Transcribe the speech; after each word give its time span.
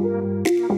Música 0.00 0.69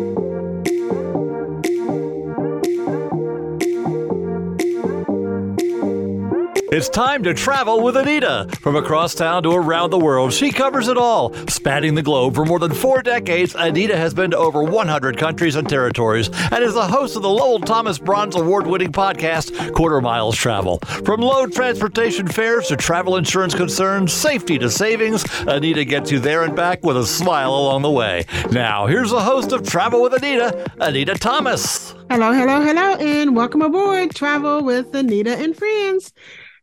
It's 6.83 6.89
time 6.89 7.22
to 7.22 7.33
travel 7.33 7.80
with 7.80 7.95
Annita. 7.95 8.59
From 8.59 8.75
across 8.75 9.15
town 9.15 9.45
to 9.45 9.53
around 9.53 9.90
the 9.90 10.01
world, 10.01 10.33
she 10.33 10.51
covers 10.51 10.88
it 10.88 10.97
all. 10.97 11.33
Spanning 11.47 11.95
the 11.95 12.03
globe 12.03 12.35
for 12.35 12.45
more 12.45 12.58
than 12.58 12.74
four 12.74 13.04
decades, 13.04 13.53
Annita 13.53 13.95
has 13.95 14.12
been 14.12 14.33
to 14.33 14.37
over 14.37 14.65
100 14.65 15.17
countries 15.17 15.54
and 15.54 15.69
territories 15.69 16.29
and 16.50 16.64
is 16.64 16.74
the 16.74 16.84
host 16.84 17.14
of 17.14 17.22
the 17.22 17.29
Lowell 17.29 17.60
Thomas 17.60 18.00
Bronze 18.00 18.34
Award 18.34 18.66
winning 18.66 18.90
podcast, 18.90 19.72
Quarter 19.74 20.00
Miles 20.00 20.36
Travel. 20.36 20.79
From 21.04 21.20
low 21.20 21.46
transportation 21.46 22.26
fares 22.26 22.66
to 22.66 22.76
travel 22.76 23.16
insurance 23.16 23.54
concerns, 23.54 24.12
safety 24.12 24.58
to 24.58 24.68
savings, 24.68 25.22
Annita 25.22 25.88
gets 25.88 26.10
you 26.10 26.18
there 26.18 26.42
and 26.42 26.56
back 26.56 26.82
with 26.82 26.96
a 26.96 27.06
smile 27.06 27.54
along 27.54 27.82
the 27.82 27.92
way. 27.92 28.24
Now, 28.50 28.88
here's 28.88 29.10
the 29.10 29.22
host 29.22 29.52
of 29.52 29.64
Travel 29.64 30.02
with 30.02 30.14
Annita, 30.14 30.64
Annita 30.78 31.17
Thomas. 31.17 31.94
Hello, 32.11 32.33
hello, 32.33 32.61
hello, 32.61 32.97
and 32.97 33.37
welcome 33.37 33.62
aboard 33.62 34.17
Travel 34.17 34.65
with 34.65 34.91
Annita 34.91 35.41
and 35.41 35.57
Friends. 35.57 36.12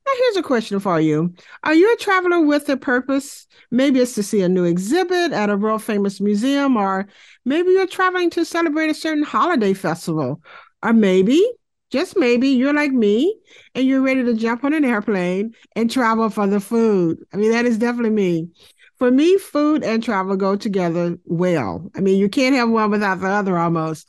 Now, 0.09 0.15
here's 0.17 0.37
a 0.37 0.43
question 0.43 0.79
for 0.79 0.99
you 0.99 1.35
Are 1.63 1.73
you 1.75 1.93
a 1.93 1.97
traveler 1.97 2.41
with 2.41 2.67
a 2.69 2.77
purpose? 2.77 3.45
Maybe 3.69 3.99
it's 3.99 4.15
to 4.15 4.23
see 4.23 4.41
a 4.41 4.49
new 4.49 4.63
exhibit 4.63 5.33
at 5.33 5.51
a 5.51 5.57
world 5.57 5.83
famous 5.83 6.19
museum, 6.19 6.77
or 6.77 7.07
maybe 7.45 7.69
you're 7.69 7.85
traveling 7.85 8.31
to 8.31 8.43
celebrate 8.43 8.89
a 8.89 8.95
certain 8.95 9.23
holiday 9.23 9.73
festival, 9.73 10.41
or 10.81 10.93
maybe, 10.93 11.47
just 11.91 12.17
maybe, 12.17 12.47
you're 12.47 12.73
like 12.73 12.91
me 12.91 13.37
and 13.75 13.85
you're 13.85 14.01
ready 14.01 14.23
to 14.23 14.33
jump 14.33 14.63
on 14.63 14.73
an 14.73 14.83
airplane 14.83 15.53
and 15.75 15.91
travel 15.91 16.31
for 16.31 16.47
the 16.47 16.59
food. 16.59 17.19
I 17.31 17.37
mean, 17.37 17.51
that 17.51 17.65
is 17.65 17.77
definitely 17.77 18.09
me. 18.09 18.49
For 18.97 19.11
me, 19.11 19.37
food 19.37 19.83
and 19.83 20.03
travel 20.03 20.35
go 20.37 20.55
together 20.55 21.19
well. 21.25 21.89
I 21.95 22.01
mean, 22.01 22.17
you 22.17 22.29
can't 22.29 22.55
have 22.55 22.69
one 22.69 22.89
without 22.89 23.21
the 23.21 23.27
other 23.27 23.59
almost 23.59 24.07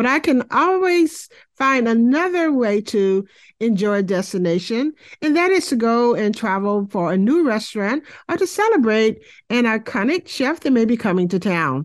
but 0.00 0.06
I 0.06 0.18
can 0.18 0.44
always 0.50 1.28
find 1.60 1.86
another 1.86 2.50
way 2.50 2.80
to 2.80 3.22
enjoy 3.60 3.98
a 3.98 4.02
destination, 4.02 4.94
and 5.20 5.36
that 5.36 5.50
is 5.50 5.66
to 5.66 5.76
go 5.76 6.14
and 6.14 6.34
travel 6.34 6.88
for 6.90 7.12
a 7.12 7.18
new 7.18 7.46
restaurant 7.46 8.02
or 8.30 8.38
to 8.38 8.46
celebrate 8.46 9.22
an 9.50 9.64
iconic 9.64 10.26
chef 10.26 10.60
that 10.60 10.70
may 10.70 10.86
be 10.86 10.96
coming 10.96 11.28
to 11.28 11.38
town. 11.38 11.84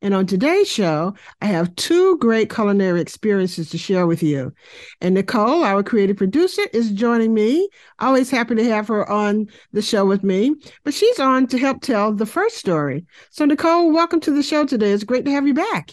And 0.00 0.14
on 0.14 0.26
today's 0.26 0.68
show, 0.68 1.14
I 1.42 1.46
have 1.46 1.74
two 1.74 2.16
great 2.18 2.54
culinary 2.54 3.00
experiences 3.00 3.68
to 3.70 3.78
share 3.78 4.06
with 4.06 4.22
you. 4.22 4.52
And 5.00 5.16
Nichole, 5.16 5.64
our 5.64 5.82
creative 5.82 6.16
producer, 6.16 6.62
is 6.72 6.92
joining 6.92 7.34
me. 7.34 7.68
Always 7.98 8.30
happy 8.30 8.54
to 8.54 8.64
have 8.64 8.86
her 8.86 9.10
on 9.10 9.48
the 9.72 9.82
show 9.82 10.06
with 10.06 10.22
me. 10.22 10.54
But 10.84 10.94
she's 10.94 11.18
on 11.18 11.48
to 11.48 11.58
help 11.58 11.80
tell 11.80 12.12
the 12.12 12.26
first 12.26 12.58
story. 12.58 13.06
So, 13.30 13.44
Nichole, 13.44 13.92
welcome 13.92 14.20
to 14.20 14.30
the 14.30 14.44
show 14.44 14.64
today. 14.64 14.92
It's 14.92 15.02
great 15.02 15.24
to 15.24 15.32
have 15.32 15.48
you 15.48 15.54
back. 15.54 15.90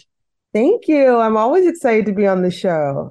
Thank 0.52 0.86
you. 0.86 1.16
I'm 1.16 1.36
always 1.36 1.66
excited 1.66 2.06
to 2.06 2.12
be 2.12 2.28
on 2.28 2.42
the 2.42 2.52
show. 2.52 3.10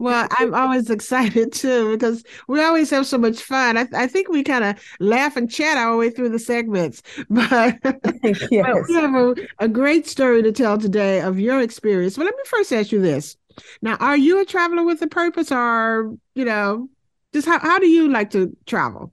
Well, 0.00 0.26
I'm 0.38 0.54
always 0.54 0.88
excited 0.88 1.52
too 1.52 1.92
because 1.92 2.24
we 2.48 2.62
always 2.62 2.88
have 2.88 3.06
so 3.06 3.18
much 3.18 3.42
fun. 3.42 3.76
I, 3.76 3.86
I 3.94 4.06
think 4.06 4.30
we 4.30 4.42
kind 4.42 4.64
of 4.64 4.82
laugh 4.98 5.36
and 5.36 5.50
chat 5.50 5.76
our 5.76 5.94
way 5.94 6.08
through 6.08 6.30
the 6.30 6.38
segments, 6.38 7.02
but, 7.28 7.76
yes. 8.24 8.48
but 8.50 8.88
we 8.88 8.94
have 8.94 9.14
a, 9.14 9.34
a 9.58 9.68
great 9.68 10.06
story 10.06 10.42
to 10.42 10.52
tell 10.52 10.78
today 10.78 11.20
of 11.20 11.38
your 11.38 11.60
experience. 11.60 12.16
But 12.16 12.24
let 12.24 12.34
me 12.34 12.42
first 12.46 12.72
ask 12.72 12.92
you 12.92 13.02
this: 13.02 13.36
Now, 13.82 13.96
are 13.96 14.16
you 14.16 14.40
a 14.40 14.46
traveler 14.46 14.84
with 14.84 15.02
a 15.02 15.06
purpose, 15.06 15.52
or 15.52 16.16
you 16.34 16.46
know, 16.46 16.88
just 17.34 17.46
how 17.46 17.58
how 17.58 17.78
do 17.78 17.86
you 17.86 18.08
like 18.08 18.30
to 18.30 18.56
travel? 18.64 19.12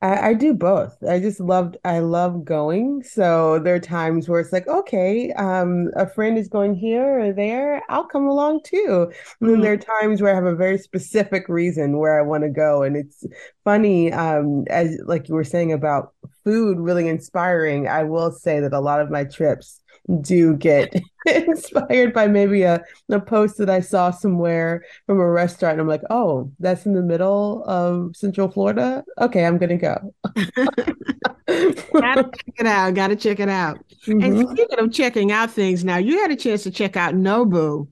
I, 0.00 0.28
I, 0.28 0.34
do 0.34 0.54
both. 0.54 0.96
I 1.02 1.18
just 1.18 1.40
loved 1.40 1.76
I 1.84 1.98
love 1.98 2.44
going. 2.44 3.02
So 3.02 3.58
there 3.58 3.74
are 3.74 3.80
times 3.80 4.28
where 4.28 4.38
it's 4.38 4.52
like, 4.52 4.68
okay, 4.68 5.32
um, 5.32 5.90
a 5.96 6.08
friend 6.08 6.38
is 6.38 6.48
going 6.48 6.76
here 6.76 7.18
or 7.18 7.32
there, 7.32 7.82
I'll 7.88 8.06
come 8.06 8.28
along 8.28 8.60
too. 8.62 9.10
And 9.40 9.48
then 9.48 9.56
mm-hmm. 9.56 9.62
there 9.62 9.72
are 9.72 9.76
times 9.76 10.22
where 10.22 10.32
I 10.32 10.36
have 10.36 10.44
a 10.44 10.54
very 10.54 10.78
specific 10.78 11.48
reason 11.48 11.98
where 11.98 12.18
I 12.18 12.22
want 12.22 12.44
to 12.44 12.48
go. 12.48 12.84
And 12.84 12.96
it's 12.96 13.24
funny, 13.64 14.12
um, 14.12 14.64
as 14.70 15.00
like 15.04 15.28
you 15.28 15.34
were 15.34 15.42
saying 15.42 15.72
about 15.72 16.12
food 16.44 16.78
really 16.78 17.08
inspiring. 17.08 17.88
I 17.88 18.04
will 18.04 18.30
say 18.30 18.60
that 18.60 18.72
a 18.72 18.80
lot 18.80 19.00
of 19.00 19.10
my 19.10 19.24
trips 19.24 19.80
do 20.20 20.56
get 20.56 20.94
inspired 21.26 22.12
by 22.12 22.26
maybe 22.26 22.62
a, 22.62 22.82
a 23.10 23.20
post 23.20 23.58
that 23.58 23.70
I 23.70 23.80
saw 23.80 24.10
somewhere 24.10 24.84
from 25.06 25.20
a 25.20 25.26
restaurant. 25.28 25.74
And 25.74 25.82
I'm 25.82 25.88
like, 25.88 26.02
oh, 26.10 26.50
that's 26.58 26.86
in 26.86 26.94
the 26.94 27.02
middle 27.02 27.64
of 27.64 28.16
Central 28.16 28.48
Florida. 28.48 29.04
Okay, 29.18 29.44
I'm 29.44 29.58
gonna 29.58 29.76
go. 29.76 30.14
gotta 31.46 32.30
check 32.30 32.54
it 32.58 32.66
out. 32.66 32.94
Gotta 32.94 33.16
check 33.16 33.40
it 33.40 33.48
out. 33.48 33.78
Mm-hmm. 34.06 34.22
And 34.22 34.48
speaking 34.48 34.78
of 34.78 34.92
checking 34.92 35.32
out 35.32 35.50
things, 35.50 35.84
now 35.84 35.96
you 35.98 36.20
had 36.20 36.30
a 36.30 36.36
chance 36.36 36.62
to 36.62 36.70
check 36.70 36.96
out 36.96 37.14
Nobu. 37.14 37.88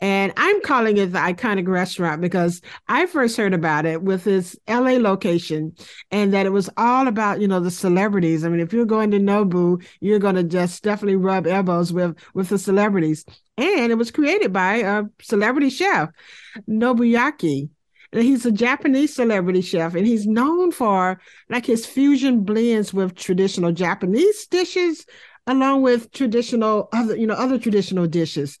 And 0.00 0.32
I'm 0.36 0.62
calling 0.62 0.96
it 0.96 1.12
the 1.12 1.18
iconic 1.18 1.68
restaurant 1.68 2.22
because 2.22 2.62
I 2.88 3.04
first 3.06 3.36
heard 3.36 3.52
about 3.52 3.84
it 3.84 4.02
with 4.02 4.26
its 4.26 4.56
LA 4.66 4.92
location 4.92 5.74
and 6.10 6.32
that 6.32 6.46
it 6.46 6.50
was 6.50 6.70
all 6.78 7.06
about, 7.06 7.40
you 7.40 7.48
know, 7.48 7.60
the 7.60 7.70
celebrities. 7.70 8.44
I 8.44 8.48
mean, 8.48 8.60
if 8.60 8.72
you're 8.72 8.86
going 8.86 9.10
to 9.10 9.18
Nobu, 9.18 9.84
you're 10.00 10.18
going 10.18 10.36
to 10.36 10.42
just 10.42 10.82
definitely 10.82 11.16
rub 11.16 11.46
elbows 11.46 11.92
with, 11.92 12.16
with 12.32 12.48
the 12.48 12.58
celebrities. 12.58 13.26
And 13.58 13.92
it 13.92 13.96
was 13.96 14.10
created 14.10 14.54
by 14.54 14.76
a 14.76 15.04
celebrity 15.20 15.68
chef, 15.68 16.08
Nobuyuki. 16.68 17.68
And 18.12 18.22
he's 18.22 18.44
a 18.44 18.50
Japanese 18.50 19.14
celebrity 19.14 19.60
chef, 19.60 19.94
and 19.94 20.04
he's 20.04 20.26
known 20.26 20.72
for 20.72 21.20
like 21.48 21.64
his 21.64 21.86
fusion 21.86 22.42
blends 22.42 22.92
with 22.92 23.14
traditional 23.14 23.70
Japanese 23.70 24.48
dishes, 24.48 25.06
along 25.46 25.82
with 25.82 26.10
traditional 26.10 26.88
other, 26.92 27.14
you 27.16 27.26
know, 27.28 27.34
other 27.34 27.56
traditional 27.56 28.08
dishes. 28.08 28.58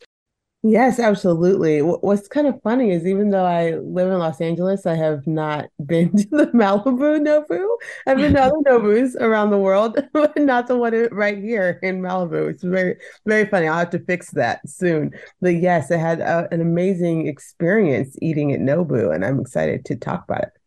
Yes, 0.62 0.98
absolutely. 0.98 1.80
What's 1.80 2.28
kind 2.28 2.46
of 2.46 2.60
funny 2.62 2.90
is 2.90 3.06
even 3.06 3.30
though 3.30 3.46
I 3.46 3.76
live 3.76 4.08
in 4.12 4.18
Los 4.18 4.42
Angeles, 4.42 4.84
I 4.84 4.94
have 4.94 5.26
not 5.26 5.70
been 5.86 6.14
to 6.14 6.28
the 6.30 6.46
Malibu 6.48 7.18
Nobu. 7.18 7.66
I've 8.06 8.20
been 8.20 8.34
to 8.34 8.42
other 8.42 8.56
Nobus 8.66 9.16
around 9.16 9.50
the 9.50 9.58
world, 9.58 9.98
but 10.12 10.36
not 10.36 10.66
the 10.66 10.76
one 10.76 10.92
right 11.12 11.38
here 11.38 11.78
in 11.82 12.02
Malibu. 12.02 12.50
It's 12.50 12.62
very, 12.62 12.96
very 13.24 13.46
funny. 13.46 13.68
I'll 13.68 13.78
have 13.78 13.90
to 13.90 14.04
fix 14.04 14.32
that 14.32 14.68
soon. 14.68 15.12
But 15.40 15.54
yes, 15.56 15.90
I 15.90 15.96
had 15.96 16.20
a, 16.20 16.46
an 16.52 16.60
amazing 16.60 17.26
experience 17.26 18.14
eating 18.20 18.52
at 18.52 18.60
Nobu, 18.60 19.14
and 19.14 19.24
I'm 19.24 19.40
excited 19.40 19.86
to 19.86 19.96
talk 19.96 20.24
about 20.24 20.42
it. 20.42 20.59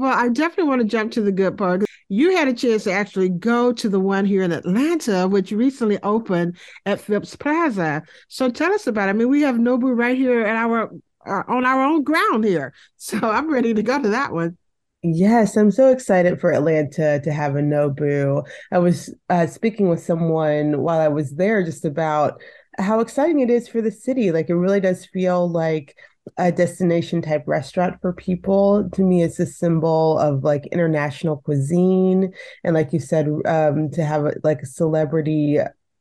Well, 0.00 0.16
I 0.16 0.30
definitely 0.30 0.64
want 0.64 0.80
to 0.80 0.88
jump 0.88 1.12
to 1.12 1.20
the 1.20 1.30
good 1.30 1.58
part. 1.58 1.84
You 2.08 2.34
had 2.34 2.48
a 2.48 2.54
chance 2.54 2.84
to 2.84 2.90
actually 2.90 3.28
go 3.28 3.70
to 3.74 3.86
the 3.86 4.00
one 4.00 4.24
here 4.24 4.42
in 4.42 4.50
Atlanta, 4.50 5.28
which 5.28 5.52
recently 5.52 5.98
opened 6.02 6.56
at 6.86 7.02
Phipps 7.02 7.36
Plaza. 7.36 8.02
So 8.28 8.48
tell 8.48 8.72
us 8.72 8.86
about 8.86 9.08
it. 9.08 9.10
I 9.10 9.12
mean, 9.12 9.28
we 9.28 9.42
have 9.42 9.56
Nobu 9.56 9.94
right 9.94 10.16
here 10.16 10.40
at 10.46 10.56
our 10.56 10.90
uh, 11.26 11.42
on 11.48 11.66
our 11.66 11.82
own 11.82 12.02
ground 12.02 12.44
here. 12.44 12.72
So 12.96 13.18
I'm 13.18 13.52
ready 13.52 13.74
to 13.74 13.82
go 13.82 14.00
to 14.00 14.08
that 14.08 14.32
one. 14.32 14.56
Yes, 15.02 15.54
I'm 15.58 15.70
so 15.70 15.90
excited 15.90 16.40
for 16.40 16.50
Atlanta 16.50 17.20
to 17.22 17.30
have 17.30 17.56
a 17.56 17.60
Nobu. 17.60 18.42
I 18.72 18.78
was 18.78 19.14
uh, 19.28 19.46
speaking 19.48 19.90
with 19.90 20.02
someone 20.02 20.80
while 20.80 21.00
I 21.00 21.08
was 21.08 21.34
there 21.34 21.62
just 21.62 21.84
about 21.84 22.40
how 22.78 23.00
exciting 23.00 23.40
it 23.40 23.50
is 23.50 23.68
for 23.68 23.82
the 23.82 23.92
city. 23.92 24.32
Like 24.32 24.48
it 24.48 24.54
really 24.54 24.80
does 24.80 25.04
feel 25.04 25.46
like 25.46 25.94
a 26.36 26.52
destination 26.52 27.22
type 27.22 27.44
restaurant 27.46 28.00
for 28.00 28.12
people. 28.12 28.88
To 28.90 29.02
me, 29.02 29.22
it's 29.22 29.40
a 29.40 29.46
symbol 29.46 30.18
of 30.18 30.44
like 30.44 30.66
international 30.66 31.38
cuisine. 31.38 32.32
And 32.64 32.74
like 32.74 32.92
you 32.92 33.00
said, 33.00 33.28
um, 33.46 33.90
to 33.90 34.04
have 34.04 34.26
like 34.44 34.62
a 34.62 34.66
celebrity 34.66 35.58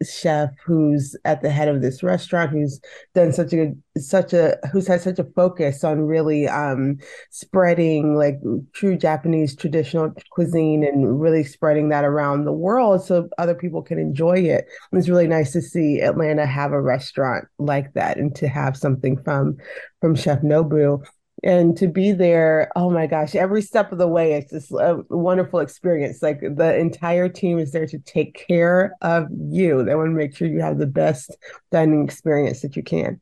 chef 0.08 0.50
who's 0.66 1.16
at 1.26 1.42
the 1.42 1.50
head 1.50 1.68
of 1.68 1.82
this 1.82 2.02
restaurant 2.02 2.52
who's 2.52 2.80
done 3.14 3.34
such 3.34 3.54
a 3.54 3.74
such 3.98 4.34
a 4.34 4.58
who's 4.72 4.88
had 4.88 5.02
such 5.02 5.20
a 5.20 5.26
focus 5.36 5.84
on 5.84 6.02
really 6.02 6.48
um 6.48 6.98
spreading 7.32 8.16
like 8.16 8.40
true 8.74 8.98
Japanese 8.98 9.56
traditional 9.56 10.14
cuisine 10.32 10.84
and 10.84 11.20
really 11.20 11.44
spreading 11.44 11.90
that 11.90 12.06
around 12.06 12.46
the 12.46 12.54
world 12.54 13.04
so 13.04 13.28
other 13.38 13.56
people 13.56 13.82
can 13.82 14.00
enjoy 14.00 14.38
it. 14.38 14.66
It's 14.94 15.10
really 15.10 15.28
nice 15.28 15.52
to 15.54 15.62
see 15.62 16.00
Atlanta 16.02 16.46
have 16.46 16.72
a 16.72 16.81
restaurant 16.81 17.46
like 17.57 17.94
that 17.94 18.18
and 18.18 18.34
to 18.36 18.48
have 18.48 18.78
something 18.78 19.22
from 19.22 19.57
from 20.01 20.16
Chef 20.16 20.40
Nobu 20.42 21.04
and 21.44 21.77
to 21.77 21.88
be 21.88 22.12
there 22.12 22.71
oh 22.75 22.89
my 22.89 23.07
gosh 23.07 23.36
every 23.36 23.62
step 23.62 23.91
of 23.91 23.97
the 23.97 24.07
way 24.07 24.33
it's 24.33 24.51
just 24.51 24.71
a 24.71 25.03
wonderful 25.09 25.59
experience. 25.59 26.21
Like 26.21 26.41
the 26.41 26.77
entire 26.77 27.30
team 27.30 27.59
is 27.59 27.71
there 27.71 27.88
to 27.88 28.00
take 28.00 28.45
care 28.47 28.95
of 29.01 29.27
you. 29.31 29.83
They 29.83 29.95
want 29.95 30.09
to 30.09 30.15
make 30.15 30.36
sure 30.36 30.47
you 30.47 30.62
have 30.62 30.77
the 30.77 30.88
best 30.88 31.36
dining 31.71 32.03
experience 32.03 32.62
that 32.62 32.75
you 32.75 32.83
can 32.83 33.19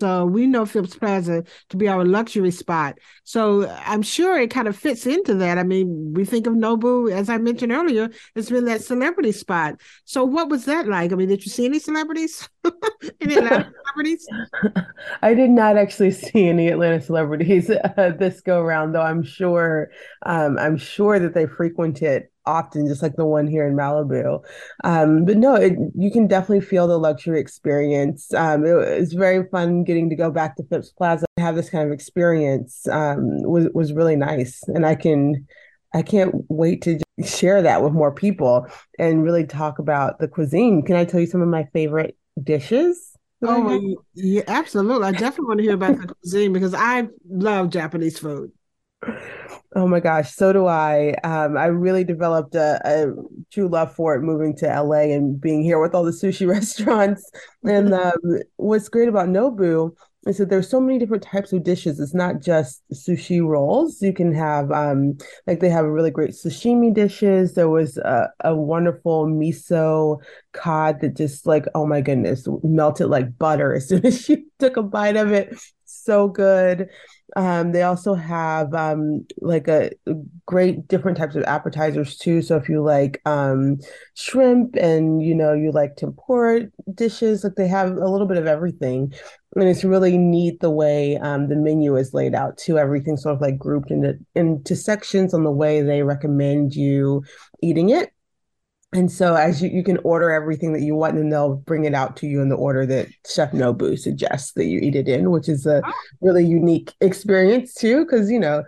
so 0.00 0.26
we 0.26 0.46
know 0.46 0.66
Phipps 0.66 0.96
Plaza 0.96 1.44
to 1.70 1.76
be 1.76 1.88
our 1.88 2.04
luxury 2.04 2.50
spot. 2.50 2.98
So 3.24 3.68
I'm 3.84 4.02
sure 4.02 4.38
it 4.38 4.50
kind 4.50 4.68
of 4.68 4.76
fits 4.76 5.06
into 5.06 5.34
that. 5.34 5.58
I 5.58 5.62
mean, 5.62 6.12
we 6.14 6.24
think 6.24 6.46
of 6.46 6.54
Nobu, 6.54 7.12
as 7.12 7.28
I 7.28 7.38
mentioned 7.38 7.72
earlier, 7.72 8.10
it's 8.34 8.50
been 8.50 8.64
that 8.66 8.82
celebrity 8.82 9.32
spot. 9.32 9.80
So 10.04 10.24
what 10.24 10.48
was 10.48 10.64
that 10.66 10.86
like? 10.86 11.12
I 11.12 11.16
mean, 11.16 11.28
did 11.28 11.44
you 11.44 11.50
see 11.50 11.64
any 11.64 11.78
celebrities? 11.78 12.48
any 13.20 13.36
Atlanta 13.36 13.72
celebrities? 13.86 14.26
I 15.22 15.34
did 15.34 15.50
not 15.50 15.76
actually 15.76 16.10
see 16.10 16.48
any 16.48 16.68
Atlanta 16.68 17.00
celebrities 17.00 17.70
uh, 17.96 18.12
this 18.18 18.40
go 18.40 18.60
around, 18.60 18.92
though 18.92 19.02
I'm 19.02 19.22
sure 19.22 19.90
um, 20.24 20.58
I'm 20.58 20.76
sure 20.76 21.18
that 21.18 21.34
they 21.34 21.46
frequented 21.46 22.28
often, 22.46 22.86
just 22.86 23.02
like 23.02 23.16
the 23.16 23.24
one 23.24 23.46
here 23.46 23.66
in 23.66 23.74
Malibu. 23.74 24.42
Um, 24.84 25.24
but 25.24 25.36
no, 25.36 25.54
it, 25.54 25.74
you 25.94 26.10
can 26.10 26.26
definitely 26.26 26.60
feel 26.60 26.86
the 26.86 26.98
luxury 26.98 27.40
experience. 27.40 28.32
Um, 28.34 28.64
it 28.64 28.74
was 29.00 29.12
very 29.12 29.48
fun 29.48 29.84
getting 29.84 30.10
to 30.10 30.16
go 30.16 30.30
back 30.30 30.56
to 30.56 30.64
Phipps 30.64 30.90
Plaza 30.90 31.26
and 31.36 31.44
have 31.44 31.56
this 31.56 31.70
kind 31.70 31.86
of 31.86 31.92
experience. 31.92 32.86
Um, 32.88 33.42
was 33.42 33.68
was 33.74 33.92
really 33.92 34.16
nice, 34.16 34.62
and 34.68 34.86
I 34.86 34.94
can 34.94 35.46
I 35.94 36.02
can't 36.02 36.34
wait 36.48 36.82
to 36.82 36.98
share 37.24 37.62
that 37.62 37.82
with 37.82 37.92
more 37.92 38.12
people 38.12 38.66
and 38.98 39.22
really 39.22 39.46
talk 39.46 39.78
about 39.78 40.18
the 40.18 40.28
cuisine. 40.28 40.82
Can 40.82 40.96
I 40.96 41.04
tell 41.04 41.20
you 41.20 41.26
some 41.26 41.40
of 41.40 41.48
my 41.48 41.64
favorite 41.72 42.16
dishes? 42.42 43.12
Oh, 43.42 43.96
yeah, 44.14 44.42
absolutely. 44.48 45.06
I 45.06 45.12
definitely 45.12 45.46
want 45.46 45.58
to 45.58 45.64
hear 45.64 45.74
about 45.74 46.00
the 46.00 46.14
cuisine 46.22 46.52
because 46.52 46.74
I 46.74 47.08
love 47.28 47.70
Japanese 47.70 48.18
food. 48.18 48.50
Oh 49.76 49.88
my 49.88 49.98
gosh, 49.98 50.32
so 50.32 50.52
do 50.52 50.66
I. 50.66 51.14
Um, 51.24 51.56
I 51.56 51.66
really 51.66 52.04
developed 52.04 52.54
a, 52.54 52.80
a, 52.84 53.12
true 53.50 53.68
love 53.68 53.92
for 53.92 54.14
it 54.14 54.22
moving 54.22 54.54
to 54.58 54.68
LA 54.68 55.12
and 55.14 55.40
being 55.40 55.62
here 55.64 55.80
with 55.80 55.94
all 55.94 56.04
the 56.04 56.12
sushi 56.12 56.46
restaurants. 56.48 57.28
And 57.64 57.92
um, 57.94 58.12
what's 58.56 58.88
great 58.88 59.08
about 59.08 59.28
Nobu 59.28 59.90
is 60.26 60.38
that 60.38 60.48
there's 60.48 60.70
so 60.70 60.80
many 60.80 60.98
different 60.98 61.22
types 61.22 61.52
of 61.52 61.64
dishes. 61.64 62.00
It's 62.00 62.14
not 62.14 62.40
just 62.40 62.82
sushi 62.92 63.44
rolls. 63.44 64.00
You 64.00 64.12
can 64.12 64.32
have 64.32 64.70
um, 64.70 65.18
like 65.46 65.60
they 65.60 65.70
have 65.70 65.84
really 65.84 66.10
great 66.10 66.30
sashimi 66.30 66.94
dishes. 66.94 67.54
There 67.54 67.68
was 67.68 67.98
a, 67.98 68.30
a 68.44 68.54
wonderful 68.54 69.26
miso 69.26 70.18
cod 70.52 71.00
that 71.00 71.16
just 71.16 71.46
like 71.46 71.66
oh 71.74 71.84
my 71.86 72.00
goodness 72.00 72.46
melted 72.62 73.08
like 73.08 73.36
butter 73.38 73.74
as 73.74 73.88
soon 73.88 74.06
as 74.06 74.28
you 74.28 74.44
took 74.58 74.76
a 74.76 74.82
bite 74.82 75.16
of 75.16 75.32
it. 75.32 75.54
So 75.84 76.28
good. 76.28 76.88
Um, 77.36 77.72
they 77.72 77.82
also 77.82 78.14
have 78.14 78.72
um, 78.74 79.26
like 79.40 79.66
a 79.66 79.90
great 80.46 80.86
different 80.86 81.18
types 81.18 81.34
of 81.34 81.42
appetizers 81.44 82.16
too. 82.16 82.42
So 82.42 82.56
if 82.56 82.68
you 82.68 82.82
like 82.82 83.20
um, 83.26 83.78
shrimp 84.14 84.76
and 84.76 85.22
you 85.22 85.34
know 85.34 85.52
you 85.52 85.72
like 85.72 85.96
tempura 85.96 86.68
dishes, 86.94 87.42
like 87.42 87.54
they 87.56 87.66
have 87.68 87.90
a 87.96 88.08
little 88.08 88.26
bit 88.28 88.36
of 88.36 88.46
everything, 88.46 89.12
and 89.56 89.68
it's 89.68 89.84
really 89.84 90.16
neat 90.16 90.60
the 90.60 90.70
way 90.70 91.16
um, 91.18 91.48
the 91.48 91.56
menu 91.56 91.96
is 91.96 92.14
laid 92.14 92.34
out 92.34 92.56
too. 92.56 92.78
Everything 92.78 93.16
sort 93.16 93.34
of 93.34 93.40
like 93.40 93.58
grouped 93.58 93.90
into 93.90 94.18
into 94.34 94.76
sections 94.76 95.34
on 95.34 95.44
the 95.44 95.50
way 95.50 95.82
they 95.82 96.02
recommend 96.02 96.74
you 96.74 97.24
eating 97.62 97.90
it. 97.90 98.10
And 98.94 99.10
so 99.10 99.34
as 99.34 99.60
you, 99.60 99.68
you 99.70 99.82
can 99.82 99.98
order 99.98 100.30
everything 100.30 100.72
that 100.72 100.82
you 100.82 100.94
want 100.94 101.16
and 101.16 101.30
they'll 101.30 101.56
bring 101.56 101.84
it 101.84 101.94
out 101.94 102.16
to 102.18 102.28
you 102.28 102.40
in 102.40 102.48
the 102.48 102.54
order 102.54 102.86
that 102.86 103.08
Chef 103.28 103.50
Nobu 103.50 103.98
suggests 103.98 104.52
that 104.52 104.66
you 104.66 104.78
eat 104.78 104.94
it 104.94 105.08
in, 105.08 105.32
which 105.32 105.48
is 105.48 105.66
a 105.66 105.82
oh. 105.84 105.92
really 106.20 106.46
unique 106.46 106.92
experience 107.00 107.74
too. 107.74 108.06
Cause 108.06 108.30
you 108.30 108.38
know, 108.38 108.62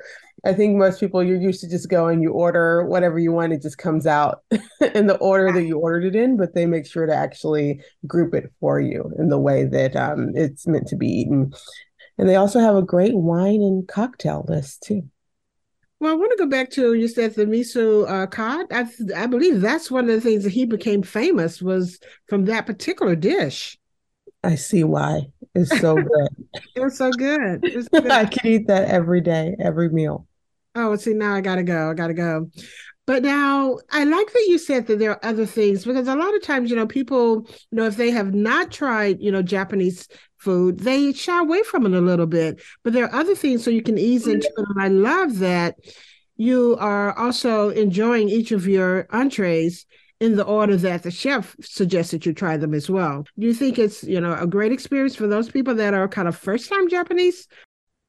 I 0.45 0.53
think 0.53 0.77
most 0.77 0.99
people 0.99 1.23
you're 1.23 1.41
used 1.41 1.61
to 1.61 1.71
just 1.71 1.89
going, 1.89 2.23
you 2.23 2.33
order 2.33 2.85
whatever 2.85 3.21
you 3.21 3.31
want, 3.31 3.53
it 3.53 3.63
just 3.63 3.79
comes 3.79 4.05
out 4.05 4.43
in 4.95 5.07
the 5.07 5.17
order 5.19 5.53
that 5.53 5.63
you 5.63 5.79
ordered 5.79 6.05
it 6.05 6.17
in, 6.17 6.37
but 6.37 6.55
they 6.55 6.67
make 6.67 6.87
sure 6.87 7.07
to 7.07 7.15
actually 7.15 7.81
group 8.07 8.35
it 8.35 8.51
for 8.59 8.81
you 8.81 9.13
in 9.21 9.29
the 9.29 9.39
way 9.39 9.65
that 9.65 9.95
um, 9.95 10.33
it's 10.35 10.67
meant 10.67 10.89
to 10.89 10.97
be 10.97 11.09
eaten. 11.09 11.53
And 12.19 12.29
they 12.29 12.37
also 12.37 12.59
have 12.59 12.75
a 12.75 12.83
great 12.83 13.15
wine 13.15 13.63
and 13.63 13.87
cocktail 13.87 14.45
list 14.49 14.83
too. 14.83 15.09
Well, 15.99 16.13
I 16.13 16.15
want 16.17 16.31
to 16.33 16.37
go 16.37 16.47
back 16.47 16.71
to 16.73 16.93
you 16.95 17.09
said 17.09 17.35
the 17.35 17.47
miso 17.47 18.09
uh, 18.09 18.27
cod. 18.27 18.67
I, 18.71 18.87
I 19.17 19.27
believe 19.27 19.61
that's 19.61 19.91
one 19.91 20.05
of 20.05 20.15
the 20.15 20.21
things 20.21 20.45
that 20.45 20.53
he 20.53 20.67
became 20.67 21.03
famous 21.03 21.63
was 21.63 21.99
from 22.29 22.45
that 22.47 22.67
particular 22.67 23.17
dish. 23.17 23.79
I 24.43 24.55
see 24.57 24.85
why. 24.85 25.29
It's 25.55 25.79
so 25.81 25.95
good. 26.03 26.29
it's 26.75 26.99
so 26.99 27.13
good. 27.13 27.65
It's 27.65 27.89
good. 27.99 28.11
I 28.11 28.27
can 28.27 28.47
eat 28.51 28.67
that 28.69 28.89
every 28.89 29.21
day, 29.21 29.57
every 29.59 29.89
meal. 29.89 30.27
Oh, 30.75 30.95
see, 30.97 31.15
now 31.15 31.35
I 31.35 31.41
gotta 31.41 31.63
go. 31.63 31.91
I 31.91 31.95
gotta 31.95 32.15
go. 32.15 32.51
But 33.07 33.23
now 33.23 33.79
I 33.91 34.05
like 34.05 34.33
that 34.33 34.47
you 34.49 34.59
said 34.59 34.87
that 34.89 34.99
there 34.99 35.13
are 35.13 35.25
other 35.25 35.47
things 35.47 35.85
because 35.85 36.09
a 36.09 36.17
lot 36.17 36.35
of 36.35 36.43
times, 36.43 36.71
you 36.71 36.77
know, 36.77 36.87
people, 36.87 37.47
you 37.71 37.77
know, 37.77 37.87
if 37.87 37.97
they 37.97 38.11
have 38.11 38.35
not 38.35 38.73
tried, 38.73 39.21
you 39.21 39.31
know, 39.31 39.43
Japanese 39.43 40.09
food, 40.39 40.81
they 40.81 41.13
shy 41.13 41.41
away 41.41 41.63
from 41.63 41.87
it 41.87 41.93
a 41.93 42.01
little 42.01 42.27
bit. 42.27 42.61
But 42.83 42.93
there 42.93 43.05
are 43.05 43.15
other 43.15 43.35
things 43.35 43.65
so 43.65 43.71
you 43.71 43.83
can 43.83 43.99
ease 43.99 44.27
into 44.27 44.47
it. 44.47 44.67
And 44.69 44.83
I 44.83 44.89
love 44.89 45.39
that 45.39 45.77
you 46.37 46.77
are 46.79 47.17
also 47.19 47.71
enjoying 47.71 48.29
each 48.29 48.53
of 48.53 48.67
your 48.67 49.07
entrees 49.11 49.87
in 50.19 50.37
the 50.37 50.45
order 50.45 50.77
that 50.77 51.03
the 51.03 51.11
chef 51.11 51.55
suggested 51.61 52.25
you 52.25 52.33
try 52.33 52.57
them 52.57 52.73
as 52.73 52.89
well. 52.89 53.25
Do 53.39 53.47
you 53.47 53.53
think 53.53 53.79
it's, 53.79 54.03
you 54.03 54.21
know, 54.21 54.35
a 54.35 54.47
great 54.47 54.73
experience 54.73 55.15
for 55.15 55.27
those 55.27 55.51
people 55.51 55.75
that 55.75 55.93
are 55.93 56.09
kind 56.09 56.27
of 56.27 56.37
first 56.37 56.71
time 56.71 56.89
Japanese 56.89 57.49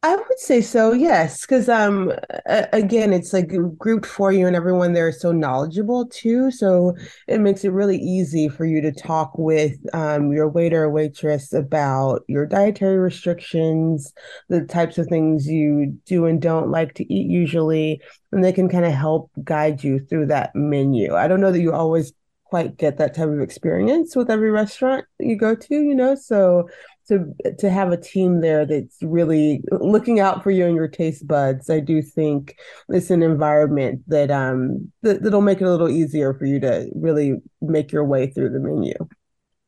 I 0.04 0.16
would 0.16 0.40
say 0.40 0.62
so, 0.62 0.94
yes, 0.94 1.42
because 1.42 1.68
um, 1.68 2.14
again, 2.46 3.12
it's 3.12 3.34
like 3.34 3.52
grouped 3.78 4.06
for 4.06 4.32
you, 4.32 4.46
and 4.46 4.56
everyone 4.56 4.94
there 4.94 5.10
is 5.10 5.20
so 5.20 5.32
knowledgeable 5.32 6.06
too. 6.08 6.52
So 6.52 6.96
it 7.28 7.40
makes 7.42 7.66
it 7.66 7.72
really 7.72 7.98
easy 7.98 8.48
for 8.48 8.64
you 8.64 8.80
to 8.82 8.92
talk 8.92 9.38
with 9.38 9.74
um, 9.94 10.32
your 10.32 10.48
waiter 10.50 10.84
or 10.84 10.92
waitress 10.92 11.52
about 11.52 12.22
your 12.28 12.46
dietary 12.46 13.00
restrictions, 13.00 14.14
the 14.50 14.62
types 14.66 15.00
of 15.00 15.08
things 15.08 15.48
you 15.48 15.98
do 16.06 16.26
and 16.26 16.40
don't 16.42 16.70
like 16.70 16.94
to 16.96 17.14
eat 17.14 17.28
usually, 17.28 18.00
and 18.32 18.44
they 18.44 18.54
can 18.54 18.70
kind 18.70 18.86
of 18.86 18.94
help 18.94 19.32
guide 19.44 19.84
you 19.84 20.00
through 20.00 20.28
that 20.28 20.52
menu. 20.56 21.16
I 21.16 21.28
don't 21.28 21.42
know 21.42 21.52
that 21.52 21.62
you 21.62 21.74
always 21.74 22.14
quite 22.50 22.78
get 22.78 22.98
that 22.98 23.16
type 23.16 23.30
of 23.30 23.42
experience 23.42 24.16
with 24.16 24.30
every 24.30 24.52
restaurant 24.52 25.06
you 25.20 25.36
go 25.38 25.56
to, 25.56 25.76
you 25.76 25.96
know, 25.96 26.16
so 26.16 26.68
to 27.08 27.34
to 27.58 27.70
have 27.70 27.92
a 27.92 27.98
team 27.98 28.42
there 28.42 28.66
that's 28.66 28.98
really 29.02 29.62
looking 29.72 30.20
out 30.20 30.44
for 30.44 30.52
you 30.52 30.66
and 30.66 30.76
your 30.76 30.88
taste 30.88 31.26
buds 31.28 31.70
i 31.70 31.80
do 31.80 32.02
think 32.02 32.58
it's 32.90 33.10
an 33.10 33.24
environment 33.24 34.02
that 34.08 34.30
um 34.30 34.92
that, 35.02 35.24
that'll 35.24 35.42
make 35.42 35.62
it 35.62 35.66
a 35.66 35.72
little 35.72 35.90
easier 35.90 36.34
for 36.34 36.46
you 36.46 36.60
to 36.60 36.90
really 36.96 37.36
make 37.62 37.92
your 37.92 38.06
way 38.06 38.28
through 38.28 38.50
the 38.50 38.60
menu. 38.60 38.94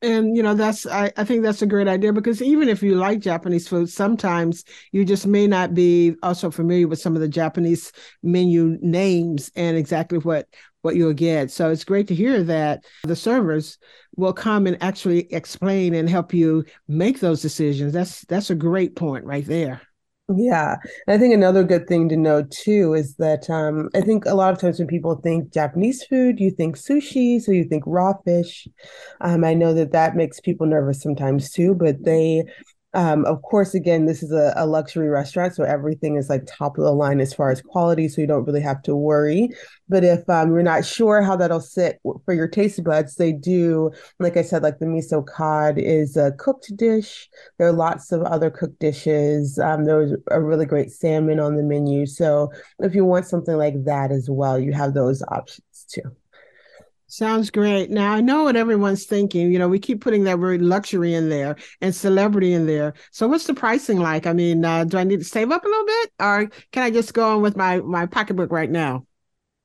And 0.01 0.37
you 0.37 0.41
know 0.41 0.53
that's 0.53 0.85
I, 0.85 1.11
I 1.17 1.25
think 1.25 1.43
that's 1.43 1.61
a 1.61 1.67
great 1.67 1.89
idea 1.89 2.13
because 2.13 2.41
even 2.41 2.69
if 2.69 2.81
you 2.81 2.95
like 2.95 3.19
japanese 3.19 3.67
food 3.67 3.89
sometimes 3.89 4.63
you 4.93 5.03
just 5.03 5.27
may 5.27 5.45
not 5.45 5.73
be 5.73 6.15
also 6.23 6.49
familiar 6.51 6.87
with 6.87 7.01
some 7.01 7.15
of 7.15 7.21
the 7.21 7.27
japanese 7.27 7.91
menu 8.23 8.77
names 8.81 9.51
and 9.57 9.75
exactly 9.75 10.17
what 10.17 10.47
what 10.81 10.95
you'll 10.95 11.13
get 11.13 11.51
so 11.51 11.69
it's 11.69 11.83
great 11.83 12.07
to 12.07 12.15
hear 12.15 12.43
that 12.43 12.83
the 13.03 13.15
servers 13.15 13.77
will 14.15 14.33
come 14.33 14.67
and 14.67 14.81
actually 14.81 15.31
explain 15.33 15.93
and 15.93 16.09
help 16.09 16.33
you 16.33 16.63
make 16.87 17.19
those 17.19 17.41
decisions 17.41 17.93
that's 17.93 18.21
that's 18.25 18.49
a 18.49 18.55
great 18.55 18.95
point 18.95 19.25
right 19.25 19.45
there 19.45 19.81
yeah. 20.35 20.75
And 21.07 21.15
I 21.15 21.17
think 21.17 21.33
another 21.33 21.63
good 21.63 21.87
thing 21.87 22.07
to 22.09 22.17
know 22.17 22.43
too 22.43 22.93
is 22.93 23.15
that 23.15 23.49
um, 23.49 23.89
I 23.95 24.01
think 24.01 24.25
a 24.25 24.35
lot 24.35 24.53
of 24.53 24.59
times 24.59 24.77
when 24.77 24.87
people 24.87 25.15
think 25.15 25.51
Japanese 25.51 26.03
food, 26.03 26.39
you 26.39 26.51
think 26.51 26.77
sushi, 26.77 27.41
so 27.41 27.51
you 27.51 27.63
think 27.63 27.83
raw 27.87 28.13
fish. 28.23 28.67
Um, 29.21 29.43
I 29.43 29.55
know 29.55 29.73
that 29.73 29.91
that 29.93 30.15
makes 30.15 30.39
people 30.39 30.67
nervous 30.67 31.01
sometimes 31.01 31.49
too, 31.49 31.73
but 31.73 32.03
they 32.03 32.43
um, 32.93 33.23
of 33.25 33.43
course, 33.43 33.75
again, 33.75 34.05
this 34.05 34.23
is 34.23 34.31
a, 34.31 34.51
a, 34.55 34.65
luxury 34.65 35.09
restaurant, 35.09 35.53
so 35.53 35.63
everything 35.63 36.15
is 36.15 36.27
like 36.27 36.47
top 36.47 36.75
of 36.79 36.83
the 36.83 36.91
line 36.91 37.19
as 37.19 37.33
far 37.33 37.51
as 37.51 37.61
quality, 37.61 38.07
so 38.07 38.19
you 38.19 38.25
don't 38.25 38.45
really 38.45 38.61
have 38.61 38.81
to 38.83 38.95
worry. 38.95 39.49
But 39.87 40.03
if 40.03 40.27
um, 40.27 40.51
you're 40.51 40.63
not 40.63 40.85
sure 40.85 41.21
how 41.21 41.35
that'll 41.35 41.61
sit 41.61 41.99
for 42.25 42.33
your 42.33 42.47
taste 42.47 42.83
buds, 42.83 43.15
they 43.15 43.31
do, 43.31 43.91
like 44.19 44.37
I 44.37 44.41
said, 44.41 44.63
like 44.63 44.79
the 44.79 44.87
miso 44.87 45.23
cod 45.23 45.77
is 45.77 46.17
a 46.17 46.31
cooked 46.31 46.75
dish. 46.75 47.29
There 47.59 47.67
are 47.67 47.71
lots 47.71 48.11
of 48.11 48.23
other 48.23 48.49
cooked 48.49 48.79
dishes. 48.79 49.59
Um, 49.59 49.85
there's 49.85 50.13
a 50.31 50.41
really 50.41 50.65
great 50.65 50.91
salmon 50.91 51.39
on 51.39 51.57
the 51.57 51.63
menu. 51.63 52.07
So 52.07 52.51
if 52.79 52.95
you 52.95 53.05
want 53.05 53.27
something 53.27 53.55
like 53.55 53.83
that 53.85 54.11
as 54.11 54.31
well, 54.31 54.59
you 54.59 54.73
have 54.73 54.95
those 54.95 55.21
options 55.29 55.85
too. 55.87 56.15
Sounds 57.11 57.49
great. 57.49 57.89
Now 57.89 58.13
I 58.13 58.21
know 58.21 58.43
what 58.43 58.55
everyone's 58.55 59.05
thinking. 59.05 59.51
You 59.51 59.57
know, 59.57 59.67
we 59.67 59.79
keep 59.79 59.99
putting 59.99 60.25
that 60.25 60.37
word 60.37 60.61
luxury 60.61 61.15
in 61.15 61.29
there 61.29 61.55
and 61.81 61.93
celebrity 61.93 62.53
in 62.53 62.67
there. 62.67 62.93
So 63.09 63.27
what's 63.27 63.47
the 63.47 63.55
pricing 63.55 63.97
like? 63.97 64.27
I 64.27 64.33
mean, 64.33 64.63
uh, 64.63 64.83
do 64.83 64.95
I 64.99 65.03
need 65.03 65.17
to 65.17 65.25
save 65.25 65.51
up 65.51 65.65
a 65.65 65.67
little 65.67 65.85
bit, 65.87 66.11
or 66.19 66.49
can 66.71 66.83
I 66.83 66.91
just 66.91 67.15
go 67.15 67.35
on 67.35 67.41
with 67.41 67.57
my 67.57 67.79
my 67.79 68.05
pocketbook 68.05 68.51
right 68.51 68.69
now? 68.69 69.07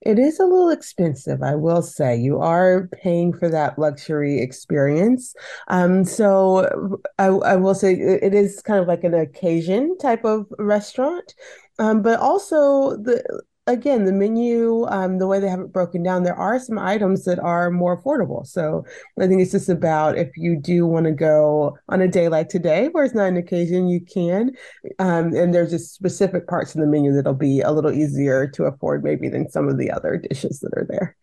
It 0.01 0.19
is 0.19 0.41
a 0.41 0.45
little 0.45 0.71
expensive, 0.71 1.43
I 1.43 1.55
will 1.55 1.83
say. 1.83 2.17
You 2.17 2.41
are 2.41 2.89
paying 2.89 3.35
for 3.35 3.51
that 3.51 3.79
luxury 3.79 4.41
experience. 4.41 5.35
Um, 5.69 6.05
so 6.05 6.99
I, 7.19 7.27
I 7.27 7.57
will 7.57 7.75
say 7.75 7.93
it 7.95 8.35
is 8.35 8.63
kind 8.63 8.81
of 8.81 8.89
like 8.89 9.05
an 9.05 9.15
occasion 9.15 9.99
type 9.99 10.25
of 10.25 10.47
restaurant. 10.59 11.35
Um, 11.79 12.01
but 12.03 12.21
also 12.21 12.97
the 12.97 13.23
again, 13.67 14.05
the 14.05 14.13
menu, 14.13 14.85
um, 14.89 15.19
the 15.19 15.27
way 15.27 15.41
they 15.41 15.49
have 15.49 15.61
it 15.61 15.73
broken 15.73 16.03
down, 16.03 16.23
there 16.23 16.37
are 16.37 16.59
some 16.59 16.79
items 16.79 17.25
that 17.25 17.39
are 17.39 17.71
more 17.71 18.01
affordable. 18.01 18.47
So 18.47 18.85
I 19.19 19.27
think 19.27 19.41
it's 19.41 19.53
just 19.53 19.69
about 19.69 20.19
if 20.19 20.37
you 20.37 20.57
do 20.57 20.87
want 20.87 21.07
to 21.07 21.13
go 21.13 21.77
on 21.89 22.01
a 22.01 22.09
day 22.09 22.29
like 22.29 22.49
today, 22.49 22.89
where 22.89 23.05
it's 23.05 23.15
not 23.15 23.29
an 23.29 23.37
occasion, 23.37 23.89
you 23.89 24.01
can. 24.01 24.53
Um, 24.99 25.35
and 25.35 25.55
there's 25.55 25.71
just 25.71 25.95
specific 25.95 26.47
parts 26.47 26.75
of 26.75 26.81
the 26.81 26.87
menu 26.87 27.13
that'll 27.13 27.35
be 27.35 27.61
a 27.61 27.73
little 27.73 27.93
easier 27.93 28.47
to 28.49 28.65
afford, 28.65 29.03
maybe 29.03 29.29
than 29.29 29.49
some 29.49 29.69
of 29.69 29.79
the 29.79 29.91
other 29.91 30.17
dishes 30.17 30.61
that 30.61 30.73
are 30.77 30.87
there. 30.89 31.17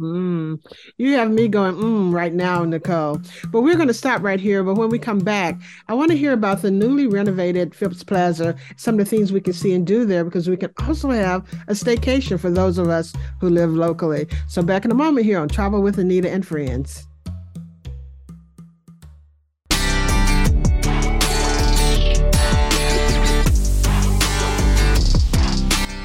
Mm. 0.00 0.58
You 0.98 1.12
have 1.14 1.30
me 1.30 1.46
going 1.46 1.76
mm 1.76 2.12
right 2.12 2.34
now, 2.34 2.64
Nichole. 2.64 3.24
But 3.50 3.60
we're 3.60 3.76
going 3.76 3.88
to 3.88 3.94
stop 3.94 4.22
right 4.22 4.40
here. 4.40 4.64
But 4.64 4.74
when 4.74 4.88
we 4.88 4.98
come 4.98 5.20
back, 5.20 5.60
I 5.88 5.94
want 5.94 6.10
to 6.10 6.16
hear 6.16 6.32
about 6.32 6.62
the 6.62 6.70
newly 6.70 7.06
renovated 7.06 7.74
Phipps 7.74 8.02
Plaza, 8.02 8.56
some 8.76 8.98
of 8.98 8.98
the 8.98 9.04
things 9.04 9.32
we 9.32 9.40
can 9.40 9.52
see 9.52 9.72
and 9.72 9.86
do 9.86 10.04
there, 10.04 10.24
because 10.24 10.48
we 10.48 10.56
can 10.56 10.72
also 10.86 11.10
have 11.10 11.48
a 11.68 11.72
staycation 11.72 12.40
for 12.40 12.50
those 12.50 12.78
of 12.78 12.88
us 12.88 13.12
who 13.40 13.48
live 13.48 13.70
locally. 13.70 14.26
So 14.48 14.62
back 14.62 14.84
in 14.84 14.90
a 14.90 14.96
moment 14.96 15.26
here 15.26 15.38
on 15.38 15.48
Travel 15.48 15.80
with 15.80 15.96
Annita 15.96 16.26
and 16.26 16.46
Friends. 16.46 17.06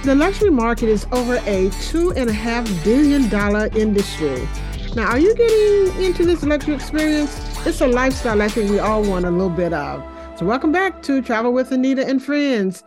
The 0.10 0.16
luxury 0.16 0.50
market 0.50 0.90
is 0.90 1.06
over 1.12 1.36
a 1.46 1.70
two 1.84 2.14
and 2.14 2.32
a 2.32 2.34
half 2.34 2.66
billion 2.84 3.30
dollar 3.30 3.70
industry. 3.76 4.50
Now, 4.96 5.10
are 5.10 5.20
you 5.20 5.36
getting 5.36 6.04
into 6.04 6.26
this 6.26 6.44
luxury 6.44 6.74
experience? 6.74 7.40
It's 7.64 7.80
a 7.80 7.86
lifestyle 7.86 8.42
I 8.42 8.48
think 8.48 8.72
we 8.72 8.80
all 8.80 9.04
want 9.04 9.26
a 9.26 9.30
little 9.30 9.52
bit 9.52 9.72
of. 9.72 10.04
So, 10.36 10.48
welcome 10.48 10.72
back 10.72 11.04
to 11.04 11.22
Travel 11.22 11.54
with 11.54 11.70
Annita 11.70 12.04
and 12.10 12.24
Friends. 12.24 12.84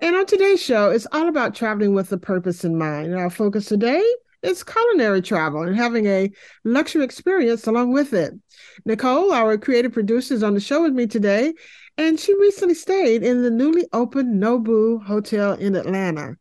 And 0.00 0.16
on 0.16 0.26
today's 0.26 0.60
show, 0.60 0.90
it's 0.90 1.06
all 1.12 1.28
about 1.28 1.54
traveling 1.54 1.94
with 1.94 2.10
a 2.10 2.18
purpose 2.18 2.64
in 2.64 2.76
mind. 2.76 3.12
And 3.12 3.20
our 3.20 3.30
focus 3.30 3.66
today 3.66 4.02
is 4.42 4.64
culinary 4.64 5.22
travel 5.22 5.62
and 5.62 5.76
having 5.76 6.06
a 6.06 6.28
luxury 6.64 7.04
experience 7.04 7.68
along 7.68 7.92
with 7.92 8.12
it. 8.12 8.34
Nichole, 8.84 9.32
our 9.32 9.56
creative 9.58 9.92
producer, 9.92 10.34
is 10.34 10.42
on 10.42 10.54
the 10.54 10.60
show 10.60 10.82
with 10.82 10.92
me 10.92 11.06
today, 11.06 11.54
and 11.98 12.18
she 12.18 12.34
recently 12.34 12.74
stayed 12.74 13.22
in 13.22 13.44
the 13.44 13.50
newly 13.52 13.86
opened 13.92 14.42
Nobu 14.42 15.00
Hotel 15.04 15.52
in 15.52 15.76
Atlanta. 15.76 16.36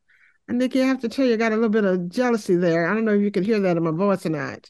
And 0.48 0.58
Nikki, 0.58 0.82
I 0.82 0.86
have 0.86 1.00
to 1.02 1.10
tell 1.10 1.26
you, 1.26 1.34
I 1.34 1.38
got 1.38 1.52
a 1.52 1.56
little 1.56 1.70
bit 1.70 1.86
of 1.86 2.10
jealousy 2.10 2.56
there. 2.56 2.88
I 2.88 2.94
don't 2.94 3.06
know 3.06 3.14
if 3.14 3.22
you 3.22 3.32
can 3.32 3.44
hear 3.44 3.60
that 3.62 3.78
in 3.78 3.84
my 3.84 3.92
voice 3.92 4.26
or 4.26 4.30
not. 4.30 4.70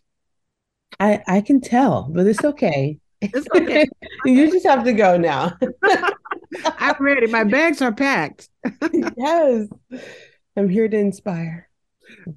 I 0.99 1.21
I 1.27 1.41
can 1.41 1.59
tell, 1.61 2.09
but 2.11 2.27
it's 2.27 2.43
okay. 2.43 2.99
It's 3.21 3.47
okay. 3.55 3.85
you 4.25 4.51
just 4.51 4.65
have 4.65 4.83
to 4.83 4.93
go 4.93 5.17
now. 5.17 5.57
I'm 6.77 6.95
ready. 6.99 7.27
My 7.27 7.43
bags 7.43 7.81
are 7.81 7.93
packed. 7.93 8.49
yes. 9.17 9.67
I'm 10.55 10.69
here 10.69 10.87
to 10.87 10.97
inspire. 10.97 11.69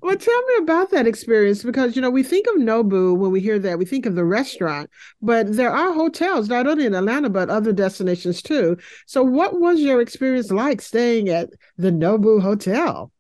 Well, 0.01 0.17
tell 0.17 0.43
me 0.47 0.55
about 0.61 0.91
that 0.93 1.07
experience 1.07 1.63
because 1.63 1.97
you 1.97 2.03
know 2.03 2.09
we 2.09 2.23
think 2.23 2.47
of 2.47 2.55
Nobu 2.55 3.17
when 3.17 3.31
we 3.31 3.41
hear 3.41 3.59
that 3.59 3.79
we 3.79 3.85
think 3.85 4.07
of 4.07 4.15
the 4.15 4.25
restaurant, 4.25 4.89
but 5.21 5.53
there 5.55 5.73
are 5.73 5.93
hotels 5.93 6.49
not 6.49 6.67
only 6.67 6.87
in 6.87 6.95
Atlanta 6.95 7.29
but 7.29 7.51
other 7.51 7.73
destinations 7.73 8.41
too. 8.41 8.77
So, 9.07 9.23
what 9.23 9.61
was 9.61 9.81
your 9.81 10.01
experience 10.01 10.51
like 10.51 10.81
staying 10.81 11.29
at 11.29 11.51
the 11.77 11.91
Nobu 11.91 12.41
Hotel? 12.41 13.13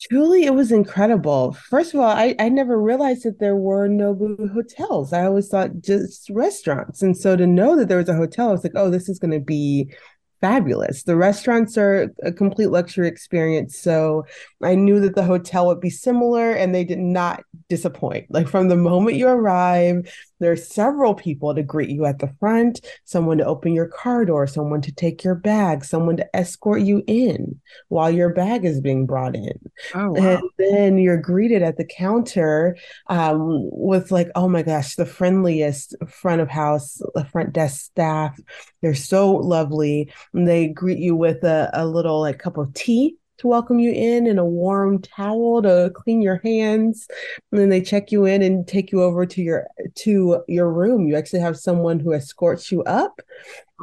Truly, 0.00 0.44
it 0.44 0.54
was 0.54 0.70
incredible. 0.70 1.52
First 1.52 1.92
of 1.92 2.00
all, 2.00 2.06
I, 2.06 2.34
I 2.38 2.48
never 2.48 2.80
realized 2.80 3.24
that 3.24 3.40
there 3.40 3.56
were 3.56 3.88
Nobu 3.88 4.52
hotels. 4.52 5.12
I 5.12 5.24
always 5.24 5.48
thought 5.48 5.80
just 5.80 6.30
restaurants. 6.30 7.02
And 7.02 7.16
so 7.16 7.34
to 7.34 7.46
know 7.46 7.76
that 7.76 7.88
there 7.88 7.98
was 7.98 8.08
a 8.08 8.14
hotel, 8.14 8.48
I 8.48 8.52
was 8.52 8.62
like, 8.62 8.74
oh, 8.76 8.90
this 8.90 9.08
is 9.08 9.18
going 9.18 9.32
to 9.32 9.40
be 9.40 9.92
fabulous. 10.40 11.02
The 11.02 11.16
restaurants 11.16 11.76
are 11.76 12.14
a 12.22 12.30
complete 12.30 12.70
luxury 12.70 13.08
experience. 13.08 13.76
So 13.76 14.24
I 14.62 14.76
knew 14.76 15.00
that 15.00 15.16
the 15.16 15.24
hotel 15.24 15.66
would 15.66 15.80
be 15.80 15.90
similar 15.90 16.52
and 16.52 16.72
they 16.72 16.84
did 16.84 17.00
not 17.00 17.42
disappoint. 17.68 18.26
Like 18.30 18.46
from 18.46 18.68
the 18.68 18.76
moment 18.76 19.16
you 19.16 19.26
arrive, 19.26 20.08
there 20.40 20.52
are 20.52 20.56
several 20.56 21.14
people 21.14 21.54
to 21.54 21.62
greet 21.62 21.90
you 21.90 22.04
at 22.04 22.18
the 22.18 22.32
front, 22.38 22.80
someone 23.04 23.38
to 23.38 23.44
open 23.44 23.72
your 23.72 23.86
car 23.86 24.24
door, 24.24 24.46
someone 24.46 24.80
to 24.82 24.92
take 24.92 25.24
your 25.24 25.34
bag, 25.34 25.84
someone 25.84 26.16
to 26.16 26.36
escort 26.36 26.82
you 26.82 27.02
in 27.06 27.60
while 27.88 28.10
your 28.10 28.30
bag 28.30 28.64
is 28.64 28.80
being 28.80 29.06
brought 29.06 29.34
in. 29.34 29.58
Oh, 29.94 30.12
wow. 30.12 30.18
And 30.18 30.42
then 30.58 30.98
you're 30.98 31.20
greeted 31.20 31.62
at 31.62 31.76
the 31.76 31.84
counter 31.84 32.76
um, 33.08 33.68
with 33.72 34.10
like, 34.10 34.30
oh 34.34 34.48
my 34.48 34.62
gosh, 34.62 34.94
the 34.94 35.06
friendliest 35.06 35.94
front 36.08 36.40
of 36.40 36.48
house, 36.48 37.00
the 37.14 37.24
front 37.24 37.52
desk 37.52 37.86
staff. 37.86 38.38
They're 38.82 38.94
so 38.94 39.32
lovely. 39.32 40.12
And 40.32 40.46
they 40.46 40.68
greet 40.68 40.98
you 40.98 41.16
with 41.16 41.44
a, 41.44 41.70
a 41.72 41.86
little 41.86 42.20
like 42.20 42.38
cup 42.38 42.56
of 42.58 42.74
tea 42.74 43.16
to 43.38 43.46
welcome 43.46 43.78
you 43.78 43.92
in 43.92 44.26
and 44.26 44.38
a 44.38 44.44
warm 44.44 45.00
towel 45.00 45.62
to 45.62 45.90
clean 45.94 46.20
your 46.20 46.40
hands. 46.44 47.08
And 47.50 47.60
then 47.60 47.68
they 47.68 47.80
check 47.80 48.12
you 48.12 48.24
in 48.24 48.42
and 48.42 48.66
take 48.66 48.92
you 48.92 49.02
over 49.02 49.26
to 49.26 49.42
your 49.42 49.66
to 49.96 50.42
your 50.48 50.72
room. 50.72 51.06
You 51.08 51.16
actually 51.16 51.40
have 51.40 51.56
someone 51.56 52.00
who 52.00 52.14
escorts 52.14 52.70
you 52.70 52.82
up 52.84 53.20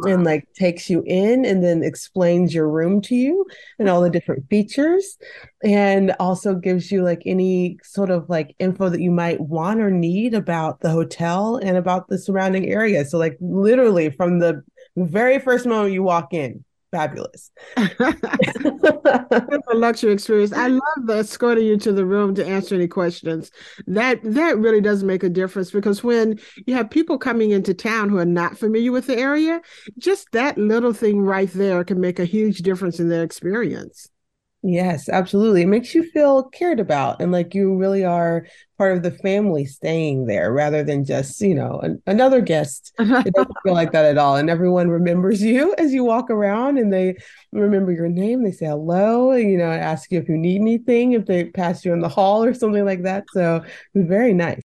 and 0.04 0.26
like 0.26 0.46
takes 0.54 0.90
you 0.90 1.04
in 1.06 1.46
and 1.46 1.64
then 1.64 1.82
explains 1.82 2.54
your 2.54 2.70
room 2.70 3.00
to 3.00 3.16
you 3.16 3.46
and 3.80 3.88
all 3.88 4.02
the 4.02 4.10
different 4.10 4.46
features 4.50 5.18
and 5.64 6.14
also 6.20 6.54
gives 6.54 6.92
you 6.92 7.02
like 7.02 7.22
any 7.26 7.78
sort 7.82 8.10
of 8.10 8.30
like 8.30 8.54
info 8.60 8.90
that 8.90 9.00
you 9.00 9.12
might 9.12 9.40
want 9.40 9.80
or 9.80 9.90
need 9.90 10.34
about 10.34 10.82
the 10.82 10.90
hotel 10.90 11.56
and 11.56 11.78
about 11.78 12.10
the 12.10 12.18
surrounding 12.18 12.68
area. 12.68 13.06
So 13.06 13.18
like 13.18 13.38
literally 13.40 14.10
from 14.10 14.40
the 14.40 14.64
very 14.98 15.40
first 15.40 15.66
moment 15.66 15.94
you 15.94 16.04
walk 16.04 16.34
in 16.34 16.65
fabulous. 16.96 17.52
a 17.78 19.76
luxury 19.76 20.14
experience. 20.14 20.54
I 20.54 20.70
mm-hmm. 20.70 20.76
love 20.76 21.08
the 21.08 21.18
escorting 21.18 21.66
you 21.66 21.78
to 21.78 21.92
the 21.92 22.06
room 22.06 22.34
to 22.36 22.46
answer 22.46 22.76
any 22.76 22.88
questions. 22.88 23.52
That 23.88 24.20
that 24.24 24.58
really 24.58 24.82
does 24.82 25.04
make 25.04 25.24
a 25.24 25.30
difference 25.30 25.72
because 25.72 26.04
when 26.04 26.40
you 26.66 26.74
have 26.74 26.90
people 26.90 27.18
coming 27.18 27.52
into 27.52 27.74
town 27.74 28.10
who 28.10 28.18
are 28.18 28.26
not 28.26 28.58
familiar 28.58 28.92
with 28.92 29.08
the 29.08 29.18
area, 29.18 29.62
just 29.98 30.32
that 30.32 30.58
little 30.58 30.94
thing 30.94 31.22
right 31.22 31.52
there 31.52 31.84
can 31.84 32.00
make 32.00 32.20
a 32.20 32.26
huge 32.26 32.60
difference 32.60 33.00
in 33.00 33.10
their 33.10 33.24
experience. 33.24 34.10
Yes, 34.68 35.10
absolutely. 35.10 35.62
It 35.62 35.68
makes 35.68 35.94
you 35.94 36.10
feel 36.10 36.44
cared 36.44 36.80
about 36.80 37.22
and 37.22 37.32
like 37.32 37.54
you 37.54 37.76
really 37.76 38.04
are 38.04 38.48
part 38.80 38.98
of 38.98 39.04
the 39.04 39.12
family 39.12 39.66
staying 39.66 40.26
there 40.26 40.52
rather 40.52 40.84
than 40.84 41.06
just, 41.06 41.40
you 41.40 41.54
know, 41.54 41.80
an, 41.84 42.02
another 42.08 42.42
guest. 42.42 42.92
It 43.24 43.36
doesn't 43.36 43.58
feel 43.64 43.74
like 43.74 43.92
that 43.92 44.06
at 44.06 44.18
all. 44.18 44.38
And 44.38 44.50
everyone 44.50 44.90
remembers 44.90 45.40
you 45.44 45.76
as 45.78 45.94
you 45.94 46.04
walk 46.04 46.32
around 46.32 46.80
and 46.80 46.92
they 46.92 47.16
remember 47.52 47.92
your 47.92 48.10
name. 48.10 48.44
They 48.44 48.52
say 48.52 48.66
hello, 48.66 49.32
and, 49.32 49.52
you 49.52 49.58
know, 49.60 49.70
ask 49.72 50.12
you 50.12 50.20
if 50.20 50.28
you 50.28 50.38
need 50.38 50.62
anything, 50.62 51.12
if 51.14 51.26
they 51.28 51.46
pass 51.46 51.86
you 51.86 51.94
in 51.94 52.00
the 52.00 52.10
hall 52.10 52.44
or 52.44 52.54
something 52.56 52.86
like 52.86 53.04
that. 53.04 53.26
So 53.30 53.64
it's 53.94 54.08
very 54.10 54.34
nice. 54.34 54.62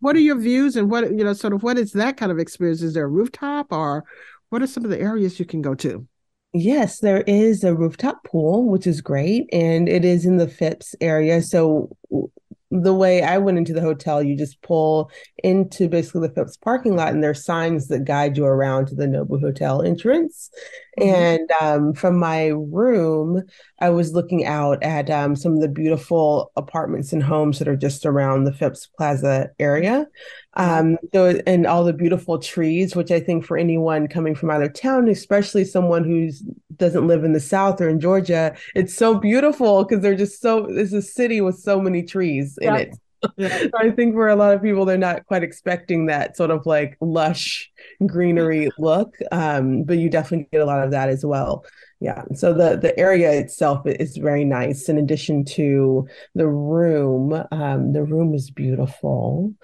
What 0.00 0.16
are 0.16 0.20
your 0.20 0.38
views 0.40 0.76
and 0.76 0.90
what, 0.90 1.10
you 1.10 1.24
know, 1.24 1.34
sort 1.34 1.52
of 1.52 1.62
what 1.62 1.78
is 1.78 1.92
that 1.92 2.16
kind 2.16 2.32
of 2.32 2.38
experience? 2.40 2.82
Is 2.82 2.94
there 2.94 3.04
a 3.04 3.08
rooftop 3.08 3.72
or 3.72 4.04
what 4.48 4.62
are 4.62 4.66
some 4.66 4.84
of 4.84 4.90
the 4.90 5.00
areas 5.00 5.38
you 5.38 5.46
can 5.46 5.62
go 5.62 5.74
to? 5.76 6.08
Yes, 6.52 6.98
there 6.98 7.22
is 7.22 7.62
a 7.62 7.74
rooftop 7.74 8.24
pool, 8.24 8.68
which 8.68 8.86
is 8.86 9.00
great, 9.00 9.48
and 9.52 9.88
it 9.88 10.04
is 10.04 10.26
in 10.26 10.36
the 10.36 10.48
Phipps 10.48 10.96
area. 11.00 11.42
So 11.42 11.96
the 12.72 12.94
way 12.94 13.22
I 13.22 13.38
went 13.38 13.58
into 13.58 13.72
the 13.72 13.80
hotel, 13.80 14.22
you 14.22 14.36
just 14.36 14.60
pull 14.62 15.10
into 15.42 15.88
basically 15.88 16.26
the 16.26 16.34
Phipps 16.34 16.56
parking 16.56 16.96
lot, 16.96 17.12
and 17.12 17.22
there's 17.22 17.44
signs 17.44 17.88
that 17.88 18.04
guide 18.04 18.36
you 18.36 18.44
around 18.44 18.86
to 18.86 18.94
the 18.94 19.06
Nobu 19.06 19.40
Hotel 19.40 19.82
entrance. 19.82 20.50
Mm-hmm. 20.98 21.14
And 21.14 21.50
um, 21.60 21.94
from 21.94 22.18
my 22.18 22.48
room, 22.48 23.42
I 23.80 23.90
was 23.90 24.12
looking 24.12 24.44
out 24.44 24.82
at 24.82 25.10
um, 25.10 25.36
some 25.36 25.54
of 25.54 25.60
the 25.60 25.68
beautiful 25.68 26.52
apartments 26.56 27.12
and 27.12 27.22
homes 27.22 27.58
that 27.58 27.68
are 27.68 27.76
just 27.76 28.06
around 28.06 28.44
the 28.44 28.52
Phipps 28.52 28.86
Plaza 28.86 29.50
area. 29.58 30.06
Um, 30.54 30.98
so, 31.14 31.40
and 31.46 31.66
all 31.66 31.84
the 31.84 31.92
beautiful 31.92 32.38
trees, 32.38 32.96
which 32.96 33.10
I 33.10 33.20
think 33.20 33.44
for 33.44 33.56
anyone 33.56 34.08
coming 34.08 34.34
from 34.34 34.50
out 34.50 34.62
of 34.62 34.74
town, 34.74 35.08
especially 35.08 35.64
someone 35.64 36.04
who 36.04 36.30
doesn't 36.76 37.06
live 37.06 37.22
in 37.24 37.32
the 37.32 37.40
South 37.40 37.80
or 37.80 37.88
in 37.88 38.00
Georgia, 38.00 38.56
it's 38.74 38.94
so 38.94 39.14
beautiful 39.14 39.84
because 39.84 40.02
they're 40.02 40.16
just 40.16 40.40
so, 40.40 40.66
it's 40.68 40.92
a 40.92 41.02
city 41.02 41.40
with 41.40 41.58
so 41.58 41.80
many 41.80 42.02
trees 42.02 42.58
in 42.60 42.74
it. 42.74 42.96
Yeah. 43.36 43.66
I 43.76 43.90
think 43.90 44.14
for 44.14 44.28
a 44.28 44.36
lot 44.36 44.54
of 44.54 44.62
people, 44.62 44.84
they're 44.84 44.98
not 44.98 45.26
quite 45.26 45.42
expecting 45.42 46.06
that 46.06 46.36
sort 46.36 46.50
of 46.50 46.66
like 46.66 46.96
lush 47.00 47.70
greenery 48.06 48.70
look. 48.78 49.14
Um, 49.32 49.84
but 49.84 49.98
you 49.98 50.08
definitely 50.10 50.48
get 50.52 50.62
a 50.62 50.66
lot 50.66 50.82
of 50.82 50.90
that 50.92 51.08
as 51.08 51.24
well. 51.24 51.64
Yeah. 52.00 52.24
So 52.34 52.54
the 52.54 52.76
the 52.76 52.98
area 52.98 53.30
itself 53.32 53.86
is 53.86 54.16
very 54.16 54.44
nice. 54.44 54.88
In 54.88 54.96
addition 54.96 55.44
to 55.56 56.08
the 56.34 56.48
room, 56.48 57.44
um, 57.50 57.92
the 57.92 58.04
room 58.04 58.34
is 58.34 58.50
beautiful 58.50 59.54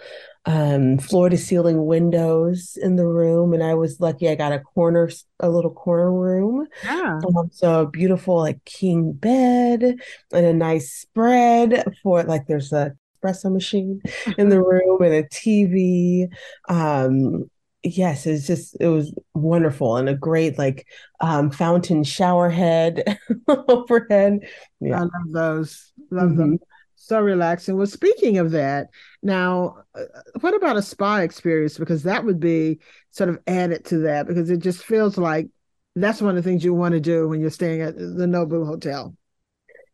um, 0.47 0.99
floor 0.99 1.29
to 1.29 1.37
ceiling 1.37 1.87
windows 1.87 2.79
in 2.81 2.97
the 2.97 3.07
room. 3.07 3.53
And 3.53 3.63
I 3.63 3.75
was 3.75 4.01
lucky 4.01 4.29
I 4.29 4.37
got 4.37 4.53
a 4.53 4.61
corner, 4.61 5.11
a 5.41 5.51
little 5.51 5.73
corner 5.73 6.13
room. 6.13 6.67
Yeah. 6.85 7.21
Um, 7.37 7.51
so 7.53 7.83
a 7.83 7.91
beautiful 7.91 8.37
like 8.39 8.65
king 8.65 9.13
bed 9.13 9.97
and 10.33 10.47
a 10.47 10.55
nice 10.55 10.93
spread 10.93 11.85
for 12.03 12.23
like 12.23 12.47
there's 12.47 12.73
a 12.73 12.95
espresso 13.17 13.53
machine 13.53 14.01
in 14.39 14.49
the 14.49 14.63
room 14.63 15.03
and 15.03 15.15
a 15.15 15.23
TV. 15.25 16.29
Um, 16.69 17.51
yes, 17.83 18.27
it's 18.27 18.47
just 18.47 18.77
it 18.81 18.89
was 18.89 19.15
wonderful 19.35 19.97
and 19.97 20.09
a 20.09 20.15
great 20.15 20.59
like 20.59 20.87
um, 21.21 21.51
fountain 21.51 22.05
shower 22.05 22.51
head 22.51 23.19
overhead. 23.49 24.41
Yeah. 24.81 24.99
I 24.99 25.01
love 25.03 25.33
those. 25.33 25.93
Love 26.11 26.31
mm-hmm. 26.31 26.39
them 26.39 26.59
so 27.07 27.21
relaxing. 27.21 27.77
Well, 27.77 27.87
speaking 27.87 28.39
of 28.39 28.51
that, 28.51 28.89
now, 29.23 29.77
uh, 29.95 30.05
what 30.41 30.55
about 30.55 30.77
a 30.77 30.83
spa 30.83 31.19
experience? 31.19 31.79
Because 31.79 32.03
that 32.03 32.25
would 32.25 32.41
be 32.41 32.81
sort 33.11 33.31
of 33.31 33.39
added 33.47 33.85
to 33.87 33.99
that 33.99 34.27
because 34.27 34.51
it 34.51 34.59
just 34.59 34.85
feels 34.85 35.17
like 35.17 35.49
that's 35.95 36.21
one 36.21 36.37
of 36.37 36.43
the 36.43 36.49
things 36.49 36.65
you 36.65 36.75
want 36.75 36.93
to 36.93 37.01
do 37.01 37.29
when 37.29 37.41
you're 37.41 37.51
staying 37.51 37.81
at 37.81 37.97
the 37.97 38.27
Nobu 38.27 38.67
Hotel. 38.67 39.16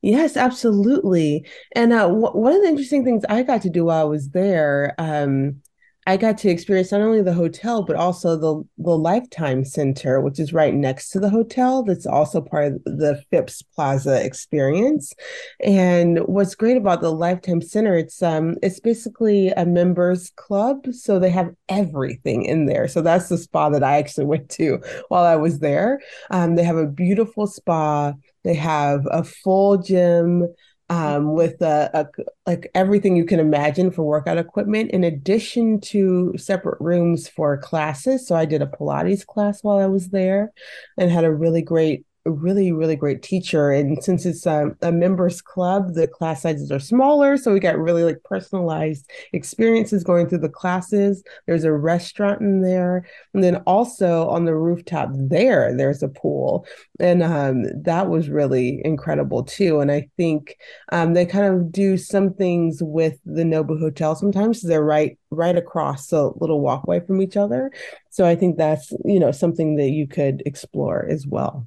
Yes, 0.02 0.36
absolutely. 0.36 1.46
And 1.76 1.92
uh, 1.92 2.08
w- 2.08 2.32
one 2.36 2.54
of 2.54 2.62
the 2.62 2.68
interesting 2.68 3.04
things 3.04 3.24
I 3.28 3.42
got 3.44 3.62
to 3.62 3.70
do 3.70 3.84
while 3.84 4.00
I 4.00 4.08
was 4.08 4.30
there, 4.30 4.94
um, 4.98 5.62
I 6.04 6.16
got 6.16 6.36
to 6.38 6.48
experience 6.48 6.90
not 6.90 7.00
only 7.00 7.22
the 7.22 7.32
hotel 7.32 7.82
but 7.82 7.94
also 7.94 8.36
the 8.36 8.62
the 8.78 8.96
Lifetime 8.96 9.64
Center, 9.64 10.20
which 10.20 10.40
is 10.40 10.52
right 10.52 10.74
next 10.74 11.10
to 11.10 11.20
the 11.20 11.30
hotel. 11.30 11.84
That's 11.84 12.06
also 12.06 12.40
part 12.40 12.72
of 12.72 12.84
the 12.84 13.22
Phipps 13.30 13.62
Plaza 13.62 14.24
experience. 14.24 15.12
And 15.60 16.18
what's 16.26 16.56
great 16.56 16.76
about 16.76 17.02
the 17.02 17.12
Lifetime 17.12 17.62
Center, 17.62 17.96
it's 17.96 18.20
um 18.22 18.56
it's 18.62 18.80
basically 18.80 19.50
a 19.50 19.64
members 19.64 20.30
club, 20.30 20.86
so 20.92 21.18
they 21.18 21.30
have 21.30 21.50
everything 21.68 22.44
in 22.44 22.66
there. 22.66 22.88
So 22.88 23.00
that's 23.00 23.28
the 23.28 23.38
spa 23.38 23.68
that 23.70 23.84
I 23.84 23.98
actually 23.98 24.26
went 24.26 24.48
to 24.50 24.80
while 25.08 25.24
I 25.24 25.36
was 25.36 25.60
there. 25.60 26.00
Um, 26.30 26.56
they 26.56 26.64
have 26.64 26.76
a 26.76 26.86
beautiful 26.86 27.46
spa. 27.46 28.14
They 28.42 28.54
have 28.54 29.06
a 29.10 29.22
full 29.22 29.78
gym 29.78 30.48
um, 30.92 31.32
with 31.32 31.62
a, 31.62 31.90
a, 31.94 32.06
like 32.46 32.70
everything 32.74 33.16
you 33.16 33.24
can 33.24 33.40
imagine 33.40 33.90
for 33.90 34.02
workout 34.02 34.36
equipment, 34.36 34.90
in 34.90 35.04
addition 35.04 35.80
to 35.80 36.34
separate 36.36 36.78
rooms 36.80 37.26
for 37.26 37.56
classes. 37.56 38.26
So 38.26 38.34
I 38.36 38.44
did 38.44 38.60
a 38.60 38.66
Pilates 38.66 39.24
class 39.24 39.64
while 39.64 39.78
I 39.78 39.86
was 39.86 40.10
there, 40.10 40.52
and 40.98 41.10
had 41.10 41.24
a 41.24 41.32
really 41.32 41.62
great 41.62 42.04
really 42.30 42.70
really 42.72 42.94
great 42.94 43.22
teacher. 43.22 43.70
And 43.70 44.02
since 44.02 44.24
it's 44.24 44.46
um, 44.46 44.76
a 44.82 44.92
members 44.92 45.40
club 45.40 45.94
the 45.94 46.06
class 46.06 46.42
sizes 46.42 46.70
are 46.70 46.78
smaller. 46.78 47.36
So 47.36 47.52
we 47.52 47.60
got 47.60 47.78
really 47.78 48.04
like 48.04 48.22
personalized 48.24 49.10
experiences 49.32 50.04
going 50.04 50.28
through 50.28 50.38
the 50.38 50.48
classes. 50.48 51.24
There's 51.46 51.64
a 51.64 51.72
restaurant 51.72 52.40
in 52.40 52.62
there. 52.62 53.06
And 53.34 53.42
then 53.42 53.56
also 53.66 54.28
on 54.28 54.44
the 54.44 54.54
rooftop 54.54 55.10
there 55.12 55.76
there's 55.76 56.02
a 56.02 56.08
pool. 56.08 56.66
And 57.00 57.22
um, 57.22 57.64
that 57.82 58.08
was 58.08 58.28
really 58.28 58.80
incredible 58.84 59.42
too. 59.42 59.80
And 59.80 59.90
i 59.90 60.08
think 60.16 60.56
um, 60.92 61.14
they 61.14 61.26
kind 61.26 61.46
of 61.46 61.72
do 61.72 61.96
some 61.96 62.34
things 62.34 62.78
with 62.82 63.18
the 63.24 63.42
nobu 63.42 63.78
hotel 63.78 64.14
sometimes 64.14 64.62
they're 64.62 64.84
right 64.84 65.18
right 65.30 65.56
across 65.56 66.12
a 66.12 66.30
little 66.36 66.60
walkway 66.60 67.00
from 67.00 67.20
each 67.20 67.36
other. 67.36 67.72
So 68.10 68.24
i 68.26 68.36
think 68.36 68.58
that's 68.58 68.92
you 69.04 69.18
know 69.18 69.32
something 69.32 69.76
that 69.76 69.90
you 69.90 70.06
could 70.06 70.42
explore 70.46 71.06
as 71.10 71.26
well 71.26 71.66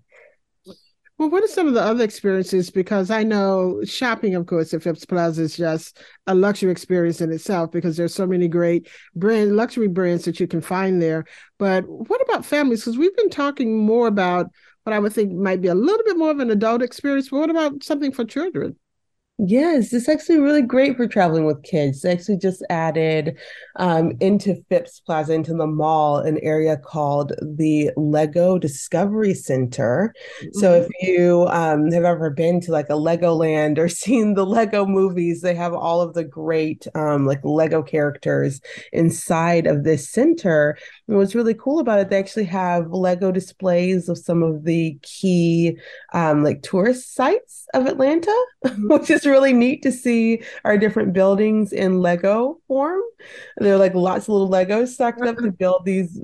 well, 1.17 1.29
what 1.29 1.43
are 1.43 1.48
some 1.48 1.67
of 1.67 1.74
the 1.74 1.81
other 1.81 2.03
experiences? 2.03 2.69
Because 2.69 3.10
I 3.10 3.24
know 3.24 3.81
shopping, 3.86 4.36
of 4.36 4.48
course, 4.48 4.74
at 4.74 4.84
Phipps 4.84 5.05
Plaza 5.05 5.43
is 5.43 5.55
just 5.55 6.00
a 6.27 6.36
luxury 6.36 6.72
experience 6.72 7.22
in 7.22 7.31
itself 7.31 7.72
because 7.72 7.95
there's 7.95 8.13
so 8.13 8.27
many 8.27 8.50
great 8.50 8.89
brand 9.15 9.55
luxury 9.55 9.88
brands 9.88 10.25
that 10.25 10.41
you 10.41 10.48
can 10.48 10.60
find 10.60 11.01
there. 11.01 11.24
But 11.57 11.88
what 11.88 12.22
about 12.22 12.45
families? 12.45 12.81
Because 12.81 12.98
we've 12.98 13.15
been 13.15 13.29
talking 13.29 13.77
more 13.77 14.07
about 14.07 14.48
what 14.84 14.91
I 14.91 15.00
would 15.00 15.13
think 15.13 15.31
might 15.31 15.62
be 15.62 15.69
a 15.69 15.75
little 15.75 16.03
bit 16.03 16.17
more 16.17 16.31
of 16.31 16.39
an 16.39 16.51
adult 16.51 16.81
experience. 16.81 17.29
But 17.29 17.39
what 17.39 17.50
about 17.50 17.84
something 17.84 18.12
for 18.12 18.25
children? 18.25 18.75
Yes, 19.37 19.91
it's 19.91 20.07
actually 20.07 20.37
really 20.37 20.61
great 20.61 20.95
for 20.95 21.07
traveling 21.07 21.43
with 21.43 21.61
kids. 21.63 22.01
They 22.01 22.13
actually 22.13 22.37
just 22.37 22.63
added 22.69 23.37
um, 23.75 24.13
into 24.21 24.63
Phipps 24.69 25.01
Plaza, 25.01 25.33
into 25.33 25.53
the 25.53 25.67
mall, 25.67 26.19
an 26.19 26.39
area 26.41 26.77
called 26.77 27.33
the 27.41 27.91
Lego 27.97 28.57
Discovery 28.57 29.33
Center. 29.33 30.13
Mm-hmm. 30.41 30.59
So 30.59 30.73
if 30.73 30.87
you 31.01 31.47
um, 31.49 31.91
have 31.91 32.05
ever 32.05 32.29
been 32.29 32.61
to 32.61 32.71
like 32.71 32.89
a 32.89 32.93
Legoland 32.93 33.77
or 33.77 33.89
seen 33.89 34.35
the 34.35 34.45
Lego 34.45 34.85
movies, 34.85 35.41
they 35.41 35.55
have 35.55 35.73
all 35.73 35.99
of 35.99 36.13
the 36.13 36.23
great 36.23 36.87
um, 36.95 37.25
like 37.25 37.43
Lego 37.43 37.83
characters 37.83 38.61
inside 38.93 39.67
of 39.67 39.83
this 39.83 40.09
center. 40.09 40.77
And 41.07 41.17
what's 41.17 41.35
really 41.35 41.53
cool 41.53 41.79
about 41.79 42.00
it, 42.00 42.09
they 42.09 42.17
actually 42.17 42.45
have 42.45 42.91
Lego 42.91 43.31
displays 43.31 44.09
of 44.09 44.17
some 44.17 44.41
of 44.41 44.63
the 44.63 44.97
key 45.03 45.77
um, 46.13 46.43
like 46.43 46.63
tourist 46.63 47.13
sites 47.13 47.67
of 47.74 47.85
Atlanta, 47.85 48.35
which 48.79 49.09
is 49.09 49.25
really 49.25 49.53
neat 49.53 49.83
to 49.83 49.91
see 49.91 50.41
our 50.63 50.77
different 50.77 51.13
buildings 51.13 51.71
in 51.71 52.01
Lego 52.01 52.59
form. 52.67 53.01
There 53.57 53.75
are 53.75 53.79
like 53.79 53.93
lots 53.93 54.25
of 54.25 54.29
little 54.29 54.50
Legos 54.50 54.89
stacked 54.89 55.21
up 55.21 55.38
to 55.38 55.51
build 55.51 55.85
these 55.85 56.19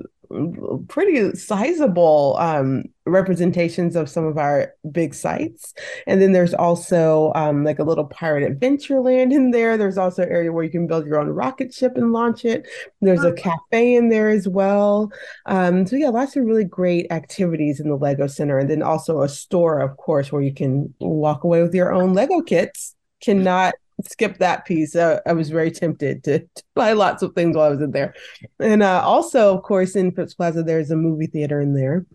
pretty 0.88 1.34
sizable 1.34 2.36
um, 2.38 2.84
representations 3.06 3.96
of 3.96 4.08
some 4.08 4.24
of 4.24 4.38
our 4.38 4.74
big 4.90 5.14
sites. 5.14 5.74
And 6.06 6.20
then 6.20 6.32
there's 6.32 6.54
also 6.54 7.32
um, 7.34 7.64
like 7.64 7.78
a 7.78 7.84
little 7.84 8.04
pirate 8.04 8.44
adventure 8.44 9.00
land 9.00 9.32
in 9.32 9.50
there. 9.50 9.76
There's 9.76 9.98
also 9.98 10.22
an 10.22 10.28
area 10.28 10.52
where 10.52 10.64
you 10.64 10.70
can 10.70 10.86
build 10.86 11.06
your 11.06 11.18
own 11.18 11.28
rocket 11.28 11.74
ship 11.74 11.96
and 11.96 12.12
launch 12.12 12.44
it. 12.44 12.68
There's 13.00 13.24
a 13.24 13.32
cafe 13.32 13.94
in 13.96 14.08
there 14.08 14.28
as 14.28 14.46
well. 14.46 15.10
Um, 15.46 15.86
so 15.86 15.96
yeah, 15.96 16.10
lots 16.10 16.36
of 16.36 16.44
really 16.44 16.64
great 16.64 17.10
activities 17.10 17.80
in 17.80 17.88
the 17.88 17.96
Lego 17.96 18.26
Center. 18.26 18.58
And 18.58 18.70
then 18.70 18.82
also 18.82 19.22
a 19.22 19.28
store, 19.28 19.80
of 19.80 19.96
course, 19.96 20.30
where 20.30 20.42
you 20.42 20.54
can 20.54 20.94
walk 21.00 21.44
away 21.44 21.62
with 21.62 21.74
your 21.74 21.92
own 21.92 22.12
Lego 22.14 22.40
kits 22.40 22.94
cannot 23.20 23.74
skip 24.06 24.38
that 24.38 24.64
piece. 24.64 24.96
Uh, 24.96 25.20
I 25.26 25.32
was 25.32 25.50
very 25.50 25.70
tempted 25.70 26.24
to, 26.24 26.38
to, 26.54 26.62
buy 26.74 26.92
lots 26.92 27.22
of 27.22 27.34
things 27.34 27.56
while 27.56 27.66
I 27.66 27.70
was 27.70 27.80
in 27.80 27.90
there. 27.90 28.14
And 28.58 28.82
uh, 28.82 29.02
also, 29.04 29.54
of 29.56 29.62
course, 29.62 29.96
in 29.96 30.12
Phipps 30.12 30.34
Plaza, 30.34 30.62
there's 30.62 30.90
a 30.90 30.96
movie 30.96 31.26
theater 31.26 31.60
in 31.60 31.74
there, 31.74 32.06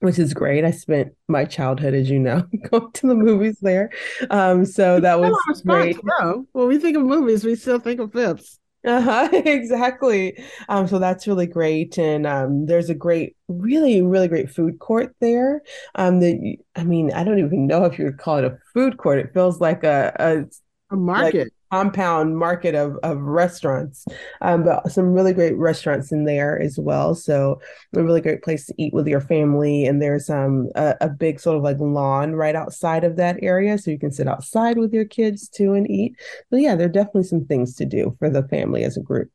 which 0.00 0.18
is 0.18 0.34
great. 0.34 0.64
I 0.64 0.70
spent 0.70 1.12
my 1.28 1.44
childhood, 1.44 1.94
as 1.94 2.10
you 2.10 2.18
know, 2.18 2.42
going 2.70 2.92
to 2.92 3.06
the 3.06 3.14
movies 3.14 3.58
there. 3.60 3.90
Um, 4.30 4.64
so 4.64 5.00
that 5.00 5.18
was 5.18 5.62
great. 5.64 5.98
No, 6.02 6.46
when 6.52 6.68
we 6.68 6.78
think 6.78 6.96
of 6.96 7.02
movies, 7.02 7.44
we 7.44 7.54
still 7.54 7.80
think 7.80 8.00
of 8.00 8.12
Phipps. 8.12 8.58
Uh-huh, 8.86 9.28
exactly. 9.32 10.42
Um, 10.68 10.86
so 10.86 10.98
that's 10.98 11.26
really 11.26 11.46
great. 11.46 11.98
And 11.98 12.26
um, 12.26 12.66
there's 12.66 12.88
a 12.88 12.94
great, 12.94 13.36
really, 13.48 14.00
really 14.00 14.28
great 14.28 14.50
food 14.50 14.78
court 14.78 15.14
there. 15.20 15.62
Um, 15.96 16.20
that 16.20 16.56
I 16.76 16.84
mean, 16.84 17.12
I 17.12 17.24
don't 17.24 17.40
even 17.40 17.66
know 17.66 17.84
if 17.84 17.98
you 17.98 18.04
would 18.04 18.18
call 18.18 18.38
it 18.38 18.44
a 18.44 18.58
food 18.74 18.96
court. 18.98 19.18
It 19.18 19.34
feels 19.34 19.60
like 19.60 19.82
a, 19.82 20.14
a 20.18 20.94
a 20.94 20.96
market. 20.96 21.38
Like 21.38 21.52
compound 21.76 22.38
market 22.38 22.74
of, 22.74 22.96
of 23.02 23.20
restaurants. 23.20 24.06
Um, 24.40 24.64
but 24.64 24.90
some 24.90 25.12
really 25.12 25.34
great 25.34 25.56
restaurants 25.56 26.10
in 26.10 26.24
there 26.24 26.58
as 26.58 26.78
well. 26.78 27.14
So 27.14 27.60
a 27.94 28.02
really 28.02 28.22
great 28.22 28.42
place 28.42 28.64
to 28.66 28.74
eat 28.78 28.94
with 28.94 29.06
your 29.06 29.20
family. 29.20 29.84
And 29.84 30.00
there's 30.00 30.30
um 30.30 30.68
a, 30.74 30.94
a, 31.02 31.08
big 31.10 31.38
sort 31.38 31.56
of 31.56 31.62
like 31.62 31.78
lawn 31.78 32.32
right 32.32 32.56
outside 32.56 33.04
of 33.04 33.16
that 33.16 33.38
area. 33.42 33.76
So 33.76 33.90
you 33.90 33.98
can 33.98 34.10
sit 34.10 34.26
outside 34.26 34.78
with 34.78 34.94
your 34.94 35.04
kids 35.04 35.48
too 35.48 35.74
and 35.74 35.90
eat. 35.90 36.16
So 36.50 36.56
yeah 36.56 36.76
there 36.76 36.86
are 36.86 36.98
definitely 37.00 37.24
some 37.24 37.44
things 37.44 37.74
to 37.76 37.84
do 37.84 38.16
for 38.18 38.30
the 38.30 38.48
family 38.48 38.82
as 38.84 38.96
a 38.96 39.02
group. 39.02 39.30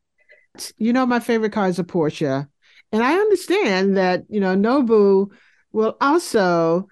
You 0.77 0.93
know 0.93 1.06
my 1.06 1.19
favorite 1.19 1.54
car 1.54 1.67
is 1.67 1.80
a 1.80 1.84
porsche. 1.84 2.47
And 2.91 3.04
i 3.04 3.13
understand 3.13 3.97
that 3.97 4.23
you 4.30 4.39
know 4.39 4.56
nobu 4.56 5.30
will 5.71 5.95
also 6.01 6.88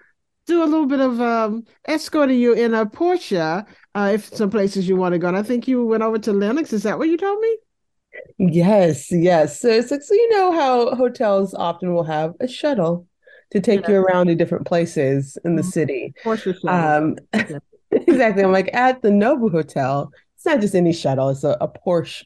do 0.49 0.63
a 0.63 0.65
little 0.65 0.85
bit 0.85 0.99
of 0.99 1.21
um, 1.21 1.63
escorting 1.85 2.39
you 2.39 2.53
in 2.53 2.73
a 2.73 2.85
Porsche 2.85 3.65
uh, 3.95 4.11
if 4.13 4.33
some 4.35 4.49
places 4.49 4.89
you 4.89 4.95
want 4.95 5.13
to 5.13 5.19
go. 5.19 5.27
And 5.27 5.37
I 5.37 5.43
think 5.43 5.67
you 5.67 5.85
went 5.85 6.03
over 6.03 6.19
to 6.19 6.33
Lenox. 6.33 6.73
Is 6.73 6.83
that 6.83 6.97
what 6.97 7.07
you 7.07 7.17
told 7.17 7.39
me? 7.39 7.57
Yes, 8.37 9.11
yes. 9.11 9.61
So, 9.61 9.81
so, 9.81 9.99
so 9.99 10.13
you 10.13 10.29
know 10.31 10.51
how 10.51 10.95
hotels 10.95 11.53
often 11.53 11.93
will 11.93 12.03
have 12.03 12.33
a 12.39 12.47
shuttle 12.47 13.07
to 13.51 13.61
take 13.61 13.81
yeah. 13.81 13.91
you 13.91 13.95
around 13.97 14.27
to 14.27 14.35
different 14.35 14.65
places 14.65 15.37
in 15.45 15.55
the 15.55 15.61
mm-hmm. 15.61 15.69
city. 15.69 16.13
Porsche 16.23 16.53
shuttle. 16.59 16.69
Um, 16.69 17.15
exactly. 17.91 18.43
I'm 18.43 18.51
like 18.51 18.73
at 18.73 19.01
the 19.01 19.09
Nobu 19.09 19.51
Hotel. 19.51 20.11
It's 20.35 20.45
not 20.45 20.61
just 20.61 20.75
any 20.75 20.93
shuttle; 20.93 21.29
it's 21.29 21.43
a, 21.43 21.57
a 21.61 21.67
Porsche 21.67 22.23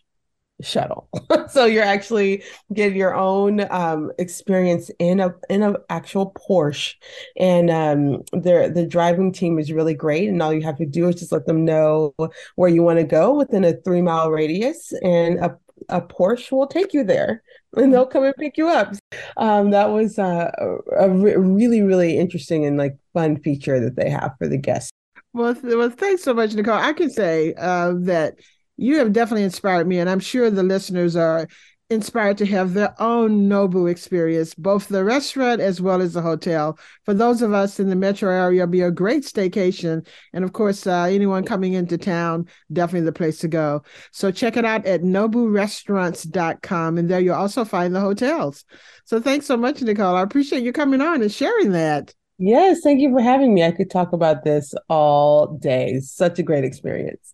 shuttle. 0.61 1.09
so 1.49 1.65
you're 1.65 1.83
actually 1.83 2.43
get 2.73 2.93
your 2.93 3.15
own 3.15 3.65
um, 3.71 4.11
experience 4.19 4.91
in 4.99 5.19
a 5.19 5.33
in 5.49 5.63
an 5.63 5.77
actual 5.89 6.33
Porsche, 6.33 6.95
and 7.37 7.69
um, 7.69 8.23
the 8.31 8.71
the 8.73 8.85
driving 8.85 9.31
team 9.31 9.59
is 9.59 9.71
really 9.71 9.93
great. 9.93 10.29
And 10.29 10.41
all 10.41 10.53
you 10.53 10.61
have 10.61 10.77
to 10.77 10.85
do 10.85 11.07
is 11.07 11.15
just 11.15 11.31
let 11.31 11.45
them 11.45 11.65
know 11.65 12.13
where 12.55 12.69
you 12.69 12.83
want 12.83 12.99
to 12.99 13.05
go 13.05 13.33
within 13.33 13.63
a 13.63 13.73
three 13.73 14.01
mile 14.01 14.31
radius, 14.31 14.93
and 15.01 15.39
a 15.39 15.57
a 15.89 16.01
Porsche 16.01 16.51
will 16.51 16.67
take 16.67 16.93
you 16.93 17.03
there 17.03 17.43
and 17.75 17.93
they'll 17.93 18.05
come 18.05 18.23
and 18.23 18.35
pick 18.35 18.57
you 18.57 18.69
up. 18.69 18.93
Um, 19.37 19.71
that 19.71 19.89
was 19.89 20.19
uh, 20.19 20.51
a, 20.97 21.09
re- 21.09 21.35
really, 21.35 21.81
really 21.81 22.17
interesting 22.17 22.65
and 22.65 22.77
like 22.77 22.97
fun 23.13 23.39
feature 23.41 23.79
that 23.79 23.95
they 23.95 24.09
have 24.09 24.33
for 24.37 24.47
the 24.47 24.57
guests. 24.57 24.91
Well, 25.33 25.55
well, 25.63 25.89
thanks 25.89 26.23
so 26.23 26.33
much, 26.33 26.51
Nichole. 26.51 26.79
I 26.79 26.93
can 26.93 27.09
say 27.09 27.55
uh, 27.57 27.93
that 28.01 28.35
you 28.77 28.97
have 28.97 29.13
definitely 29.13 29.43
inspired 29.43 29.87
me, 29.87 29.99
and 29.99 30.09
I'm 30.09 30.19
sure 30.19 30.49
the 30.49 30.63
listeners 30.63 31.15
are 31.15 31.47
inspired 31.89 32.37
to 32.39 32.45
have 32.45 32.73
their 32.73 32.93
own 33.01 33.47
Nobu 33.47 33.89
experience, 33.89 34.53
both 34.53 34.87
the 34.87 35.03
restaurant 35.03 35.61
as 35.61 35.79
well 35.79 36.01
as 36.01 36.13
the 36.13 36.21
hotel. 36.21 36.77
For 37.05 37.13
those 37.13 37.41
of 37.41 37.53
us 37.53 37.79
in 37.79 37.89
the 37.89 37.95
metro 37.95 38.31
area, 38.31 38.67
be 38.67 38.81
a 38.81 38.91
great 38.91 39.23
staycation. 39.23 40.05
And 40.33 40.43
of 40.43 40.53
course, 40.53 40.85
uh, 40.87 41.03
anyone 41.03 41.45
coming 41.45 41.73
into 41.73 41.97
town, 41.97 42.47
definitely 42.71 43.05
the 43.05 43.13
place 43.13 43.39
to 43.39 43.47
go. 43.47 43.83
So 44.11 44.31
check 44.31 44.57
it 44.57 44.65
out 44.65 44.85
at 44.85 45.01
noburestaurants.com. 45.01 46.97
And 46.97 47.09
there 47.09 47.19
you'll 47.19 47.35
also 47.35 47.63
find 47.65 47.95
the 47.95 48.01
hotels. 48.01 48.65
So 49.05 49.21
thanks 49.21 49.45
so 49.45 49.57
much, 49.57 49.77
Nichole. 49.77 50.15
I 50.15 50.21
appreciate 50.21 50.63
you 50.63 50.73
coming 50.73 51.01
on 51.01 51.21
and 51.21 51.31
sharing 51.31 51.71
that. 51.73 52.13
Yes, 52.39 52.79
thank 52.83 52.99
you 52.99 53.11
for 53.11 53.21
having 53.21 53.53
me. 53.53 53.63
I 53.63 53.71
could 53.71 53.91
talk 53.91 54.11
about 54.11 54.43
this 54.43 54.73
all 54.89 55.55
day. 55.57 55.99
Such 55.99 56.39
a 56.39 56.43
great 56.43 56.63
experience 56.63 57.31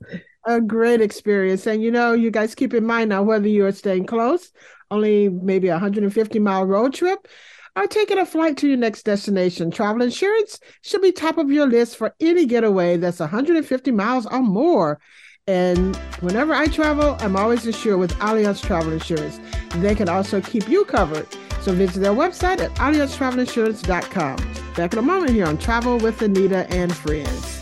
a 0.50 0.60
great 0.60 1.00
experience. 1.00 1.68
And 1.68 1.82
you 1.82 1.92
know, 1.92 2.14
you 2.14 2.32
guys 2.32 2.56
keep 2.56 2.74
in 2.74 2.86
mind 2.86 3.10
now 3.10 3.22
whether 3.22 3.48
you're 3.48 3.72
staying 3.72 4.08
close, 4.08 4.52
only 4.90 5.30
maybe 5.30 5.68
a 5.68 5.74
150 5.74 6.40
mile 6.40 6.66
road 6.66 6.94
trip, 6.94 7.28
or 7.76 7.86
taking 7.86 8.18
a 8.18 8.26
flight 8.26 8.58
to 8.58 8.68
your 8.68 8.78
next 8.78 9.04
destination, 9.04 9.70
travel 9.70 10.02
insurance 10.02 10.60
should 10.82 11.02
be 11.02 11.12
top 11.12 11.38
of 11.38 11.52
your 11.52 11.68
list 11.68 11.98
for 11.98 12.16
any 12.20 12.46
getaway 12.48 12.98
that's 12.98 13.20
150 13.20 13.92
miles 13.92 14.26
or 14.26 14.42
more. 14.42 15.00
And 15.48 15.96
whenever 16.22 16.54
I 16.54 16.68
travel, 16.68 17.16
I'm 17.20 17.36
always 17.36 17.66
insured 17.66 18.00
with 18.00 18.14
Allianz 18.16 18.62
Travel 18.62 18.92
Insurance. 18.92 19.40
They 19.78 19.96
can 19.96 20.10
also 20.10 20.42
keep 20.42 20.68
you 20.68 20.84
covered. 20.86 21.28
So 21.62 21.74
visit 21.74 22.00
their 22.02 22.12
website 22.12 22.60
at 22.60 22.72
allianztravelinsurance.com. 22.76 24.74
Back 24.76 24.94
in 24.94 25.00
a 25.00 25.04
moment 25.04 25.32
here 25.32 25.46
on 25.46 25.58
Travel 25.58 25.98
with 25.98 26.20
Annita 26.20 26.72
and 26.72 26.96
Friends. 26.96 27.59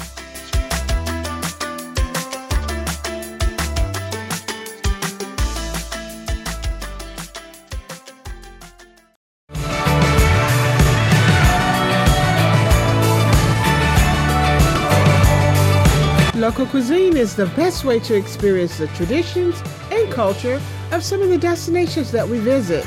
Local 16.58 16.72
cuisine 16.72 17.16
is 17.16 17.36
the 17.36 17.46
best 17.56 17.86
way 17.86 18.00
to 18.00 18.16
experience 18.16 18.80
the 18.80 18.88
traditions 18.88 19.62
and 19.92 20.12
culture 20.12 20.60
of 20.92 21.04
some 21.04 21.22
of 21.22 21.30
the 21.30 21.38
destinations 21.38 22.12
that 22.12 22.28
we 22.28 22.40
visit. 22.40 22.84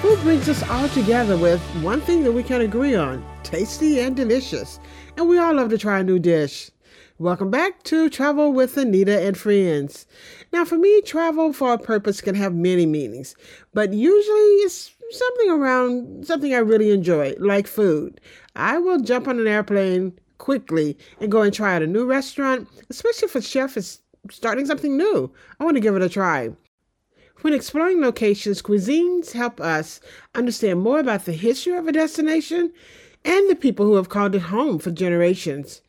Food 0.00 0.18
brings 0.22 0.48
us 0.48 0.68
all 0.68 0.88
together 0.88 1.36
with 1.36 1.60
one 1.84 2.00
thing 2.00 2.24
that 2.24 2.32
we 2.32 2.42
can 2.42 2.62
agree 2.62 2.96
on 2.96 3.24
tasty 3.44 4.00
and 4.00 4.16
delicious. 4.16 4.80
And 5.16 5.28
we 5.28 5.38
all 5.38 5.54
love 5.54 5.68
to 5.68 5.78
try 5.78 6.00
a 6.00 6.02
new 6.02 6.18
dish. 6.18 6.72
Welcome 7.18 7.48
back 7.48 7.84
to 7.84 8.10
Travel 8.10 8.52
with 8.52 8.74
Annita 8.74 9.24
and 9.24 9.38
Friends. 9.38 10.04
Now, 10.52 10.64
for 10.64 10.76
me, 10.76 11.00
travel 11.02 11.52
for 11.52 11.72
a 11.74 11.78
purpose 11.78 12.20
can 12.20 12.34
have 12.34 12.56
many 12.56 12.86
meanings, 12.86 13.36
but 13.72 13.92
usually 13.92 14.50
it's 14.64 14.96
something 15.12 15.50
around 15.50 16.26
something 16.26 16.52
I 16.52 16.58
really 16.58 16.90
enjoy, 16.90 17.34
like 17.38 17.68
food. 17.68 18.20
I 18.56 18.78
will 18.78 18.98
jump 18.98 19.28
on 19.28 19.38
an 19.38 19.46
airplane 19.46 20.18
quickly 20.42 20.98
and 21.20 21.30
go 21.30 21.40
and 21.42 21.54
try 21.54 21.76
out 21.76 21.82
a 21.82 21.86
new 21.86 22.04
restaurant, 22.04 22.68
especially 22.90 23.26
if 23.26 23.36
a 23.36 23.40
chef 23.40 23.76
is 23.76 24.00
starting 24.28 24.66
something 24.66 24.96
new. 24.96 25.32
I 25.60 25.64
want 25.64 25.76
to 25.76 25.80
give 25.80 25.94
it 25.94 26.02
a 26.02 26.08
try. 26.08 26.50
When 27.42 27.54
exploring 27.54 28.00
locations, 28.00 28.60
cuisines 28.60 29.30
help 29.30 29.60
us 29.60 30.00
understand 30.34 30.80
more 30.80 30.98
about 30.98 31.26
the 31.26 31.32
history 31.32 31.74
of 31.74 31.86
a 31.86 31.92
destination 31.92 32.72
and 33.24 33.48
the 33.48 33.54
people 33.54 33.86
who 33.86 33.94
have 33.94 34.08
called 34.08 34.34
it 34.34 34.42
home 34.42 34.80
for 34.80 34.90
generations. 34.90 35.80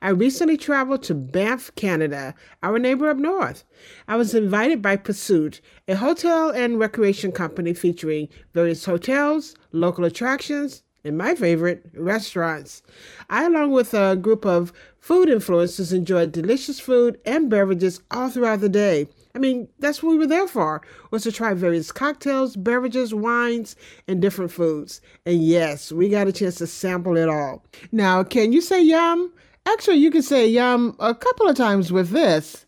I 0.00 0.08
recently 0.08 0.56
traveled 0.56 1.02
to 1.02 1.14
Banff, 1.14 1.70
Canada, 1.74 2.34
our 2.62 2.78
neighbor 2.78 3.10
up 3.10 3.18
north. 3.18 3.64
I 4.08 4.16
was 4.16 4.34
invited 4.34 4.80
by 4.80 4.96
Pursuit, 4.96 5.60
a 5.86 5.96
hotel 5.96 6.48
and 6.48 6.78
recreation 6.78 7.30
company 7.30 7.74
featuring 7.74 8.30
various 8.54 8.86
hotels, 8.86 9.54
local 9.70 10.06
attractions, 10.06 10.82
and 11.04 11.16
my 11.16 11.34
favorite, 11.34 11.84
restaurants. 11.94 12.82
I, 13.30 13.44
along 13.44 13.72
with 13.72 13.94
a 13.94 14.16
group 14.16 14.44
of 14.44 14.72
food 15.00 15.28
influencers, 15.28 15.92
enjoyed 15.92 16.32
delicious 16.32 16.80
food 16.80 17.18
and 17.24 17.48
beverages 17.48 18.00
all 18.10 18.30
throughout 18.30 18.60
the 18.60 18.68
day. 18.68 19.08
I 19.34 19.38
mean, 19.38 19.68
that's 19.78 20.02
what 20.02 20.10
we 20.10 20.18
were 20.18 20.26
there 20.26 20.48
for, 20.48 20.82
was 21.10 21.22
to 21.22 21.32
try 21.32 21.54
various 21.54 21.92
cocktails, 21.92 22.56
beverages, 22.56 23.14
wines, 23.14 23.76
and 24.08 24.20
different 24.20 24.50
foods. 24.50 25.00
And 25.26 25.44
yes, 25.44 25.92
we 25.92 26.08
got 26.08 26.26
a 26.28 26.32
chance 26.32 26.56
to 26.56 26.66
sample 26.66 27.16
it 27.16 27.28
all. 27.28 27.64
Now, 27.92 28.24
can 28.24 28.52
you 28.52 28.60
say 28.60 28.82
yum? 28.82 29.32
Actually, 29.66 29.98
you 29.98 30.10
can 30.10 30.22
say 30.22 30.48
yum 30.48 30.96
a 30.98 31.14
couple 31.14 31.46
of 31.46 31.56
times 31.56 31.92
with 31.92 32.10
this. 32.10 32.66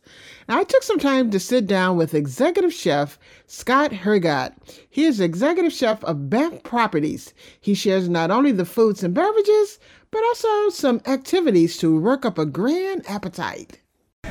I 0.53 0.65
took 0.65 0.83
some 0.83 0.99
time 0.99 1.31
to 1.31 1.39
sit 1.39 1.69
down 1.69 1.97
with 1.97 2.13
executive 2.13 2.73
chef 2.73 3.21
Scott 3.47 3.93
Hergott. 3.93 4.53
He 4.89 5.05
is 5.05 5.21
executive 5.21 5.73
chef 5.73 6.03
of 6.03 6.29
Banff 6.29 6.65
Properties. 6.65 7.33
He 7.61 7.75
shares 7.75 8.09
not 8.09 8.33
only 8.33 8.51
the 8.51 8.65
foods 8.65 9.05
and 9.05 9.15
beverages, 9.15 9.79
but 10.11 10.25
also 10.25 10.71
some 10.71 11.03
activities 11.07 11.77
to 11.79 12.01
work 12.01 12.25
up 12.25 12.37
a 12.37 12.47
grand 12.47 13.09
appetite. 13.09 13.81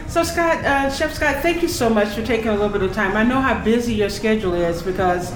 So, 0.08 0.24
Scott, 0.24 0.66
uh, 0.66 0.90
Chef 0.92 1.14
Scott, 1.14 1.42
thank 1.42 1.62
you 1.62 1.70
so 1.70 1.90
much 1.90 2.10
for 2.10 2.26
taking 2.26 2.50
a 2.50 2.54
little 2.54 2.68
bit 2.68 2.82
of 2.82 2.94
time. 2.94 3.16
I 3.16 3.24
know 3.24 3.40
how 3.40 3.64
busy 3.64 3.94
your 3.94 4.10
schedule 4.10 4.54
is 4.54 4.82
because 4.82 5.34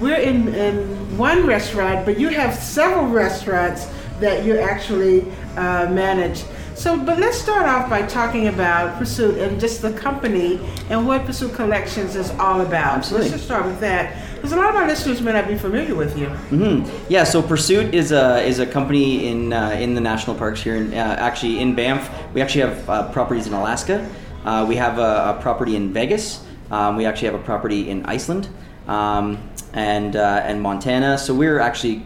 we're 0.00 0.20
in, 0.20 0.54
in 0.54 1.16
one 1.16 1.46
restaurant, 1.46 2.04
but 2.04 2.20
you 2.20 2.28
have 2.28 2.54
several 2.54 3.06
restaurants 3.06 3.86
that 4.20 4.44
you 4.44 4.58
actually 4.58 5.22
uh, 5.56 5.88
manage. 5.90 6.44
So, 6.76 6.98
but 6.98 7.18
let's 7.18 7.38
start 7.38 7.64
off 7.64 7.88
by 7.88 8.02
talking 8.02 8.48
about 8.48 8.98
Pursuit 8.98 9.38
and 9.38 9.58
just 9.58 9.80
the 9.80 9.94
company 9.94 10.60
and 10.90 11.06
what 11.06 11.24
Pursuit 11.24 11.54
Collections 11.54 12.16
is 12.16 12.30
all 12.32 12.60
about. 12.60 12.98
Absolutely. 12.98 13.30
Let's 13.30 13.38
just 13.38 13.46
start 13.46 13.64
with 13.64 13.80
that, 13.80 14.34
because 14.34 14.52
a 14.52 14.56
lot 14.56 14.68
of 14.68 14.76
our 14.76 14.86
listeners 14.86 15.22
may 15.22 15.32
not 15.32 15.48
be 15.48 15.56
familiar 15.56 15.94
with 15.94 16.18
you. 16.18 16.26
Mm-hmm. 16.26 17.06
Yeah, 17.08 17.24
so 17.24 17.40
Pursuit 17.40 17.94
is 17.94 18.12
a 18.12 18.42
is 18.42 18.58
a 18.58 18.66
company 18.66 19.26
in 19.26 19.54
uh, 19.54 19.70
in 19.70 19.94
the 19.94 20.02
national 20.02 20.36
parks 20.36 20.62
here. 20.62 20.76
In, 20.76 20.92
uh, 20.92 21.16
actually, 21.18 21.60
in 21.60 21.74
Banff, 21.74 22.10
we 22.34 22.42
actually 22.42 22.60
have 22.60 22.90
uh, 22.90 23.10
properties 23.10 23.46
in 23.46 23.54
Alaska. 23.54 24.06
Uh, 24.44 24.66
we 24.68 24.76
have 24.76 24.98
a, 24.98 25.36
a, 25.36 25.42
property 25.42 25.76
in 25.76 25.94
Vegas. 25.94 26.44
Um, 26.70 26.96
we 26.96 27.06
actually 27.06 27.30
have 27.30 27.40
a 27.40 27.44
property 27.44 27.88
in 27.88 28.04
Iceland 28.04 28.48
um, 28.86 29.38
and 29.72 30.14
uh, 30.14 30.42
and 30.44 30.60
Montana. 30.60 31.16
So 31.16 31.32
we're 31.32 31.58
actually 31.58 32.04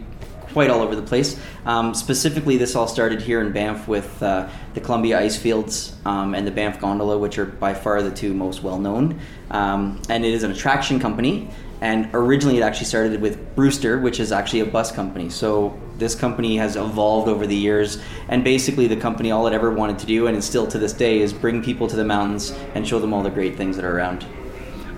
quite 0.51 0.69
all 0.69 0.81
over 0.81 0.95
the 0.95 1.01
place. 1.01 1.39
Um, 1.65 1.93
specifically, 1.93 2.57
this 2.57 2.75
all 2.75 2.87
started 2.87 3.21
here 3.21 3.41
in 3.41 3.51
Banff 3.51 3.87
with 3.87 4.21
uh, 4.21 4.49
the 4.73 4.81
Columbia 4.81 5.19
Ice 5.19 5.37
Fields 5.37 5.95
um, 6.05 6.35
and 6.35 6.45
the 6.45 6.51
Banff 6.51 6.79
Gondola, 6.79 7.17
which 7.17 7.37
are 7.37 7.45
by 7.45 7.73
far 7.73 8.01
the 8.01 8.11
two 8.11 8.33
most 8.33 8.63
well 8.63 8.79
known. 8.79 9.19
Um, 9.49 10.01
and 10.09 10.25
it 10.25 10.33
is 10.33 10.43
an 10.43 10.51
attraction 10.51 10.99
company. 10.99 11.49
And 11.81 12.09
originally, 12.13 12.57
it 12.57 12.61
actually 12.61 12.85
started 12.85 13.19
with 13.21 13.55
Brewster, 13.55 13.99
which 13.99 14.19
is 14.19 14.31
actually 14.31 14.59
a 14.59 14.67
bus 14.67 14.91
company. 14.91 15.29
So 15.29 15.79
this 15.97 16.13
company 16.13 16.57
has 16.57 16.75
evolved 16.75 17.27
over 17.27 17.47
the 17.47 17.55
years. 17.55 17.99
And 18.29 18.43
basically, 18.43 18.85
the 18.85 18.97
company, 18.97 19.31
all 19.31 19.47
it 19.47 19.53
ever 19.53 19.71
wanted 19.71 19.97
to 19.99 20.05
do, 20.05 20.27
and 20.27 20.37
is 20.37 20.45
still 20.45 20.67
to 20.67 20.77
this 20.77 20.93
day, 20.93 21.21
is 21.21 21.33
bring 21.33 21.63
people 21.63 21.87
to 21.87 21.95
the 21.95 22.05
mountains 22.05 22.51
and 22.75 22.87
show 22.87 22.99
them 22.99 23.15
all 23.15 23.23
the 23.23 23.31
great 23.31 23.57
things 23.57 23.75
that 23.77 23.85
are 23.85 23.97
around. 23.97 24.25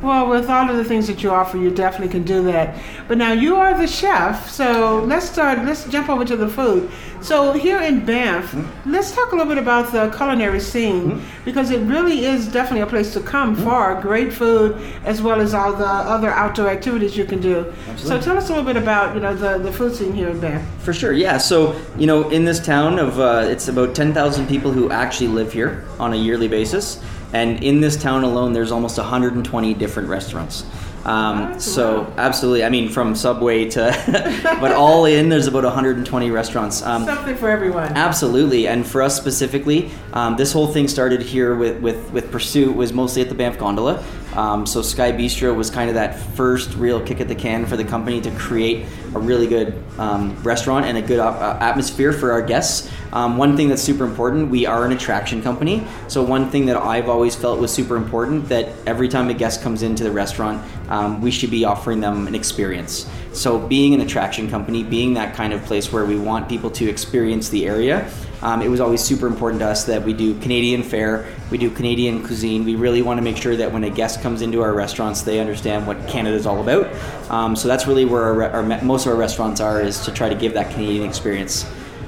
Well, 0.03 0.27
with 0.27 0.49
all 0.49 0.69
of 0.69 0.75
the 0.75 0.83
things 0.83 1.07
that 1.07 1.23
you 1.23 1.31
offer, 1.31 1.57
you 1.57 1.71
definitely 1.71 2.09
can 2.09 2.23
do 2.23 2.43
that. 2.43 2.77
But 3.07 3.17
now 3.17 3.31
you 3.31 3.55
are 3.55 3.73
the 3.77 3.87
chef, 3.87 4.49
so 4.49 5.01
let's 5.05 5.29
start. 5.29 5.63
Let's 5.63 5.85
jump 5.85 6.09
over 6.09 6.25
to 6.25 6.35
the 6.35 6.49
food. 6.49 6.91
So 7.21 7.53
here 7.53 7.81
in 7.81 8.05
Banff, 8.05 8.51
mm-hmm. 8.51 8.91
let's 8.91 9.13
talk 9.13 9.31
a 9.31 9.35
little 9.37 9.49
bit 9.49 9.57
about 9.57 9.93
the 9.93 10.13
culinary 10.17 10.59
scene 10.59 11.11
mm-hmm. 11.11 11.45
because 11.45 11.71
it 11.71 11.79
really 11.87 12.25
is 12.25 12.49
definitely 12.49 12.81
a 12.81 12.85
place 12.85 13.13
to 13.13 13.21
come 13.21 13.55
mm-hmm. 13.55 13.63
for 13.63 14.01
great 14.01 14.33
food 14.33 14.75
as 15.05 15.21
well 15.21 15.39
as 15.39 15.53
all 15.53 15.71
the 15.71 15.85
other 15.85 16.31
outdoor 16.31 16.67
activities 16.67 17.15
you 17.15 17.23
can 17.23 17.39
do. 17.39 17.73
Absolutely. 17.87 18.03
So 18.03 18.19
tell 18.19 18.37
us 18.37 18.49
a 18.49 18.53
little 18.53 18.65
bit 18.65 18.75
about 18.75 19.15
you 19.15 19.21
know 19.21 19.33
the, 19.33 19.57
the 19.57 19.71
food 19.71 19.95
scene 19.95 20.11
here 20.11 20.27
in 20.27 20.41
Banff. 20.41 20.67
For 20.83 20.91
sure, 20.91 21.13
yeah. 21.13 21.37
So 21.37 21.79
you 21.97 22.07
know 22.07 22.29
in 22.29 22.43
this 22.43 22.59
town 22.59 22.99
of 22.99 23.21
uh, 23.21 23.47
it's 23.49 23.69
about 23.69 23.95
ten 23.95 24.13
thousand 24.13 24.47
people 24.47 24.73
who 24.73 24.91
actually 24.91 25.29
live 25.29 25.53
here 25.53 25.85
on 25.99 26.11
a 26.11 26.17
yearly 26.17 26.49
basis. 26.49 27.01
And 27.33 27.63
in 27.63 27.81
this 27.81 27.97
town 27.97 28.23
alone, 28.23 28.53
there's 28.53 28.71
almost 28.71 28.97
120 28.97 29.73
different 29.73 30.07
restaurants. 30.07 30.65
Um, 31.05 31.59
so 31.59 32.11
absolutely, 32.17 32.63
I 32.63 32.69
mean, 32.69 32.87
from 32.87 33.15
Subway 33.15 33.69
to, 33.71 34.39
but 34.61 34.71
all 34.71 35.05
in, 35.05 35.27
there's 35.27 35.47
about 35.47 35.63
120 35.63 36.31
restaurants. 36.31 36.81
Um, 36.81 37.05
Something 37.05 37.35
for 37.35 37.49
everyone. 37.49 37.91
Absolutely, 37.93 38.67
and 38.67 38.87
for 38.87 39.01
us 39.01 39.17
specifically, 39.17 39.91
um, 40.13 40.37
this 40.37 40.53
whole 40.53 40.67
thing 40.67 40.87
started 40.87 41.21
here 41.21 41.55
with 41.55 41.81
with 41.81 42.11
with 42.11 42.31
Pursuit 42.31 42.73
was 42.73 42.93
mostly 42.93 43.21
at 43.21 43.27
the 43.29 43.35
Banff 43.35 43.57
Gondola. 43.57 44.01
Um, 44.35 44.65
so 44.65 44.81
Sky 44.81 45.11
Bistro 45.11 45.55
was 45.55 45.69
kind 45.69 45.89
of 45.89 45.95
that 45.95 46.19
first 46.35 46.73
real 46.75 47.01
kick 47.01 47.21
at 47.21 47.27
the 47.27 47.35
can 47.35 47.65
for 47.65 47.77
the 47.77 47.83
company 47.83 48.19
to 48.21 48.31
create 48.31 48.85
a 49.15 49.19
really 49.19 49.47
good 49.47 49.81
um, 49.97 50.35
restaurant 50.43 50.85
and 50.85 50.97
a 50.97 51.01
good 51.01 51.19
uh, 51.19 51.57
atmosphere 51.61 52.11
for 52.11 52.31
our 52.31 52.41
guests. 52.41 52.89
Um, 53.11 53.37
one 53.37 53.55
thing 53.55 53.69
that's 53.69 53.81
super 53.81 54.05
important, 54.05 54.49
we 54.49 54.65
are 54.65 54.85
an 54.85 54.91
attraction 54.91 55.43
company. 55.43 55.85
So 56.07 56.23
one 56.23 56.49
thing 56.49 56.65
that 56.65 56.77
I've 56.77 57.09
always 57.09 57.35
felt 57.35 57.59
was 57.59 57.71
super 57.71 57.95
important 57.95 58.49
that 58.49 58.69
every 58.87 59.07
time 59.07 59.29
a 59.29 59.35
guest 59.35 59.61
comes 59.61 59.83
into 59.83 60.03
the 60.03 60.11
restaurant, 60.11 60.63
um, 60.89 61.21
we 61.21 61.29
should 61.29 61.51
be 61.51 61.63
offering 61.63 62.01
them 62.01 62.25
an 62.25 62.33
experience. 62.33 63.07
So 63.31 63.59
being 63.59 63.93
an 63.93 64.01
attraction 64.01 64.49
company, 64.49 64.83
being 64.83 65.13
that 65.13 65.35
kind 65.35 65.53
of 65.53 65.63
place 65.63 65.91
where 65.91 66.05
we 66.05 66.17
want 66.17 66.49
people 66.49 66.71
to 66.71 66.89
experience 66.89 67.49
the 67.49 67.67
area, 67.67 68.09
um, 68.43 68.61
it 68.61 68.67
was 68.67 68.81
always 68.81 69.01
super 69.01 69.25
important 69.25 69.61
to 69.61 69.67
us 69.67 69.85
that 69.85 70.03
we 70.03 70.11
do 70.11 70.37
Canadian 70.39 70.83
fare, 70.83 71.25
we 71.49 71.57
do 71.57 71.69
Canadian 71.69 72.21
cuisine. 72.21 72.65
We 72.65 72.75
really 72.75 73.01
want 73.01 73.17
to 73.17 73.21
make 73.21 73.37
sure 73.37 73.55
that 73.55 73.71
when 73.71 73.85
a 73.85 73.89
guest 73.89 74.21
comes 74.21 74.41
into 74.41 74.61
our 74.61 74.73
restaurants, 74.73 75.21
they 75.21 75.39
understand 75.39 75.87
what 75.87 76.07
Canada 76.09 76.35
is 76.35 76.45
all 76.45 76.61
about. 76.61 76.93
Um, 77.31 77.55
so 77.55 77.69
that's 77.69 77.87
really 77.87 78.03
where 78.03 78.21
our, 78.21 78.43
our, 78.51 78.81
most 78.81 79.05
of 79.05 79.13
our 79.13 79.17
restaurants 79.17 79.61
are, 79.61 79.81
is 79.81 80.03
to 80.03 80.11
try 80.11 80.27
to 80.27 80.35
give 80.35 80.53
that 80.55 80.71
Canadian 80.71 81.07
experience. 81.07 81.65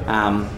Um, 0.08 0.50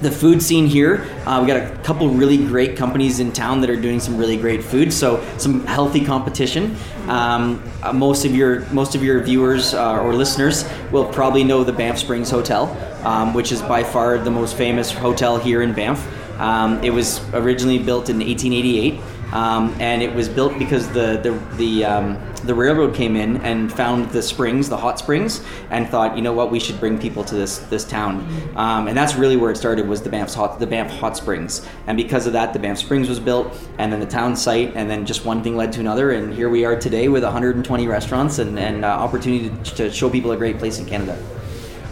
the 0.00 0.10
food 0.10 0.42
scene 0.42 0.66
here. 0.66 1.06
Uh, 1.26 1.40
we 1.40 1.46
got 1.46 1.58
a 1.58 1.76
couple 1.82 2.08
really 2.08 2.38
great 2.38 2.76
companies 2.76 3.20
in 3.20 3.32
town 3.32 3.60
that 3.60 3.70
are 3.70 3.80
doing 3.80 4.00
some 4.00 4.16
really 4.16 4.36
great 4.36 4.62
food. 4.62 4.92
So 4.92 5.22
some 5.36 5.64
healthy 5.66 6.04
competition. 6.04 6.76
Um, 7.06 7.62
uh, 7.82 7.92
most 7.92 8.24
of 8.24 8.34
your 8.34 8.60
most 8.70 8.94
of 8.94 9.02
your 9.02 9.22
viewers 9.22 9.74
uh, 9.74 10.00
or 10.00 10.14
listeners 10.14 10.64
will 10.90 11.06
probably 11.06 11.44
know 11.44 11.64
the 11.64 11.72
Banff 11.72 11.98
Springs 11.98 12.30
Hotel, 12.30 12.64
um, 13.06 13.34
which 13.34 13.52
is 13.52 13.60
by 13.62 13.84
far 13.84 14.18
the 14.18 14.30
most 14.30 14.56
famous 14.56 14.90
hotel 14.90 15.38
here 15.38 15.62
in 15.62 15.74
Banff. 15.74 16.06
Um, 16.40 16.82
it 16.82 16.90
was 16.90 17.20
originally 17.34 17.78
built 17.78 18.08
in 18.08 18.18
1888. 18.18 19.00
Um, 19.32 19.74
and 19.80 20.02
it 20.02 20.14
was 20.14 20.28
built 20.28 20.58
because 20.58 20.88
the 20.88 21.18
the 21.22 21.56
the 21.56 21.84
um, 21.84 22.18
the 22.44 22.54
railroad 22.54 22.94
came 22.94 23.16
in 23.16 23.36
and 23.38 23.72
found 23.72 24.10
the 24.10 24.22
springs, 24.22 24.68
the 24.68 24.76
hot 24.76 24.98
springs, 24.98 25.44
and 25.70 25.88
thought, 25.88 26.16
you 26.16 26.22
know 26.22 26.32
what, 26.32 26.50
we 26.50 26.58
should 26.58 26.80
bring 26.80 26.98
people 26.98 27.22
to 27.24 27.34
this 27.34 27.58
this 27.58 27.84
town, 27.84 28.26
um, 28.56 28.88
and 28.88 28.96
that's 28.96 29.14
really 29.14 29.36
where 29.36 29.50
it 29.50 29.56
started 29.56 29.86
was 29.86 30.02
the 30.02 30.10
Banff's 30.10 30.34
hot 30.34 30.58
the 30.58 30.66
Banff 30.66 30.90
Hot 30.90 31.16
Springs, 31.16 31.66
and 31.86 31.96
because 31.96 32.26
of 32.26 32.32
that, 32.32 32.52
the 32.52 32.58
Banff 32.58 32.78
Springs 32.78 33.08
was 33.08 33.20
built, 33.20 33.56
and 33.78 33.92
then 33.92 34.00
the 34.00 34.06
town 34.06 34.36
site, 34.36 34.72
and 34.74 34.90
then 34.90 35.06
just 35.06 35.24
one 35.24 35.42
thing 35.42 35.56
led 35.56 35.72
to 35.72 35.80
another, 35.80 36.12
and 36.12 36.32
here 36.32 36.48
we 36.48 36.64
are 36.64 36.76
today 36.76 37.08
with 37.08 37.22
120 37.22 37.86
restaurants 37.86 38.38
and 38.38 38.58
and 38.58 38.84
uh, 38.84 38.88
opportunity 38.88 39.50
to, 39.64 39.74
to 39.74 39.90
show 39.90 40.10
people 40.10 40.32
a 40.32 40.36
great 40.36 40.58
place 40.58 40.78
in 40.78 40.86
Canada. 40.86 41.18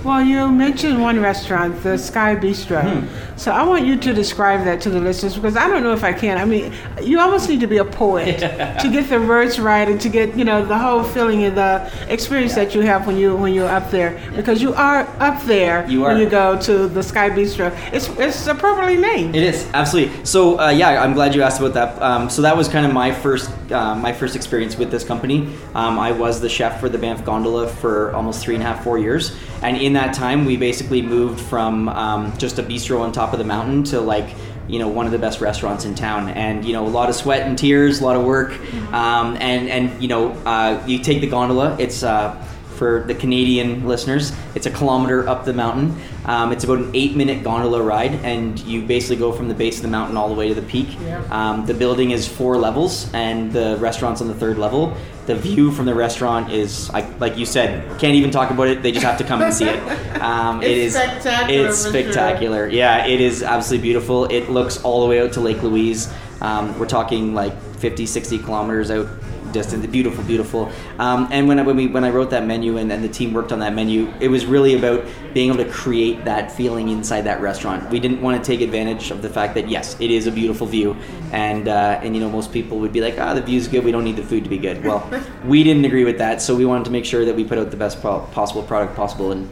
Well, 0.08 0.22
you 0.22 0.50
mentioned 0.50 1.02
one 1.02 1.20
restaurant, 1.20 1.82
the 1.82 1.98
Sky 1.98 2.34
Bistro. 2.34 2.80
Hmm. 2.80 3.36
So 3.36 3.52
I 3.52 3.62
want 3.62 3.84
you 3.84 3.94
to 3.94 4.14
describe 4.14 4.64
that 4.64 4.80
to 4.80 4.88
the 4.88 4.98
listeners 4.98 5.34
because 5.36 5.54
I 5.54 5.68
don't 5.68 5.82
know 5.82 5.92
if 5.92 6.02
I 6.02 6.14
can. 6.14 6.38
I 6.38 6.46
mean, 6.46 6.72
you 7.02 7.20
almost 7.20 7.46
need 7.46 7.60
to 7.60 7.66
be 7.66 7.76
a 7.76 7.84
poet 7.84 8.38
to 8.80 8.88
get 8.90 9.10
the 9.10 9.20
words 9.20 9.60
right 9.60 9.86
and 9.86 10.00
to 10.00 10.08
get 10.08 10.34
you 10.34 10.46
know 10.46 10.64
the 10.64 10.78
whole 10.78 11.04
feeling 11.04 11.44
and 11.44 11.58
the 11.58 11.92
experience 12.08 12.54
that 12.54 12.74
you 12.74 12.80
have 12.80 13.06
when 13.06 13.18
you 13.18 13.36
when 13.36 13.52
you're 13.52 13.68
up 13.68 13.90
there 13.90 14.18
because 14.34 14.62
you 14.62 14.72
are 14.72 15.00
up 15.20 15.42
there 15.42 15.86
You 15.90 16.00
when 16.00 16.16
you 16.16 16.30
go 16.30 16.58
to 16.62 16.88
the 16.88 17.02
Sky 17.02 17.28
Bistro. 17.28 17.68
It's 17.92 18.08
it's 18.18 18.46
appropriately 18.46 18.96
named. 18.96 19.36
It 19.36 19.42
is 19.42 19.68
absolutely. 19.74 20.24
So 20.24 20.58
uh, 20.58 20.70
yeah, 20.70 21.02
I'm 21.04 21.12
glad 21.12 21.34
you 21.34 21.42
asked 21.42 21.60
about 21.60 21.74
that. 21.74 22.00
Um, 22.00 22.30
so 22.30 22.40
that 22.40 22.56
was 22.56 22.66
kind 22.66 22.86
of 22.86 22.94
my 22.94 23.12
first 23.12 23.50
uh, 23.70 23.94
my 23.94 24.12
first 24.12 24.36
experience 24.36 24.76
with 24.76 24.90
this 24.90 25.04
company. 25.04 25.54
Um, 25.74 25.98
I 25.98 26.12
was 26.12 26.40
the 26.40 26.48
chef 26.48 26.80
for 26.80 26.88
the 26.88 26.98
Banff 26.98 27.24
Gondola 27.24 27.68
for 27.68 28.14
almost 28.14 28.42
three 28.42 28.54
and 28.54 28.62
a 28.62 28.66
half, 28.66 28.84
four 28.84 28.98
years, 28.98 29.36
and 29.62 29.76
in 29.76 29.92
that 29.94 30.14
time, 30.14 30.44
we 30.44 30.56
basically 30.56 31.02
moved 31.02 31.40
from 31.40 31.88
um, 31.88 32.36
just 32.38 32.58
a 32.58 32.62
bistro 32.62 33.00
on 33.00 33.12
top 33.12 33.32
of 33.32 33.38
the 33.38 33.44
mountain 33.44 33.84
to 33.84 34.00
like 34.00 34.34
you 34.68 34.78
know 34.78 34.88
one 34.88 35.06
of 35.06 35.12
the 35.12 35.18
best 35.18 35.40
restaurants 35.40 35.84
in 35.84 35.94
town. 35.94 36.28
And 36.30 36.64
you 36.64 36.72
know 36.72 36.86
a 36.86 36.88
lot 36.88 37.08
of 37.08 37.14
sweat 37.14 37.46
and 37.46 37.56
tears 37.56 38.00
a 38.00 38.04
lot 38.04 38.16
of 38.16 38.24
work. 38.24 38.52
Um, 38.92 39.36
and 39.40 39.68
and 39.68 40.02
you 40.02 40.08
know 40.08 40.32
uh, 40.44 40.82
you 40.86 40.98
take 40.98 41.20
the 41.20 41.26
gondola 41.26 41.76
it's 41.78 42.02
uh, 42.02 42.34
for 42.78 43.02
the 43.06 43.14
Canadian 43.14 43.86
listeners, 43.86 44.32
it's 44.54 44.66
a 44.66 44.70
kilometer 44.70 45.28
up 45.28 45.44
the 45.44 45.52
mountain. 45.52 45.94
Um, 46.24 46.52
it's 46.52 46.64
about 46.64 46.78
an 46.78 46.90
eight 46.94 47.16
minute 47.16 47.42
gondola 47.42 47.82
ride, 47.82 48.14
and 48.24 48.58
you 48.60 48.82
basically 48.82 49.16
go 49.16 49.32
from 49.32 49.48
the 49.48 49.54
base 49.54 49.76
of 49.76 49.82
the 49.82 49.88
mountain 49.88 50.16
all 50.16 50.28
the 50.28 50.34
way 50.34 50.48
to 50.48 50.54
the 50.54 50.62
peak. 50.62 50.88
Um, 51.30 51.66
the 51.66 51.74
building 51.74 52.12
is 52.12 52.26
four 52.28 52.56
levels, 52.56 53.12
and 53.12 53.52
the 53.52 53.76
restaurant's 53.80 54.20
on 54.20 54.28
the 54.28 54.34
third 54.34 54.58
level. 54.58 54.96
The 55.26 55.34
view 55.34 55.70
from 55.72 55.84
the 55.84 55.94
restaurant 55.94 56.50
is, 56.52 56.88
I, 56.90 57.06
like 57.18 57.36
you 57.36 57.44
said, 57.44 57.86
can't 57.98 58.14
even 58.14 58.30
talk 58.30 58.50
about 58.50 58.68
it. 58.68 58.82
They 58.82 58.92
just 58.92 59.04
have 59.04 59.18
to 59.18 59.24
come 59.24 59.42
and 59.42 59.52
see 59.52 59.66
it. 59.68 60.22
Um, 60.22 60.62
it 60.62 60.70
It's 60.70 60.94
spectacular, 60.94 61.68
It's 61.68 61.84
for 61.84 61.92
sure. 61.92 62.02
spectacular. 62.02 62.68
Yeah, 62.68 63.06
it 63.06 63.20
is 63.20 63.42
absolutely 63.42 63.82
beautiful. 63.82 64.24
It 64.26 64.48
looks 64.48 64.82
all 64.82 65.02
the 65.02 65.06
way 65.08 65.20
out 65.20 65.32
to 65.34 65.40
Lake 65.40 65.62
Louise. 65.62 66.10
Um, 66.40 66.78
we're 66.78 66.86
talking 66.86 67.34
like 67.34 67.58
50, 67.78 68.06
60 68.06 68.38
kilometers 68.38 68.90
out 68.90 69.06
distant. 69.52 69.90
Beautiful, 69.90 70.24
beautiful. 70.24 70.70
Um, 70.98 71.28
and 71.30 71.48
when 71.48 71.58
I, 71.58 71.62
when 71.62 71.76
we 71.76 71.86
when 71.86 72.04
I 72.04 72.10
wrote 72.10 72.30
that 72.30 72.46
menu 72.46 72.76
and, 72.76 72.90
and 72.92 73.02
the 73.02 73.08
team 73.08 73.32
worked 73.32 73.52
on 73.52 73.58
that 73.60 73.74
menu, 73.74 74.12
it 74.20 74.28
was 74.28 74.46
really 74.46 74.76
about 74.76 75.04
being 75.34 75.48
able 75.52 75.62
to 75.64 75.70
create 75.70 76.24
that 76.24 76.52
feeling 76.52 76.88
inside 76.88 77.22
that 77.22 77.40
restaurant. 77.40 77.88
We 77.90 78.00
didn't 78.00 78.20
want 78.20 78.42
to 78.42 78.46
take 78.46 78.60
advantage 78.60 79.10
of 79.10 79.22
the 79.22 79.28
fact 79.28 79.54
that 79.54 79.68
yes, 79.68 79.98
it 80.00 80.10
is 80.10 80.26
a 80.26 80.32
beautiful 80.32 80.66
view, 80.66 80.96
and 81.32 81.68
uh, 81.68 82.00
and 82.02 82.14
you 82.14 82.20
know 82.20 82.30
most 82.30 82.52
people 82.52 82.78
would 82.78 82.92
be 82.92 83.00
like, 83.00 83.18
ah, 83.18 83.34
the 83.34 83.42
view's 83.42 83.68
good. 83.68 83.84
We 83.84 83.92
don't 83.92 84.04
need 84.04 84.16
the 84.16 84.24
food 84.24 84.44
to 84.44 84.50
be 84.50 84.58
good. 84.58 84.84
Well, 84.84 85.08
we 85.44 85.62
didn't 85.64 85.84
agree 85.84 86.04
with 86.04 86.18
that, 86.18 86.42
so 86.42 86.54
we 86.54 86.64
wanted 86.64 86.84
to 86.86 86.90
make 86.90 87.04
sure 87.04 87.24
that 87.24 87.34
we 87.34 87.44
put 87.44 87.58
out 87.58 87.70
the 87.70 87.76
best 87.76 88.00
po- 88.00 88.28
possible 88.32 88.62
product 88.62 88.96
possible. 88.96 89.32
And 89.32 89.48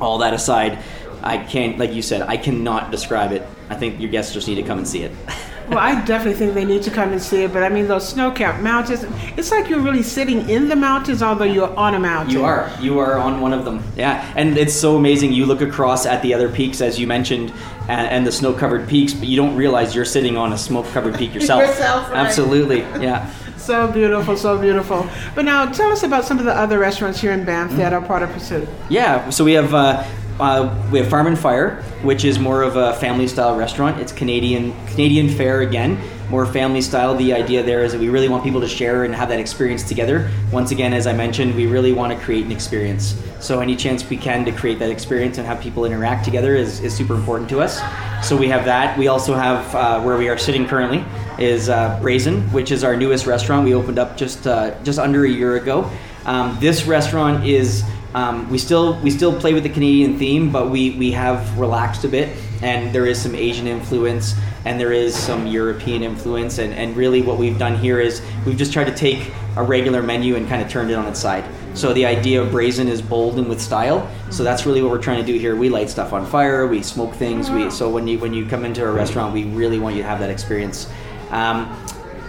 all 0.00 0.18
that 0.18 0.34
aside, 0.34 0.78
I 1.22 1.38
can't, 1.38 1.78
like 1.78 1.92
you 1.92 2.02
said, 2.02 2.22
I 2.22 2.36
cannot 2.36 2.90
describe 2.90 3.32
it. 3.32 3.42
I 3.68 3.74
think 3.74 4.00
your 4.00 4.10
guests 4.10 4.32
just 4.32 4.48
need 4.48 4.56
to 4.56 4.62
come 4.62 4.78
and 4.78 4.88
see 4.88 5.02
it. 5.02 5.12
Well, 5.68 5.78
I 5.78 6.02
definitely 6.04 6.38
think 6.38 6.54
they 6.54 6.64
need 6.64 6.82
to 6.84 6.90
come 6.90 7.12
and 7.12 7.20
see 7.20 7.42
it. 7.42 7.52
But 7.52 7.62
I 7.62 7.68
mean, 7.68 7.88
those 7.88 8.08
snow-capped 8.08 8.62
mountains, 8.62 9.04
it's 9.36 9.50
like 9.50 9.68
you're 9.68 9.80
really 9.80 10.02
sitting 10.02 10.48
in 10.48 10.68
the 10.68 10.76
mountains, 10.76 11.22
although 11.22 11.44
you're 11.44 11.74
on 11.76 11.94
a 11.94 12.00
mountain. 12.00 12.34
You 12.34 12.44
are. 12.44 12.70
You 12.80 12.98
are 12.98 13.18
on 13.18 13.40
one 13.40 13.52
of 13.52 13.64
them. 13.64 13.82
Yeah, 13.96 14.30
and 14.36 14.56
it's 14.56 14.74
so 14.74 14.96
amazing. 14.96 15.32
You 15.32 15.46
look 15.46 15.60
across 15.60 16.06
at 16.06 16.22
the 16.22 16.32
other 16.34 16.48
peaks, 16.48 16.80
as 16.80 16.98
you 16.98 17.06
mentioned, 17.06 17.52
and, 17.88 18.08
and 18.08 18.26
the 18.26 18.32
snow-covered 18.32 18.88
peaks, 18.88 19.12
but 19.12 19.28
you 19.28 19.36
don't 19.36 19.56
realize 19.56 19.94
you're 19.94 20.04
sitting 20.04 20.36
on 20.36 20.52
a 20.52 20.58
smoke-covered 20.58 21.16
peak 21.16 21.34
yourself. 21.34 21.60
Yourself, 21.62 22.08
right. 22.10 22.26
Absolutely. 22.26 22.80
Yeah. 23.02 23.30
So 23.58 23.86
beautiful, 23.92 24.34
so 24.34 24.56
beautiful. 24.58 25.06
But 25.34 25.44
now 25.44 25.66
tell 25.70 25.92
us 25.92 26.02
about 26.02 26.24
some 26.24 26.38
of 26.38 26.46
the 26.46 26.54
other 26.54 26.78
restaurants 26.78 27.20
here 27.20 27.32
in 27.32 27.44
Banff 27.44 27.72
that 27.72 27.92
are 27.92 28.00
part 28.00 28.22
of 28.22 28.30
Pursuit. 28.30 28.66
Yeah. 28.88 29.28
So 29.28 29.44
we 29.44 29.52
have. 29.52 29.74
Uh, 29.74 30.04
uh, 30.40 30.88
we 30.92 30.98
have 30.98 31.08
Farm 31.08 31.26
and 31.26 31.38
Fire, 31.38 31.82
which 32.02 32.24
is 32.24 32.38
more 32.38 32.62
of 32.62 32.76
a 32.76 32.94
family-style 32.94 33.56
restaurant. 33.56 34.00
It's 34.00 34.12
Canadian 34.12 34.72
Canadian 34.86 35.28
fare 35.28 35.60
again, 35.60 35.98
more 36.30 36.46
family 36.46 36.80
style. 36.80 37.16
The 37.16 37.32
idea 37.32 37.62
there 37.62 37.84
is 37.84 37.92
that 37.92 38.00
we 38.00 38.08
really 38.08 38.28
want 38.28 38.44
people 38.44 38.60
to 38.60 38.68
share 38.68 39.04
and 39.04 39.14
have 39.14 39.28
that 39.30 39.40
experience 39.40 39.82
together. 39.82 40.30
Once 40.52 40.70
again, 40.70 40.92
as 40.92 41.06
I 41.06 41.12
mentioned, 41.12 41.54
we 41.54 41.66
really 41.66 41.92
want 41.92 42.16
to 42.16 42.24
create 42.24 42.44
an 42.44 42.52
experience. 42.52 43.20
So 43.40 43.60
any 43.60 43.76
chance 43.76 44.08
we 44.08 44.16
can 44.16 44.44
to 44.44 44.52
create 44.52 44.78
that 44.78 44.90
experience 44.90 45.38
and 45.38 45.46
have 45.46 45.60
people 45.60 45.84
interact 45.84 46.24
together 46.24 46.54
is, 46.54 46.80
is 46.80 46.94
super 46.94 47.14
important 47.14 47.48
to 47.50 47.60
us. 47.60 47.80
So 48.26 48.36
we 48.36 48.48
have 48.48 48.64
that. 48.64 48.98
We 48.98 49.08
also 49.08 49.34
have 49.34 49.74
uh, 49.74 50.00
where 50.02 50.16
we 50.16 50.28
are 50.28 50.38
sitting 50.38 50.66
currently 50.66 51.04
is 51.38 51.68
uh, 51.68 51.98
Brazen, 52.00 52.42
which 52.52 52.72
is 52.72 52.82
our 52.82 52.96
newest 52.96 53.26
restaurant. 53.26 53.64
We 53.64 53.74
opened 53.74 53.98
up 53.98 54.16
just 54.16 54.46
uh, 54.46 54.74
just 54.82 54.98
under 54.98 55.24
a 55.24 55.28
year 55.28 55.56
ago. 55.56 55.88
Um, 56.26 56.58
this 56.60 56.84
restaurant 56.84 57.46
is 57.46 57.84
um, 58.14 58.48
we 58.50 58.58
still 58.58 58.98
we 59.00 59.10
still 59.10 59.38
play 59.38 59.52
with 59.52 59.62
the 59.62 59.68
Canadian 59.68 60.18
theme, 60.18 60.50
but 60.50 60.70
we 60.70 60.90
we 60.92 61.12
have 61.12 61.58
relaxed 61.58 62.04
a 62.04 62.08
bit, 62.08 62.36
and 62.62 62.94
there 62.94 63.06
is 63.06 63.20
some 63.20 63.34
Asian 63.34 63.66
influence, 63.66 64.34
and 64.64 64.80
there 64.80 64.92
is 64.92 65.14
some 65.14 65.46
European 65.46 66.02
influence, 66.02 66.58
and 66.58 66.72
and 66.72 66.96
really 66.96 67.22
what 67.22 67.38
we've 67.38 67.58
done 67.58 67.76
here 67.76 68.00
is 68.00 68.22
we've 68.46 68.56
just 68.56 68.72
tried 68.72 68.86
to 68.86 68.94
take 68.94 69.30
a 69.56 69.62
regular 69.62 70.02
menu 70.02 70.36
and 70.36 70.48
kind 70.48 70.62
of 70.62 70.70
turned 70.70 70.90
it 70.90 70.94
on 70.94 71.06
its 71.06 71.20
side. 71.20 71.44
So 71.74 71.92
the 71.92 72.06
idea 72.06 72.42
of 72.42 72.50
brazen 72.50 72.88
is 72.88 73.02
bold 73.02 73.38
and 73.38 73.48
with 73.48 73.60
style. 73.60 74.10
So 74.30 74.42
that's 74.42 74.66
really 74.66 74.82
what 74.82 74.90
we're 74.90 75.02
trying 75.02 75.24
to 75.24 75.32
do 75.32 75.38
here. 75.38 75.54
We 75.54 75.68
light 75.68 75.90
stuff 75.90 76.12
on 76.12 76.26
fire, 76.26 76.66
we 76.66 76.82
smoke 76.82 77.14
things. 77.14 77.50
We 77.50 77.70
so 77.70 77.90
when 77.90 78.08
you 78.08 78.18
when 78.18 78.32
you 78.32 78.46
come 78.46 78.64
into 78.64 78.84
a 78.84 78.90
restaurant, 78.90 79.34
we 79.34 79.44
really 79.44 79.78
want 79.78 79.94
you 79.96 80.02
to 80.02 80.08
have 80.08 80.18
that 80.20 80.30
experience. 80.30 80.90
Um, 81.30 81.76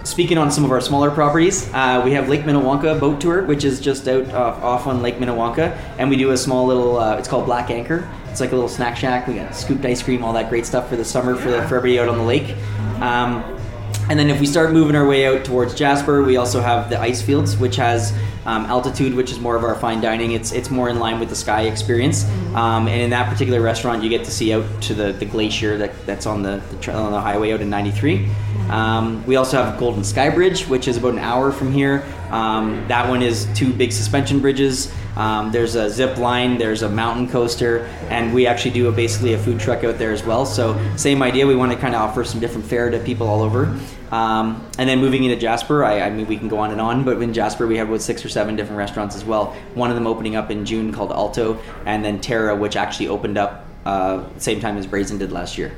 Speaking 0.04 0.38
on 0.38 0.50
some 0.50 0.64
of 0.64 0.70
our 0.70 0.80
smaller 0.80 1.10
properties, 1.10 1.72
uh, 1.74 2.00
we 2.04 2.12
have 2.12 2.28
Lake 2.28 2.42
Minnewanka 2.42 2.98
boat 2.98 3.20
tour, 3.20 3.44
which 3.44 3.64
is 3.64 3.80
just 3.80 4.08
out 4.08 4.26
uh, 4.30 4.58
off 4.62 4.86
on 4.86 5.02
Lake 5.02 5.16
Minnewanka, 5.16 5.76
and 5.98 6.08
we 6.08 6.16
do 6.16 6.30
a 6.30 6.36
small 6.36 6.66
little. 6.66 6.98
Uh, 6.98 7.16
it's 7.16 7.28
called 7.28 7.44
Black 7.44 7.70
Anchor. 7.70 8.08
It's 8.30 8.40
like 8.40 8.52
a 8.52 8.54
little 8.54 8.68
snack 8.68 8.96
shack. 8.96 9.26
We 9.26 9.34
got 9.34 9.54
scooped 9.54 9.84
ice 9.84 10.02
cream, 10.02 10.24
all 10.24 10.32
that 10.32 10.48
great 10.48 10.64
stuff 10.64 10.88
for 10.88 10.96
the 10.96 11.04
summer 11.04 11.34
for, 11.34 11.50
for 11.66 11.76
everybody 11.76 11.98
out 11.98 12.08
on 12.08 12.16
the 12.16 12.24
lake. 12.24 12.56
Um, 13.00 13.59
and 14.10 14.18
then 14.18 14.28
if 14.28 14.40
we 14.40 14.46
start 14.46 14.72
moving 14.72 14.96
our 14.96 15.06
way 15.06 15.24
out 15.24 15.44
towards 15.44 15.72
Jasper, 15.72 16.24
we 16.24 16.36
also 16.36 16.60
have 16.60 16.90
the 16.90 17.00
ice 17.00 17.22
fields, 17.22 17.56
which 17.56 17.76
has 17.76 18.12
um, 18.44 18.66
altitude, 18.66 19.14
which 19.14 19.30
is 19.30 19.38
more 19.38 19.54
of 19.54 19.62
our 19.62 19.76
fine 19.76 20.00
dining. 20.00 20.32
It's 20.32 20.50
it's 20.50 20.68
more 20.68 20.88
in 20.88 20.98
line 20.98 21.20
with 21.20 21.28
the 21.28 21.36
sky 21.36 21.62
experience. 21.62 22.24
Um, 22.56 22.88
and 22.88 23.00
in 23.02 23.10
that 23.10 23.28
particular 23.28 23.60
restaurant, 23.60 24.02
you 24.02 24.10
get 24.10 24.24
to 24.24 24.32
see 24.32 24.52
out 24.52 24.64
to 24.82 24.94
the, 24.94 25.12
the 25.12 25.26
glacier 25.26 25.78
that, 25.78 26.06
that's 26.06 26.26
on 26.26 26.42
the, 26.42 26.60
the 26.72 26.76
tra- 26.78 26.94
on 26.94 27.12
the 27.12 27.20
highway 27.20 27.52
out 27.52 27.60
in 27.60 27.70
93. 27.70 28.28
Um, 28.68 29.24
we 29.26 29.36
also 29.36 29.62
have 29.62 29.78
Golden 29.78 30.02
Sky 30.02 30.28
Bridge, 30.28 30.66
which 30.66 30.88
is 30.88 30.96
about 30.96 31.12
an 31.12 31.20
hour 31.20 31.52
from 31.52 31.72
here. 31.72 32.04
Um, 32.30 32.84
that 32.88 33.08
one 33.08 33.22
is 33.22 33.46
two 33.54 33.72
big 33.72 33.92
suspension 33.92 34.40
bridges. 34.40 34.92
Um, 35.16 35.52
there's 35.52 35.76
a 35.76 35.88
zip 35.88 36.18
line, 36.18 36.58
there's 36.58 36.82
a 36.82 36.88
mountain 36.88 37.28
coaster, 37.28 37.84
and 38.08 38.34
we 38.34 38.46
actually 38.48 38.72
do 38.72 38.88
a, 38.88 38.92
basically 38.92 39.34
a 39.34 39.38
food 39.38 39.60
truck 39.60 39.84
out 39.84 39.98
there 39.98 40.12
as 40.12 40.24
well. 40.24 40.46
So 40.46 40.80
same 40.96 41.22
idea. 41.22 41.46
We 41.46 41.54
want 41.54 41.70
to 41.70 41.78
kind 41.78 41.94
of 41.94 42.00
offer 42.00 42.24
some 42.24 42.40
different 42.40 42.66
fare 42.66 42.90
to 42.90 42.98
people 43.00 43.28
all 43.28 43.42
over. 43.42 43.78
Um, 44.10 44.68
and 44.78 44.88
then 44.88 45.00
moving 45.00 45.24
into 45.24 45.36
Jasper, 45.36 45.84
I, 45.84 46.00
I 46.00 46.10
mean 46.10 46.26
we 46.26 46.36
can 46.36 46.48
go 46.48 46.58
on 46.58 46.72
and 46.72 46.80
on, 46.80 47.04
but 47.04 47.20
in 47.22 47.32
Jasper 47.32 47.66
we 47.66 47.76
have 47.76 47.88
about 47.88 48.02
six 48.02 48.24
or 48.24 48.28
seven 48.28 48.56
different 48.56 48.78
restaurants 48.78 49.14
as 49.14 49.24
well. 49.24 49.54
One 49.74 49.90
of 49.90 49.96
them 49.96 50.06
opening 50.06 50.34
up 50.36 50.50
in 50.50 50.66
June 50.66 50.92
called 50.92 51.12
Alto, 51.12 51.58
and 51.86 52.04
then 52.04 52.20
Terra, 52.20 52.56
which 52.56 52.76
actually 52.76 53.08
opened 53.08 53.38
up 53.38 53.66
uh, 53.86 54.24
same 54.38 54.60
time 54.60 54.76
as 54.76 54.86
Brazen 54.86 55.18
did 55.18 55.32
last 55.32 55.56
year. 55.56 55.72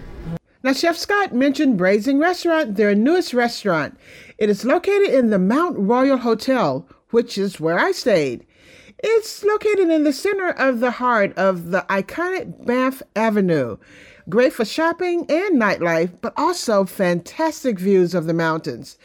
Now, 0.64 0.72
Chef 0.72 0.96
Scott 0.96 1.34
mentioned 1.34 1.76
Brazen 1.76 2.20
Restaurant, 2.20 2.76
their 2.76 2.94
newest 2.94 3.34
restaurant. 3.34 3.98
It 4.38 4.48
is 4.48 4.64
located 4.64 5.10
in 5.10 5.30
the 5.30 5.38
Mount 5.38 5.76
Royal 5.76 6.18
Hotel, 6.18 6.86
which 7.10 7.36
is 7.36 7.60
where 7.60 7.78
I 7.78 7.90
stayed. 7.92 8.46
It's 8.98 9.42
located 9.42 9.90
in 9.90 10.04
the 10.04 10.12
center 10.12 10.50
of 10.50 10.78
the 10.78 10.92
heart 10.92 11.36
of 11.36 11.72
the 11.72 11.84
iconic 11.88 12.64
Banff 12.64 13.02
Avenue. 13.16 13.78
Great 14.32 14.54
for 14.54 14.64
shopping 14.64 15.26
and 15.28 15.60
nightlife, 15.60 16.10
but 16.22 16.32
also 16.38 16.86
fantastic 16.86 17.78
views 17.78 18.14
of 18.14 18.24
the 18.24 18.32
mountains. 18.32 18.96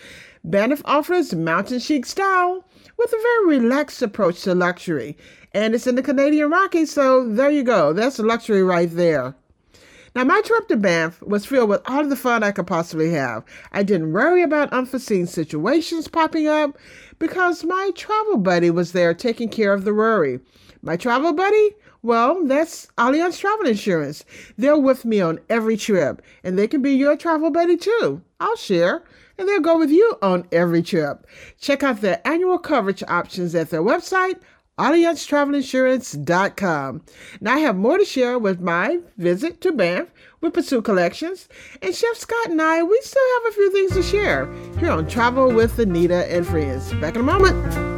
Banff 0.46 0.82
offers 0.86 1.36
mountain 1.36 1.80
chic 1.80 2.06
style 2.06 2.64
with 2.98 3.12
a 3.12 3.22
very 3.22 3.60
relaxed 3.60 4.02
approach 4.02 4.42
to 4.44 4.56
luxury. 4.56 5.18
And 5.54 5.76
it's 5.76 5.86
in 5.86 5.96
the 5.96 6.02
Canadian 6.02 6.50
Rockies, 6.50 6.94
so 6.94 7.28
there 7.28 7.52
you 7.52 7.64
go. 7.64 7.92
That's 7.92 8.20
luxury 8.20 8.64
right 8.64 8.90
there. 8.90 9.36
Now, 10.16 10.24
my 10.24 10.40
trip 10.46 10.70
to 10.70 10.78
Banff 10.78 11.22
was 11.22 11.46
filled 11.46 11.72
with 11.72 11.82
all 11.88 12.06
the 12.06 12.16
fun 12.16 12.42
I 12.42 12.54
could 12.54 12.68
possibly 12.68 13.12
have. 13.12 13.44
I 13.74 13.84
didn't 13.84 14.14
worry 14.14 14.44
about 14.44 14.72
unforeseen 14.72 15.28
situations 15.28 16.08
popping 16.08 16.48
up 16.48 16.78
because 17.20 17.66
my 17.66 17.92
travel 17.96 18.38
buddy 18.38 18.70
was 18.70 18.94
there 18.94 19.14
taking 19.14 19.50
care 19.50 19.74
of 19.74 19.84
the 19.84 19.94
worry. 19.94 20.40
My 20.82 20.96
travel 20.96 21.34
buddy? 21.34 21.72
Well, 22.02 22.44
that's 22.46 22.88
Allianz 22.98 23.40
Travel 23.40 23.68
Insurance. 23.68 24.24
They're 24.58 24.78
with 24.78 25.06
me 25.06 25.20
on 25.22 25.40
every 25.50 25.78
trip, 25.78 26.22
and 26.44 26.58
they 26.58 26.68
can 26.68 26.82
be 26.82 26.94
your 26.94 27.16
travel 27.18 27.52
buddy 27.52 27.78
too. 27.78 28.22
I'll 28.40 28.56
share. 28.56 29.04
and 29.40 29.48
they'll 29.48 29.60
go 29.60 29.78
with 29.78 29.92
you 29.92 30.18
on 30.22 30.48
every 30.52 30.82
trip. 30.82 31.28
Check 31.60 31.84
out 31.84 32.02
their 32.02 32.20
annual 32.26 32.58
coverage 32.58 33.04
options 33.08 33.54
at 33.54 33.70
their 33.70 33.84
website, 33.84 34.40
AllianzTravelInsurance.com. 34.80 37.02
Now 37.42 37.54
I 37.56 37.60
have 37.60 37.76
more 37.76 37.98
to 37.98 38.06
share 38.06 38.38
with 38.40 38.60
my 38.62 39.00
visit 39.18 39.62
to 39.62 39.72
Banff 39.72 40.10
with 40.42 40.54
Pursuit 40.54 40.86
Collections, 40.86 41.48
and 41.82 41.96
Chef 41.96 42.16
Scott 42.16 42.50
and 42.50 42.62
I, 42.62 42.84
we 42.84 43.00
still 43.04 43.24
have 43.44 43.52
a 43.52 43.56
few 43.56 43.72
things 43.72 43.92
to 43.94 44.04
share 44.04 44.52
here 44.80 44.92
on 44.92 45.08
Travel 45.08 45.52
with 45.52 45.78
Annita 45.78 46.32
and 46.32 46.46
Friends. 46.46 46.94
Back 46.94 47.16
in 47.16 47.22
a 47.22 47.24
moment. 47.24 47.97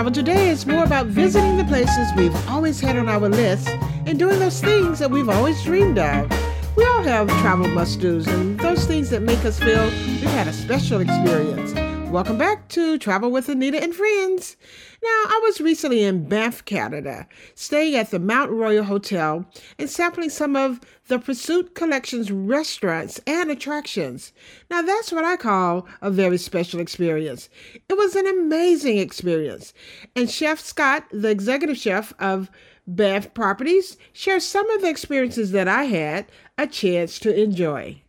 Travel 0.00 0.14
Today 0.14 0.48
is 0.48 0.64
more 0.64 0.82
about 0.82 1.08
visiting 1.08 1.58
the 1.58 1.64
places 1.64 2.08
we've 2.16 2.34
always 2.48 2.80
had 2.80 2.96
on 2.96 3.06
our 3.06 3.28
list 3.28 3.68
and 4.06 4.18
doing 4.18 4.38
those 4.38 4.58
things 4.58 4.98
that 4.98 5.10
we've 5.10 5.28
always 5.28 5.62
dreamed 5.62 5.98
of. 5.98 6.26
We 6.74 6.86
all 6.86 7.02
have 7.02 7.28
travel 7.42 7.68
must 7.68 8.00
do's 8.00 8.26
and 8.26 8.58
those 8.58 8.86
things 8.86 9.10
that 9.10 9.20
make 9.20 9.44
us 9.44 9.58
feel 9.58 9.84
we've 9.84 10.22
had 10.22 10.48
a 10.48 10.54
special 10.54 11.02
experience. 11.02 11.74
Welcome 12.10 12.38
back 12.38 12.66
to 12.68 12.96
Travel 12.96 13.30
with 13.30 13.48
Annita 13.48 13.78
and 13.78 13.94
Friends. 13.94 14.56
Now, 15.02 15.08
I 15.08 15.40
was 15.44 15.62
recently 15.62 16.04
in 16.04 16.28
Banff, 16.28 16.62
Canada, 16.66 17.26
staying 17.54 17.94
at 17.96 18.10
the 18.10 18.18
Mount 18.18 18.50
Royal 18.50 18.84
Hotel 18.84 19.46
and 19.78 19.88
sampling 19.88 20.28
some 20.28 20.56
of 20.56 20.78
the 21.08 21.18
Pursuit 21.18 21.74
Collection's 21.74 22.30
restaurants 22.30 23.18
and 23.26 23.50
attractions. 23.50 24.32
Now, 24.70 24.82
that's 24.82 25.10
what 25.10 25.24
I 25.24 25.38
call 25.38 25.88
a 26.02 26.10
very 26.10 26.36
special 26.36 26.80
experience. 26.80 27.48
It 27.88 27.94
was 27.94 28.14
an 28.14 28.26
amazing 28.26 28.98
experience. 28.98 29.72
And 30.14 30.30
Chef 30.30 30.60
Scott, 30.60 31.06
the 31.10 31.30
executive 31.30 31.78
chef 31.78 32.12
of 32.18 32.50
Banff 32.86 33.32
Properties, 33.32 33.96
shares 34.12 34.44
some 34.44 34.68
of 34.70 34.82
the 34.82 34.90
experiences 34.90 35.52
that 35.52 35.66
I 35.66 35.84
had 35.84 36.26
a 36.58 36.66
chance 36.66 37.18
to 37.20 37.34
enjoy. 37.34 38.02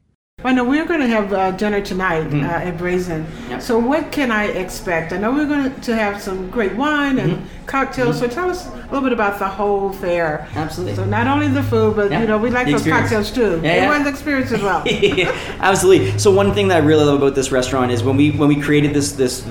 I 0.43 0.53
know 0.53 0.63
we're 0.63 0.85
going 0.85 1.01
to 1.01 1.07
have 1.07 1.31
uh, 1.33 1.51
dinner 1.51 1.81
tonight 1.81 2.29
mm-hmm. 2.29 2.43
uh, 2.43 2.69
at 2.69 2.77
Brazen. 2.77 3.27
Yep. 3.49 3.61
So 3.61 3.77
what 3.77 4.11
can 4.11 4.31
I 4.31 4.45
expect? 4.45 5.13
I 5.13 5.17
know 5.17 5.31
we're 5.31 5.47
going 5.47 5.79
to 5.81 5.95
have 5.95 6.21
some 6.21 6.49
great 6.49 6.75
wine 6.75 7.19
and 7.19 7.33
mm-hmm. 7.33 7.65
cocktails. 7.67 8.19
Mm-hmm. 8.19 8.29
So 8.29 8.35
tell 8.35 8.49
us 8.49 8.67
a 8.67 8.75
little 8.85 9.01
bit 9.01 9.13
about 9.13 9.37
the 9.37 9.47
whole 9.47 9.93
fare. 9.93 10.47
Absolutely. 10.55 10.95
So 10.95 11.05
not 11.05 11.27
only 11.27 11.47
the 11.47 11.63
food, 11.63 11.95
but 11.95 12.11
you 12.11 12.25
know 12.25 12.37
we 12.37 12.49
like 12.49 12.65
the 12.65 12.73
those 12.73 12.81
experience. 12.81 13.09
cocktails 13.09 13.31
too. 13.31 13.61
Yeah, 13.63 13.75
yeah. 13.75 14.07
experience 14.07 14.51
as 14.51 14.61
well. 14.61 14.83
Absolutely. 15.59 16.17
So 16.17 16.31
one 16.31 16.53
thing 16.53 16.69
that 16.69 16.81
I 16.81 16.85
really 16.85 17.05
love 17.05 17.21
about 17.21 17.35
this 17.35 17.51
restaurant 17.51 17.91
is 17.91 18.03
when 18.03 18.17
we 18.17 18.31
when 18.31 18.49
we 18.49 18.59
created 18.59 18.93
this 18.93 19.11
this 19.11 19.47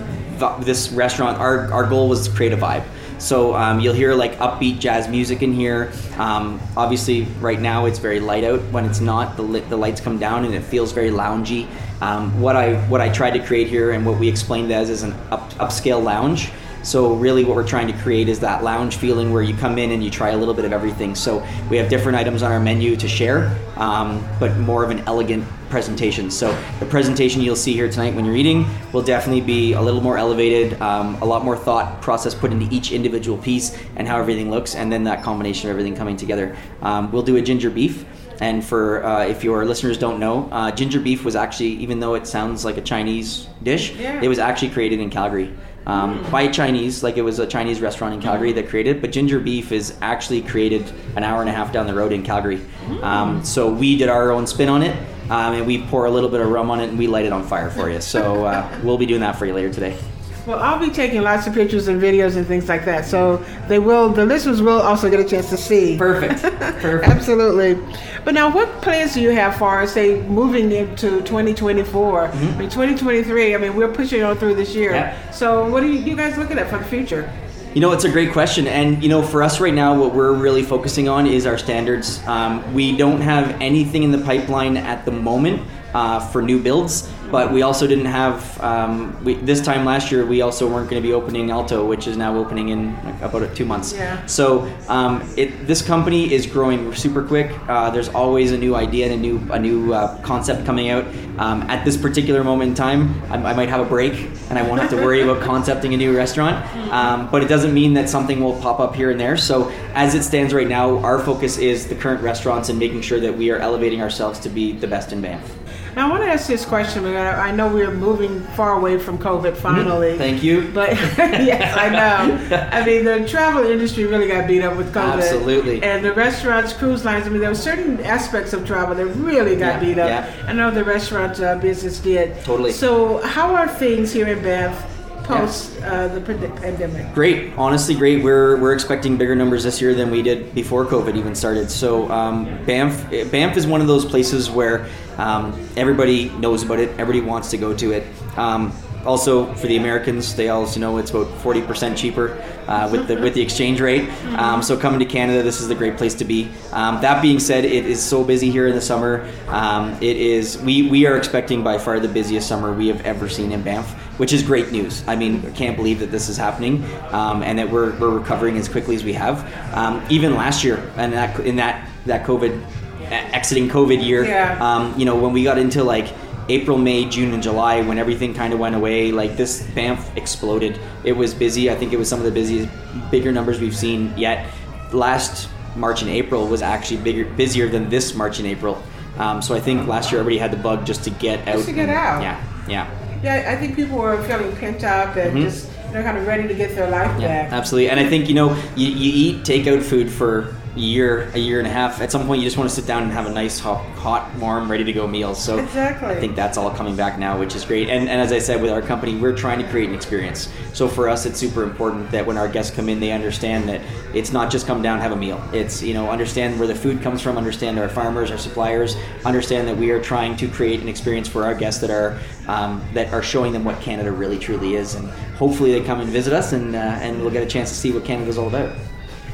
this 0.60 0.90
restaurant, 0.90 1.38
our 1.38 1.72
our 1.72 1.88
goal 1.88 2.08
was 2.08 2.26
to 2.28 2.34
create 2.34 2.52
a 2.52 2.56
vibe. 2.56 2.84
So 3.20 3.54
um, 3.54 3.80
you'll 3.80 3.94
hear 3.94 4.14
like 4.14 4.38
upbeat 4.38 4.78
jazz 4.78 5.06
music 5.06 5.42
in 5.42 5.52
here. 5.52 5.92
Um, 6.16 6.58
obviously, 6.74 7.24
right 7.40 7.60
now 7.60 7.84
it's 7.84 7.98
very 7.98 8.18
light 8.18 8.44
out. 8.44 8.60
When 8.72 8.86
it's 8.86 9.00
not, 9.00 9.36
the 9.36 9.42
the 9.42 9.76
lights 9.76 10.00
come 10.00 10.18
down 10.18 10.44
and 10.46 10.54
it 10.54 10.62
feels 10.62 10.92
very 10.92 11.10
loungy. 11.10 11.68
Um, 12.00 12.40
what 12.40 12.56
I 12.56 12.76
what 12.88 13.02
I 13.02 13.10
tried 13.10 13.32
to 13.32 13.40
create 13.44 13.68
here 13.68 13.90
and 13.90 14.06
what 14.06 14.18
we 14.18 14.26
explained 14.26 14.72
as 14.72 14.88
is 14.88 15.02
an 15.02 15.12
up, 15.30 15.52
upscale 15.54 16.02
lounge. 16.02 16.50
So 16.82 17.14
really 17.14 17.44
what 17.44 17.56
we're 17.56 17.66
trying 17.66 17.86
to 17.88 17.92
create 17.98 18.28
is 18.28 18.40
that 18.40 18.64
lounge 18.64 18.96
feeling 18.96 19.32
where 19.32 19.42
you 19.42 19.54
come 19.54 19.78
in 19.78 19.90
and 19.90 20.02
you 20.02 20.10
try 20.10 20.30
a 20.30 20.36
little 20.36 20.54
bit 20.54 20.64
of 20.64 20.72
everything. 20.72 21.14
So 21.14 21.46
we 21.68 21.76
have 21.76 21.88
different 21.88 22.16
items 22.16 22.42
on 22.42 22.50
our 22.50 22.60
menu 22.60 22.96
to 22.96 23.08
share, 23.08 23.56
um, 23.76 24.26
but 24.38 24.56
more 24.56 24.82
of 24.82 24.90
an 24.90 25.00
elegant 25.00 25.44
presentation. 25.68 26.30
So 26.30 26.50
the 26.80 26.86
presentation 26.86 27.42
you'll 27.42 27.56
see 27.56 27.74
here 27.74 27.90
tonight 27.90 28.14
when 28.14 28.24
you're 28.24 28.36
eating 28.36 28.66
will 28.92 29.02
definitely 29.02 29.42
be 29.42 29.74
a 29.74 29.80
little 29.80 30.00
more 30.00 30.18
elevated, 30.18 30.80
um, 30.80 31.16
a 31.22 31.24
lot 31.24 31.44
more 31.44 31.56
thought 31.56 32.00
process 32.02 32.34
put 32.34 32.50
into 32.50 32.72
each 32.74 32.92
individual 32.92 33.38
piece 33.38 33.76
and 33.96 34.08
how 34.08 34.18
everything 34.18 34.50
looks, 34.50 34.74
and 34.74 34.90
then 34.90 35.04
that 35.04 35.22
combination 35.22 35.68
of 35.68 35.74
everything 35.74 35.94
coming 35.94 36.16
together. 36.16 36.56
Um, 36.82 37.12
we'll 37.12 37.22
do 37.22 37.36
a 37.36 37.42
ginger 37.42 37.70
beef. 37.70 38.04
And 38.40 38.64
for 38.64 39.04
uh, 39.04 39.26
if 39.26 39.44
your 39.44 39.66
listeners 39.66 39.98
don't 39.98 40.18
know, 40.18 40.48
uh, 40.50 40.70
ginger 40.70 40.98
beef 40.98 41.24
was 41.24 41.36
actually, 41.36 41.72
even 41.72 42.00
though 42.00 42.14
it 42.14 42.26
sounds 42.26 42.64
like 42.64 42.78
a 42.78 42.80
Chinese 42.80 43.46
dish, 43.62 43.92
yeah. 43.92 44.18
it 44.22 44.28
was 44.28 44.38
actually 44.38 44.70
created 44.70 44.98
in 44.98 45.10
Calgary 45.10 45.54
um, 45.86 46.28
by 46.30 46.48
Chinese, 46.48 47.02
like 47.02 47.16
it 47.16 47.22
was 47.22 47.38
a 47.38 47.46
Chinese 47.46 47.80
restaurant 47.80 48.14
in 48.14 48.20
Calgary 48.20 48.52
that 48.52 48.68
created. 48.68 49.00
But 49.00 49.12
ginger 49.12 49.40
beef 49.40 49.72
is 49.72 49.96
actually 50.02 50.42
created 50.42 50.90
an 51.16 51.24
hour 51.24 51.40
and 51.40 51.48
a 51.48 51.52
half 51.52 51.72
down 51.72 51.86
the 51.86 51.94
road 51.94 52.12
in 52.12 52.22
Calgary. 52.22 52.60
Um, 53.02 53.44
so 53.44 53.70
we 53.70 53.96
did 53.96 54.08
our 54.08 54.30
own 54.30 54.46
spin 54.46 54.68
on 54.68 54.82
it, 54.82 54.96
um, 55.30 55.54
and 55.54 55.66
we 55.66 55.82
pour 55.86 56.04
a 56.04 56.10
little 56.10 56.30
bit 56.30 56.40
of 56.40 56.48
rum 56.48 56.70
on 56.70 56.80
it 56.80 56.88
and 56.88 56.98
we 56.98 57.06
light 57.06 57.24
it 57.24 57.32
on 57.32 57.46
fire 57.46 57.70
for 57.70 57.90
you. 57.90 58.00
So 58.00 58.44
uh, 58.44 58.80
we'll 58.82 58.98
be 58.98 59.06
doing 59.06 59.20
that 59.20 59.36
for 59.36 59.46
you 59.46 59.54
later 59.54 59.72
today. 59.72 59.96
Well, 60.46 60.58
I'll 60.58 60.78
be 60.78 60.90
taking 60.90 61.22
lots 61.22 61.46
of 61.46 61.54
pictures 61.54 61.88
and 61.88 62.00
videos 62.00 62.36
and 62.36 62.46
things 62.46 62.68
like 62.68 62.84
that. 62.84 63.04
So 63.04 63.38
they 63.68 63.78
will, 63.78 64.08
the 64.08 64.24
listeners 64.24 64.62
will 64.62 64.80
also 64.80 65.10
get 65.10 65.20
a 65.20 65.24
chance 65.24 65.50
to 65.50 65.56
see. 65.56 65.96
Perfect. 65.96 66.42
Perfect. 66.80 67.08
Absolutely. 67.08 67.78
But 68.24 68.34
now, 68.34 68.52
what 68.52 68.68
plans 68.82 69.14
do 69.14 69.20
you 69.20 69.30
have 69.30 69.56
for, 69.56 69.86
say, 69.86 70.22
moving 70.22 70.72
into 70.72 71.22
2024? 71.22 72.28
Mm-hmm. 72.28 72.36
I 72.36 72.58
mean, 72.58 72.70
2023, 72.70 73.54
I 73.54 73.58
mean, 73.58 73.74
we're 73.74 73.92
pushing 73.92 74.22
on 74.22 74.36
through 74.36 74.54
this 74.54 74.74
year. 74.74 74.92
Yep. 74.92 75.34
So 75.34 75.68
what 75.68 75.82
are 75.82 75.86
you, 75.86 75.98
you 75.98 76.16
guys 76.16 76.36
looking 76.38 76.58
at 76.58 76.68
for 76.68 76.78
the 76.78 76.84
future? 76.84 77.30
You 77.74 77.80
know, 77.80 77.92
it's 77.92 78.04
a 78.04 78.10
great 78.10 78.32
question. 78.32 78.66
And, 78.66 79.00
you 79.02 79.08
know, 79.08 79.22
for 79.22 79.42
us 79.42 79.60
right 79.60 79.72
now, 79.72 79.98
what 79.98 80.12
we're 80.12 80.32
really 80.32 80.64
focusing 80.64 81.08
on 81.08 81.26
is 81.26 81.46
our 81.46 81.56
standards. 81.56 82.20
Um, 82.26 82.74
we 82.74 82.96
don't 82.96 83.20
have 83.20 83.60
anything 83.60 84.02
in 84.02 84.10
the 84.10 84.18
pipeline 84.18 84.76
at 84.76 85.04
the 85.04 85.12
moment 85.12 85.62
uh, 85.94 86.20
for 86.20 86.42
new 86.42 86.62
builds. 86.62 87.10
But 87.30 87.52
we 87.52 87.62
also 87.62 87.86
didn't 87.86 88.06
have 88.06 88.60
um, 88.60 89.24
we, 89.24 89.34
this 89.34 89.60
time 89.60 89.84
last 89.84 90.10
year. 90.10 90.26
We 90.26 90.42
also 90.42 90.68
weren't 90.68 90.90
going 90.90 91.00
to 91.00 91.06
be 91.06 91.14
opening 91.14 91.50
Alto, 91.50 91.86
which 91.86 92.08
is 92.08 92.16
now 92.16 92.36
opening 92.36 92.70
in 92.70 92.96
about 93.22 93.54
two 93.54 93.64
months. 93.64 93.92
Yeah. 93.92 94.24
So 94.26 94.62
um, 94.88 95.22
it, 95.36 95.66
this 95.66 95.80
company 95.80 96.32
is 96.32 96.46
growing 96.46 96.92
super 96.94 97.22
quick. 97.22 97.52
Uh, 97.68 97.90
there's 97.90 98.08
always 98.08 98.50
a 98.50 98.58
new 98.58 98.74
idea 98.74 99.06
and 99.06 99.14
a 99.14 99.16
new 99.16 99.52
a 99.52 99.58
new 99.58 99.94
uh, 99.94 100.20
concept 100.22 100.66
coming 100.66 100.90
out. 100.90 101.04
Um, 101.38 101.62
at 101.70 101.84
this 101.84 101.96
particular 101.96 102.44
moment 102.44 102.70
in 102.70 102.74
time, 102.74 103.22
I, 103.32 103.36
I, 103.36 103.54
might 103.54 103.70
have 103.70 103.80
a 103.80 103.88
break 103.88 104.12
and 104.50 104.58
I 104.58 104.62
won't 104.62 104.80
have 104.80 104.90
to 104.90 104.96
worry 104.96 105.22
about 105.22 105.42
concepting 105.42 105.94
a 105.94 105.96
new 105.96 106.14
restaurant. 106.14 106.56
Um, 106.92 107.30
but 107.30 107.42
it 107.42 107.48
doesn't 107.48 107.72
mean 107.72 107.94
that 107.94 108.10
something 108.10 108.42
will 108.42 108.60
pop 108.60 108.78
up 108.78 108.94
here 108.94 109.10
and 109.10 109.18
there. 109.18 109.38
So 109.38 109.70
as 109.94 110.14
it 110.14 110.22
stands 110.22 110.52
right 110.52 110.68
now, 110.68 110.98
our 110.98 111.18
focus 111.18 111.56
is 111.56 111.86
the 111.86 111.94
current 111.94 112.22
restaurants 112.22 112.68
and 112.68 112.78
making 112.78 113.00
sure 113.00 113.20
that 113.20 113.34
we 113.34 113.50
are 113.50 113.58
elevating 113.58 114.02
ourselves 114.02 114.38
to 114.40 114.50
be 114.50 114.72
the 114.72 114.86
best 114.86 115.12
in 115.12 115.22
Banff. 115.22 115.59
Now, 115.96 116.06
I 116.06 116.10
want 116.10 116.22
to 116.22 116.28
ask 116.28 116.46
this 116.46 116.64
question 116.64 117.02
because 117.02 117.38
I 117.38 117.50
know 117.50 117.72
we're 117.72 117.92
moving 117.92 118.40
far 118.54 118.74
away 118.74 118.98
from 118.98 119.18
COVID 119.18 119.56
finally. 119.56 120.16
Thank 120.16 120.42
you. 120.42 120.70
But 120.72 120.90
yes, 121.18 121.76
I 121.76 121.88
know. 121.88 122.68
I 122.72 122.84
mean, 122.84 123.04
the 123.04 123.26
travel 123.28 123.64
industry 123.64 124.04
really 124.04 124.28
got 124.28 124.46
beat 124.46 124.62
up 124.62 124.76
with 124.76 124.94
COVID. 124.94 125.22
Absolutely. 125.22 125.82
And 125.82 126.04
the 126.04 126.12
restaurants, 126.12 126.72
cruise 126.72 127.04
lines, 127.04 127.26
I 127.26 127.30
mean, 127.30 127.40
there 127.40 127.50
were 127.50 127.54
certain 127.54 128.00
aspects 128.00 128.52
of 128.52 128.66
travel 128.66 128.94
that 128.94 129.06
really 129.06 129.56
got 129.56 129.74
yeah, 129.74 129.80
beat 129.80 129.98
up. 129.98 130.08
Yeah. 130.08 130.44
I 130.46 130.52
know 130.52 130.70
the 130.70 130.84
restaurant 130.84 131.40
uh, 131.40 131.56
business 131.56 131.98
did. 131.98 132.42
Totally. 132.44 132.72
So, 132.72 133.18
how 133.26 133.54
are 133.54 133.68
things 133.68 134.12
here 134.12 134.28
in 134.28 134.42
Banff? 134.42 134.89
Post 135.38 135.82
uh, 135.82 136.08
the 136.08 136.20
pandemic? 136.20 137.14
Great, 137.14 137.52
honestly, 137.56 137.94
great. 137.94 138.22
We're 138.22 138.56
we're 138.58 138.74
expecting 138.74 139.16
bigger 139.16 139.34
numbers 139.34 139.64
this 139.64 139.80
year 139.80 139.94
than 139.94 140.10
we 140.10 140.22
did 140.22 140.54
before 140.54 140.84
COVID 140.86 141.16
even 141.16 141.34
started. 141.34 141.70
So 141.70 142.10
um, 142.10 142.44
Banff 142.64 143.10
Banff 143.30 143.56
is 143.56 143.66
one 143.66 143.80
of 143.80 143.86
those 143.86 144.04
places 144.04 144.50
where 144.50 144.86
um, 145.18 145.68
everybody 145.76 146.30
knows 146.30 146.62
about 146.62 146.80
it. 146.80 146.90
Everybody 146.98 147.20
wants 147.20 147.50
to 147.50 147.56
go 147.56 147.74
to 147.74 147.92
it. 147.92 148.04
Um, 148.36 148.72
also, 149.04 149.50
for 149.54 149.66
the 149.66 149.78
Americans, 149.78 150.34
they 150.34 150.50
also 150.50 150.78
know 150.78 150.98
it's 150.98 151.10
about 151.10 151.26
forty 151.38 151.62
percent 151.62 151.96
cheaper 151.96 152.38
uh, 152.66 152.86
with 152.92 153.08
the 153.08 153.16
with 153.16 153.32
the 153.32 153.40
exchange 153.40 153.80
rate. 153.80 154.10
Um, 154.36 154.62
so 154.62 154.76
coming 154.76 154.98
to 154.98 155.06
Canada, 155.06 155.42
this 155.42 155.60
is 155.62 155.68
the 155.68 155.74
great 155.74 155.96
place 155.96 156.14
to 156.16 156.24
be. 156.26 156.50
Um, 156.72 157.00
that 157.00 157.22
being 157.22 157.40
said, 157.40 157.64
it 157.64 157.86
is 157.86 158.02
so 158.02 158.22
busy 158.22 158.50
here 158.50 158.68
in 158.68 158.74
the 158.74 158.80
summer. 158.80 159.26
Um, 159.48 159.92
it 160.02 160.18
is 160.18 160.58
we 160.58 160.90
we 160.90 161.06
are 161.06 161.16
expecting 161.16 161.64
by 161.64 161.78
far 161.78 161.98
the 161.98 162.08
busiest 162.08 162.46
summer 162.46 162.74
we 162.74 162.88
have 162.88 163.00
ever 163.06 163.26
seen 163.26 163.52
in 163.52 163.62
Banff, 163.62 163.94
which 164.20 164.34
is 164.34 164.42
great 164.42 164.70
news. 164.70 165.02
I 165.08 165.16
mean, 165.16 165.42
I 165.46 165.50
can't 165.52 165.76
believe 165.76 165.98
that 166.00 166.10
this 166.10 166.28
is 166.28 166.36
happening 166.36 166.84
um, 167.10 167.42
and 167.42 167.58
that 167.58 167.70
we're 167.70 167.98
we're 167.98 168.18
recovering 168.18 168.58
as 168.58 168.68
quickly 168.68 168.94
as 168.94 169.02
we 169.02 169.14
have. 169.14 169.50
Um, 169.74 170.04
even 170.10 170.34
last 170.34 170.62
year, 170.62 170.76
and 170.98 171.14
that 171.14 171.40
in 171.40 171.56
that 171.56 171.88
that 172.04 172.26
COVID 172.26 172.62
exiting 173.10 173.70
COVID 173.70 174.04
year, 174.04 174.26
yeah. 174.26 174.58
Um, 174.60 174.94
you 174.98 175.06
know, 175.06 175.16
when 175.16 175.32
we 175.32 175.42
got 175.42 175.56
into 175.56 175.82
like 175.82 176.12
April, 176.50 176.76
May, 176.76 177.08
June, 177.08 177.32
and 177.32 177.42
July, 177.42 177.80
when 177.80 177.96
everything 177.96 178.34
kind 178.34 178.52
of 178.52 178.58
went 178.58 178.74
away, 178.74 179.10
like 179.10 179.38
this 179.38 179.62
Banff 179.68 180.14
exploded. 180.18 180.78
It 181.02 181.12
was 181.12 181.32
busy. 181.32 181.70
I 181.70 181.74
think 181.74 181.94
it 181.94 181.98
was 181.98 182.08
some 182.08 182.18
of 182.18 182.26
the 182.26 182.30
busiest, 182.30 182.68
bigger 183.10 183.32
numbers 183.32 183.58
we've 183.58 183.76
seen 183.76 184.12
yet. 184.18 184.52
Last 184.92 185.48
March 185.76 186.02
and 186.02 186.10
April 186.10 186.46
was 186.46 186.60
actually 186.60 186.98
bigger, 186.98 187.24
busier 187.24 187.68
than 187.70 187.88
this 187.88 188.14
March 188.14 188.38
and 188.38 188.46
April. 188.46 188.82
Um, 189.16 189.40
so 189.40 189.54
I 189.54 189.60
think 189.60 189.86
last 189.86 190.12
year 190.12 190.20
everybody 190.20 190.38
had 190.38 190.50
the 190.50 190.62
bug 190.62 190.84
just 190.84 191.04
to 191.04 191.10
get 191.10 191.48
out. 191.48 191.54
Just 191.54 191.68
to 191.68 191.72
get 191.72 191.88
out. 191.88 192.20
Yeah, 192.20 192.66
yeah. 192.68 193.00
Yeah, 193.22 193.52
I 193.52 193.56
think 193.56 193.76
people 193.76 193.98
were 193.98 194.22
feeling 194.24 194.54
pent 194.56 194.82
up 194.84 195.16
and 195.16 195.32
mm-hmm. 195.32 195.42
just 195.42 195.70
they're 195.92 196.02
kind 196.02 196.16
of 196.16 196.26
ready 196.26 196.48
to 196.48 196.54
get 196.54 196.74
their 196.74 196.90
life 196.90 197.20
Yeah, 197.20 197.48
back. 197.48 197.52
absolutely. 197.52 197.90
And 197.90 198.00
I 198.00 198.08
think 198.08 198.28
you 198.28 198.34
know 198.34 198.54
you, 198.76 198.88
you 198.88 199.12
eat 199.14 199.44
takeout 199.44 199.82
food 199.82 200.10
for 200.10 200.54
year, 200.76 201.30
a 201.34 201.38
year 201.38 201.58
and 201.58 201.66
a 201.66 201.70
half. 201.70 202.00
At 202.00 202.12
some 202.12 202.26
point, 202.26 202.40
you 202.40 202.46
just 202.46 202.56
want 202.56 202.70
to 202.70 202.74
sit 202.74 202.86
down 202.86 203.02
and 203.02 203.12
have 203.12 203.26
a 203.26 203.32
nice, 203.32 203.58
hot, 203.58 203.84
hot 203.96 204.32
warm, 204.36 204.70
ready 204.70 204.84
to 204.84 204.92
go 204.92 205.06
meal. 205.06 205.34
So 205.34 205.58
Exactly. 205.58 206.08
I 206.08 206.20
think 206.20 206.36
that's 206.36 206.56
all 206.56 206.70
coming 206.70 206.96
back 206.96 207.18
now, 207.18 207.38
which 207.38 207.54
is 207.54 207.64
great. 207.64 207.88
And, 207.88 208.08
and 208.08 208.20
as 208.20 208.32
I 208.32 208.38
said, 208.38 208.62
with 208.62 208.70
our 208.70 208.82
company, 208.82 209.16
we're 209.16 209.36
trying 209.36 209.58
to 209.58 209.68
create 209.68 209.88
an 209.88 209.94
experience. 209.94 210.48
So 210.72 210.88
for 210.88 211.08
us, 211.08 211.26
it's 211.26 211.38
super 211.38 211.64
important 211.64 212.10
that 212.12 212.24
when 212.24 212.38
our 212.38 212.48
guests 212.48 212.74
come 212.74 212.88
in, 212.88 213.00
they 213.00 213.12
understand 213.12 213.68
that 213.68 213.80
it's 214.14 214.32
not 214.32 214.50
just 214.50 214.66
come 214.66 214.82
down 214.82 215.00
have 215.00 215.12
a 215.12 215.16
meal. 215.16 215.42
It's 215.52 215.82
you 215.82 215.94
know 215.94 216.10
understand 216.10 216.58
where 216.58 216.68
the 216.68 216.74
food 216.74 217.02
comes 217.02 217.20
from, 217.20 217.36
understand 217.36 217.78
our 217.78 217.88
farmers, 217.88 218.30
our 218.30 218.38
suppliers, 218.38 218.96
understand 219.24 219.68
that 219.68 219.76
we 219.76 219.90
are 219.90 220.00
trying 220.00 220.36
to 220.36 220.48
create 220.48 220.80
an 220.80 220.88
experience 220.88 221.28
for 221.28 221.44
our 221.44 221.54
guests 221.54 221.80
that 221.80 221.90
are 221.90 222.18
um, 222.48 222.84
that 222.94 223.12
are 223.12 223.22
showing 223.22 223.52
them 223.52 223.64
what 223.64 223.80
Canada 223.80 224.12
really 224.12 224.38
truly 224.38 224.74
is, 224.74 224.94
and 224.94 225.08
hopefully 225.36 225.72
they 225.72 225.84
come 225.84 226.00
and 226.00 226.10
visit 226.10 226.32
us 226.32 226.52
and 226.52 226.74
uh, 226.74 226.78
and 226.78 227.20
we'll 227.20 227.30
get 227.30 227.42
a 227.42 227.46
chance 227.46 227.70
to 227.70 227.74
see 227.74 227.92
what 227.92 228.04
Canada's 228.04 228.38
all 228.38 228.48
about. 228.48 228.76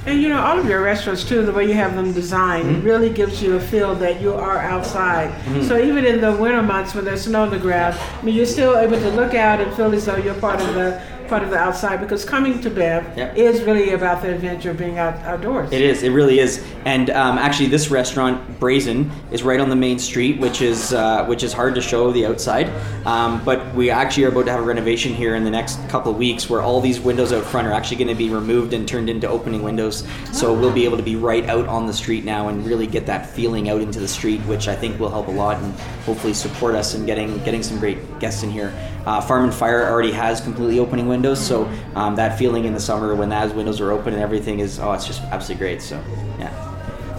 And 0.06 0.22
you 0.22 0.28
know, 0.28 0.40
all 0.40 0.56
of 0.58 0.66
your 0.68 0.82
restaurants 0.82 1.24
too, 1.24 1.44
the 1.44 1.52
way 1.52 1.66
you 1.66 1.74
have 1.74 1.94
them 1.96 2.12
designed, 2.12 2.66
Mm-hmm. 2.66 2.86
really 2.86 3.10
gives 3.10 3.42
you 3.42 3.56
a 3.56 3.60
feel 3.60 3.94
that 3.96 4.20
you 4.20 4.32
are 4.34 4.58
outside. 4.58 5.30
So 5.64 5.78
even 5.78 6.04
in 6.04 6.20
the 6.20 6.32
winter 6.32 6.62
months 6.62 6.94
when 6.94 7.04
there's 7.04 7.22
snow 7.24 7.42
on 7.42 7.50
the 7.50 7.58
ground, 7.58 7.96
I 7.98 8.22
mean, 8.22 8.34
you're 8.34 8.46
still 8.46 8.76
able 8.78 8.98
to 8.98 9.10
look 9.10 9.34
out 9.34 9.60
and 9.60 9.72
feel 9.74 9.92
as 9.94 10.06
though 10.06 10.16
you're 10.16 10.34
part 10.34 10.60
of 10.60 10.74
the 10.74 11.02
part 11.28 11.42
of 11.42 11.50
the 11.50 11.58
outside 11.58 12.00
because 12.00 12.24
coming 12.24 12.60
to 12.60 12.70
Banff 12.70 13.16
Yep. 13.16 13.36
is 13.36 13.62
really 13.62 13.90
about 13.92 14.22
the 14.22 14.34
adventure 14.34 14.70
of 14.70 14.78
being 14.78 14.98
out, 14.98 15.14
outdoors. 15.20 15.72
It 15.72 15.80
is. 15.80 16.02
It 16.02 16.10
really 16.10 16.38
is. 16.38 16.64
And 16.84 17.10
um, 17.10 17.38
actually, 17.38 17.68
this 17.68 17.90
restaurant, 17.90 18.58
Brazen, 18.60 19.10
is 19.30 19.42
right 19.42 19.60
on 19.60 19.68
the 19.70 19.76
main 19.76 19.98
street, 19.98 20.38
which 20.40 20.62
is 20.62 20.92
uh, 20.92 21.24
which 21.26 21.42
is 21.42 21.52
hard 21.52 21.74
to 21.74 21.80
show 21.80 22.12
the 22.12 22.26
outside. 22.26 22.68
Um, 23.06 23.44
but 23.44 23.74
we 23.74 23.90
actually 23.90 24.24
are 24.24 24.28
about 24.28 24.46
to 24.46 24.50
have 24.52 24.60
a 24.60 24.64
renovation 24.64 25.14
here 25.14 25.34
in 25.34 25.44
the 25.44 25.50
next 25.50 25.76
couple 25.88 26.12
of 26.12 26.18
weeks, 26.18 26.48
where 26.50 26.62
all 26.62 26.80
these 26.80 27.00
windows 27.00 27.32
out 27.32 27.44
front 27.44 27.66
are 27.66 27.72
actually 27.72 27.96
going 27.98 28.08
to 28.08 28.14
be 28.14 28.28
removed 28.30 28.72
and 28.72 28.86
turned 28.86 29.08
into 29.10 29.28
opening 29.28 29.62
windows. 29.62 30.06
So 30.32 30.52
we'll 30.52 30.72
be 30.72 30.84
able 30.84 30.96
to 30.96 31.02
be 31.02 31.16
right 31.16 31.44
out 31.48 31.66
on 31.68 31.86
the 31.86 31.92
street 31.92 32.24
now 32.24 32.48
and 32.48 32.64
really 32.66 32.86
get 32.86 33.06
that 33.06 33.28
feeling 33.28 33.68
out 33.68 33.80
into 33.80 34.00
the 34.00 34.08
street, 34.08 34.40
which 34.42 34.68
I 34.68 34.76
think 34.76 34.98
will 34.98 35.10
help 35.10 35.28
a 35.28 35.32
lot 35.32 35.56
and 35.62 35.72
hopefully 36.04 36.34
support 36.34 36.74
us 36.74 36.94
in 36.94 37.06
getting 37.06 37.42
getting 37.44 37.62
some 37.62 37.78
great 37.78 37.98
guests 38.20 38.42
in 38.42 38.50
here. 38.50 38.72
Uh, 39.06 39.20
Farm 39.20 39.44
and 39.44 39.54
Fire 39.54 39.88
already 39.88 40.12
has 40.12 40.40
completely 40.40 40.78
opening 40.78 41.08
windows, 41.08 41.44
so 41.44 41.70
um, 41.94 42.16
that 42.16 42.38
feeling 42.38 42.64
in 42.64 42.74
the 42.74 42.80
summer 42.80 43.14
when 43.14 43.28
those 43.28 43.52
windows 43.52 43.80
are 43.80 43.92
open 43.92 44.14
and 44.14 44.22
everything 44.22 44.60
is 44.60 44.78
oh, 44.78 44.92
it's 44.92 45.06
just 45.06 45.22
absolutely 45.22 45.64
great. 45.64 45.82
So 45.82 46.02
yeah. 46.38 46.65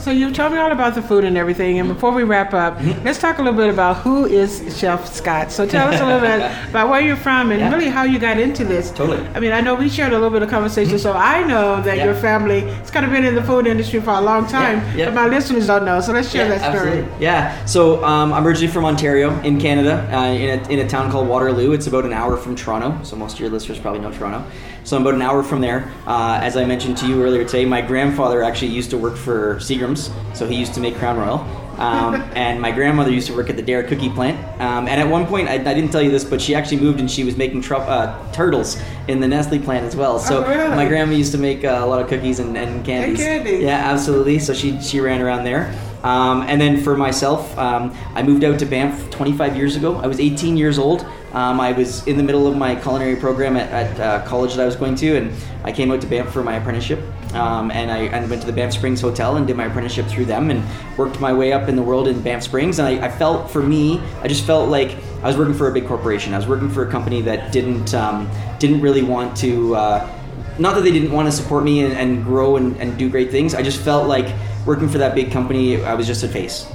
So 0.08 0.14
you 0.14 0.32
told 0.32 0.53
me 0.53 0.58
all 0.58 0.72
about 0.72 0.95
the 0.95 1.01
food 1.01 1.26
and 1.26 1.38
everything, 1.38 1.80
and 1.80 1.89
before 1.89 2.14
we 2.14 2.24
wrap 2.24 2.53
up, 2.53 2.80
let's 3.03 3.20
talk 3.20 3.39
a 3.39 3.41
little 3.41 3.60
bit 3.60 3.70
about 3.70 3.97
who 3.97 4.26
is 4.26 4.64
Chef 4.80 5.05
Scott. 5.14 5.51
So 5.51 5.68
tell 5.68 5.89
us 5.93 5.99
a 5.99 6.05
little 6.05 6.22
bit 6.22 6.39
about 6.70 6.88
where 6.88 7.01
you're 7.01 7.18
from 7.18 7.51
and 7.51 7.60
Yeah. 7.60 7.74
really 7.74 7.89
how 7.89 8.03
you 8.03 8.18
got 8.18 8.39
into 8.39 8.64
this. 8.64 8.89
Totally. 8.89 9.20
I 9.36 9.41
mean, 9.41 9.51
I 9.51 9.60
know 9.60 9.76
we 9.76 9.89
shared 9.89 10.14
a 10.14 10.16
little 10.16 10.30
bit 10.30 10.43
of 10.43 10.49
conversation, 10.49 10.97
so 10.97 11.12
I 11.12 11.43
know 11.43 11.82
that 11.82 11.97
Yeah. 11.97 12.05
your 12.05 12.16
family 12.16 12.62
has 12.62 12.89
kind 12.89 13.05
of 13.05 13.12
been 13.12 13.26
in 13.26 13.36
the 13.36 13.43
food 13.43 13.68
industry 13.68 13.99
for 13.99 14.12
a 14.12 14.22
long 14.22 14.47
time, 14.47 14.82
yeah. 14.97 15.08
but 15.08 15.14
my 15.14 15.28
listeners 15.28 15.68
don't 15.68 15.84
know. 15.84 15.99
So 15.99 16.14
let's 16.14 16.32
share 16.32 16.47
that 16.47 16.62
story. 16.62 16.99
absolutely. 17.01 17.22
Yeah. 17.26 17.66
So 17.66 18.01
um, 18.05 18.32
I'm 18.32 18.47
originally 18.47 18.72
from 18.72 18.86
Ontario, 18.86 19.38
in 19.41 19.60
Canada, 19.60 20.08
uh, 20.18 20.28
in, 20.28 20.58
a, 20.58 20.70
in 20.70 20.80
a 20.80 20.88
town 20.88 21.12
called 21.12 21.28
Waterloo. 21.28 21.74
It's 21.74 21.88
about 21.88 22.05
an 22.05 22.14
hour 22.14 22.38
from 22.38 22.55
Toronto. 22.55 22.97
So 23.03 23.18
most 23.18 23.34
of 23.34 23.41
your 23.41 23.49
listeners 23.49 23.78
probably 23.78 23.99
know 23.99 24.14
Toronto. 24.14 24.41
So 24.88 24.96
I'm 24.96 25.02
about 25.02 25.16
an 25.16 25.22
hour 25.22 25.44
from 25.44 25.60
there. 25.60 25.92
Uh, 26.06 26.40
as 26.42 26.56
I 26.56 26.64
mentioned 26.64 26.98
to 27.00 27.08
you 27.10 27.22
earlier 27.22 27.44
today, 27.44 27.66
my 27.66 27.82
grandfather 27.82 28.42
actually 28.42 28.70
used 28.70 28.90
to 28.92 28.98
work 28.98 29.18
for 29.18 29.58
Seagram's. 29.58 30.10
So 30.34 30.48
he 30.48 30.56
used 30.56 30.74
to 30.76 30.80
make 30.80 30.96
Crown 30.96 31.18
Royal. 31.18 31.40
Um, 31.78 32.16
and 32.36 32.62
my 32.62 32.72
grandmother 32.72 33.12
used 33.12 33.28
to 33.28 33.36
work 33.36 33.50
at 33.50 33.58
the 33.58 33.62
Dare 33.62 33.84
cookie 33.84 34.10
plant. 34.10 34.40
Um, 34.62 34.88
and 34.88 35.02
at 35.02 35.06
one 35.10 35.26
point, 35.28 35.50
I, 35.50 35.56
I 35.56 35.74
didn't 35.74 35.90
tell 35.90 36.02
you 36.02 36.10
this, 36.10 36.24
but 36.24 36.40
she 36.42 36.56
actually 36.56 36.80
moved 36.80 37.02
and 37.02 37.12
she 37.12 37.26
was 37.26 37.36
making 37.36 37.64
tru- 37.64 37.76
uh, 37.80 38.32
turtles 38.32 38.82
in 39.10 39.20
the 39.20 39.28
Nestle 39.28 39.60
plant 39.60 39.86
as 39.86 39.94
well. 39.94 40.20
So 40.20 40.46
Oh, 40.46 40.48
really? 40.48 40.74
my 40.74 40.88
grandma 40.88 41.12
used 41.16 41.34
to 41.34 41.38
make 41.38 41.66
uh, 41.66 41.82
a 41.82 41.86
lot 41.86 42.02
of 42.02 42.08
cookies 42.08 42.40
and, 42.40 42.58
and 42.58 42.86
candies. 42.86 43.18
candies. 43.20 43.64
Yeah, 43.64 43.92
absolutely. 43.92 44.40
So 44.40 44.54
she 44.54 44.80
she 44.80 45.02
ran 45.02 45.22
around 45.22 45.44
there. 45.44 45.78
Um, 46.04 46.44
and 46.44 46.62
then 46.62 46.80
for 46.82 46.96
myself, 46.96 47.58
um, 47.58 47.94
I 48.16 48.24
moved 48.24 48.46
out 48.46 48.58
to 48.60 48.66
Banff 48.66 49.10
25 49.10 49.58
years 49.58 49.76
ago. 49.76 49.98
I 49.98 50.08
was 50.08 50.22
18 50.22 50.56
years 50.56 50.80
old. 50.80 51.06
Um, 51.38 51.60
I 51.60 51.72
was 51.72 52.06
in 52.08 52.18
the 52.18 52.24
middle 52.24 52.48
of 52.48 52.58
my 52.58 52.74
culinary 52.74 53.16
program 53.16 53.58
at, 53.58 53.70
at 53.72 54.00
uh, 54.00 54.26
college 54.26 54.56
that 54.56 54.64
I 54.64 54.66
was 54.66 54.76
going 54.76 54.96
to, 54.96 55.18
and 55.18 55.32
I 55.64 55.72
came 55.72 55.92
out 55.92 56.02
to 56.02 56.08
Banff 56.08 56.34
for 56.34 56.42
my 56.42 56.56
apprenticeship. 56.56 57.00
Um, 57.36 57.70
and 57.70 57.92
I 57.92 58.26
went 58.28 58.42
to 58.42 58.48
the 58.48 58.54
Banff 58.54 58.74
Springs 58.74 59.02
Hotel 59.02 59.38
and 59.38 59.46
did 59.46 59.56
my 59.56 59.66
apprenticeship 59.66 60.08
through 60.08 60.26
them, 60.26 60.50
and 60.50 60.64
worked 60.98 61.20
my 61.20 61.32
way 61.32 61.54
up 61.54 61.70
in 61.70 61.76
the 61.76 61.84
world 61.84 62.08
in 62.08 62.24
Banff 62.24 62.42
Springs. 62.42 62.80
And 62.80 62.88
I, 62.88 63.06
I 63.06 63.12
felt, 63.12 63.52
for 63.52 63.62
me, 63.62 64.02
I 64.24 64.28
just 64.28 64.48
felt 64.48 64.70
like 64.70 64.98
I 65.22 65.28
was 65.28 65.38
working 65.38 65.54
for 65.54 65.70
a 65.70 65.72
big 65.72 65.86
corporation. 65.86 66.34
I 66.34 66.38
was 66.38 66.48
working 66.48 66.72
for 66.72 66.88
a 66.88 66.92
company 66.92 67.22
that 67.22 67.52
didn't 67.52 67.94
um, 67.94 68.28
didn't 68.58 68.82
really 68.82 69.04
want 69.04 69.38
to. 69.38 69.76
Uh, 69.76 70.10
not 70.58 70.74
that 70.74 70.82
they 70.82 70.92
didn't 70.92 71.12
want 71.12 71.28
to 71.28 71.32
support 71.32 71.64
me 71.64 71.86
and, 71.86 71.94
and 71.94 72.24
grow 72.24 72.58
and, 72.58 72.76
and 72.78 72.98
do 72.98 73.12
great 73.12 73.30
things. 73.30 73.54
I 73.54 73.62
just 73.62 73.80
felt 73.80 74.08
like 74.08 74.34
working 74.66 74.90
for 74.90 74.98
that 74.98 75.14
big 75.14 75.32
company, 75.32 75.84
I 75.84 75.94
was 75.94 76.08
just 76.08 76.24
a 76.24 76.28
face. 76.28 76.66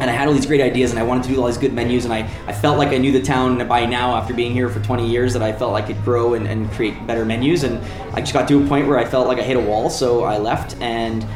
And 0.00 0.10
I 0.10 0.12
had 0.12 0.28
all 0.28 0.34
these 0.34 0.46
great 0.46 0.60
ideas 0.60 0.90
and 0.90 0.98
I 0.98 1.02
wanted 1.02 1.24
to 1.24 1.30
do 1.30 1.40
all 1.40 1.46
these 1.46 1.58
good 1.58 1.72
menus 1.72 2.04
and 2.04 2.14
I, 2.14 2.20
I 2.46 2.52
felt 2.52 2.78
like 2.78 2.88
I 2.88 2.98
knew 2.98 3.12
the 3.12 3.22
town 3.22 3.66
by 3.66 3.84
now 3.86 4.16
after 4.16 4.32
being 4.32 4.52
here 4.52 4.68
for 4.68 4.80
20 4.80 5.08
years 5.08 5.32
that 5.32 5.42
I 5.42 5.52
felt 5.52 5.74
I 5.74 5.82
could 5.82 6.02
grow 6.04 6.34
and, 6.34 6.46
and 6.46 6.70
create 6.72 7.06
better 7.06 7.24
menus 7.24 7.64
and 7.64 7.78
I 8.14 8.20
just 8.20 8.32
got 8.32 8.48
to 8.48 8.64
a 8.64 8.66
point 8.68 8.86
where 8.86 8.98
I 8.98 9.04
felt 9.04 9.26
like 9.26 9.38
I 9.38 9.42
hit 9.42 9.56
a 9.56 9.60
wall 9.60 9.90
so 9.90 10.24
I 10.24 10.38
left 10.38 10.80
and 10.80 11.26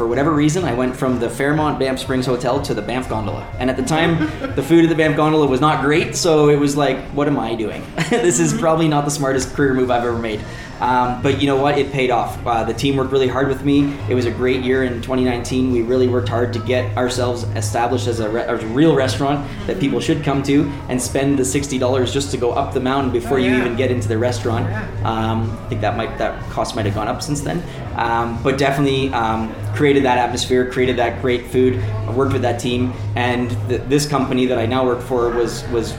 for 0.00 0.06
whatever 0.06 0.32
reason, 0.32 0.64
I 0.64 0.72
went 0.72 0.96
from 0.96 1.20
the 1.20 1.28
Fairmont 1.28 1.78
Banff 1.78 1.98
Springs 1.98 2.24
Hotel 2.24 2.62
to 2.62 2.72
the 2.72 2.80
Banff 2.80 3.06
Gondola. 3.10 3.46
And 3.58 3.68
at 3.68 3.76
the 3.76 3.82
time, 3.82 4.18
the 4.56 4.62
food 4.62 4.84
at 4.84 4.88
the 4.88 4.94
Banff 4.94 5.14
Gondola 5.14 5.46
was 5.46 5.60
not 5.60 5.84
great, 5.84 6.16
so 6.16 6.48
it 6.48 6.56
was 6.56 6.74
like, 6.74 6.96
what 7.08 7.28
am 7.28 7.38
I 7.38 7.54
doing? 7.54 7.84
this 8.08 8.40
is 8.40 8.58
probably 8.58 8.88
not 8.88 9.04
the 9.04 9.10
smartest 9.10 9.52
career 9.52 9.74
move 9.74 9.90
I've 9.90 10.02
ever 10.02 10.18
made. 10.18 10.40
Um, 10.80 11.20
but 11.22 11.40
you 11.40 11.46
know 11.46 11.56
what? 11.56 11.78
It 11.78 11.92
paid 11.92 12.10
off. 12.10 12.44
Uh, 12.46 12.64
the 12.64 12.72
team 12.74 12.96
worked 12.96 13.12
really 13.12 13.28
hard 13.28 13.48
with 13.48 13.64
me. 13.64 13.94
It 14.08 14.14
was 14.14 14.24
a 14.26 14.30
great 14.30 14.62
year 14.62 14.84
in 14.84 14.94
2019. 15.02 15.70
We 15.72 15.82
really 15.82 16.08
worked 16.08 16.28
hard 16.28 16.52
to 16.54 16.58
get 16.60 16.96
ourselves 16.96 17.44
established 17.54 18.06
as 18.06 18.20
a, 18.20 18.28
re- 18.30 18.42
as 18.42 18.62
a 18.62 18.66
real 18.68 18.94
restaurant 18.94 19.46
that 19.66 19.78
people 19.78 20.00
should 20.00 20.24
come 20.24 20.42
to 20.44 20.64
and 20.88 21.00
spend 21.00 21.38
the 21.38 21.42
$60 21.42 22.12
just 22.12 22.30
to 22.30 22.36
go 22.36 22.52
up 22.52 22.72
the 22.72 22.80
mountain 22.80 23.12
before 23.12 23.38
Oh, 23.38 23.40
you 23.40 23.54
even 23.56 23.76
get 23.76 23.90
into 23.90 24.08
the 24.08 24.16
restaurant. 24.18 24.66
Um, 25.04 25.50
I 25.64 25.68
think 25.68 25.80
that 25.82 25.96
might 25.96 26.16
that 26.18 26.40
cost 26.50 26.74
might 26.74 26.86
have 26.86 26.94
gone 26.94 27.08
up 27.08 27.22
since 27.22 27.40
then, 27.40 27.62
um, 27.96 28.42
but 28.42 28.58
definitely 28.58 29.12
um, 29.12 29.54
created 29.74 30.04
that 30.04 30.18
atmosphere, 30.18 30.70
created 30.70 30.96
that 30.96 31.20
great 31.22 31.46
food. 31.46 31.78
I 31.78 32.10
worked 32.12 32.32
with 32.32 32.42
that 32.42 32.58
team, 32.58 32.92
and 33.16 33.50
th- 33.68 33.82
this 33.82 34.06
company 34.06 34.46
that 34.46 34.58
I 34.58 34.66
now 34.66 34.84
work 34.84 35.00
for 35.00 35.30
was 35.30 35.66
was 35.68 35.94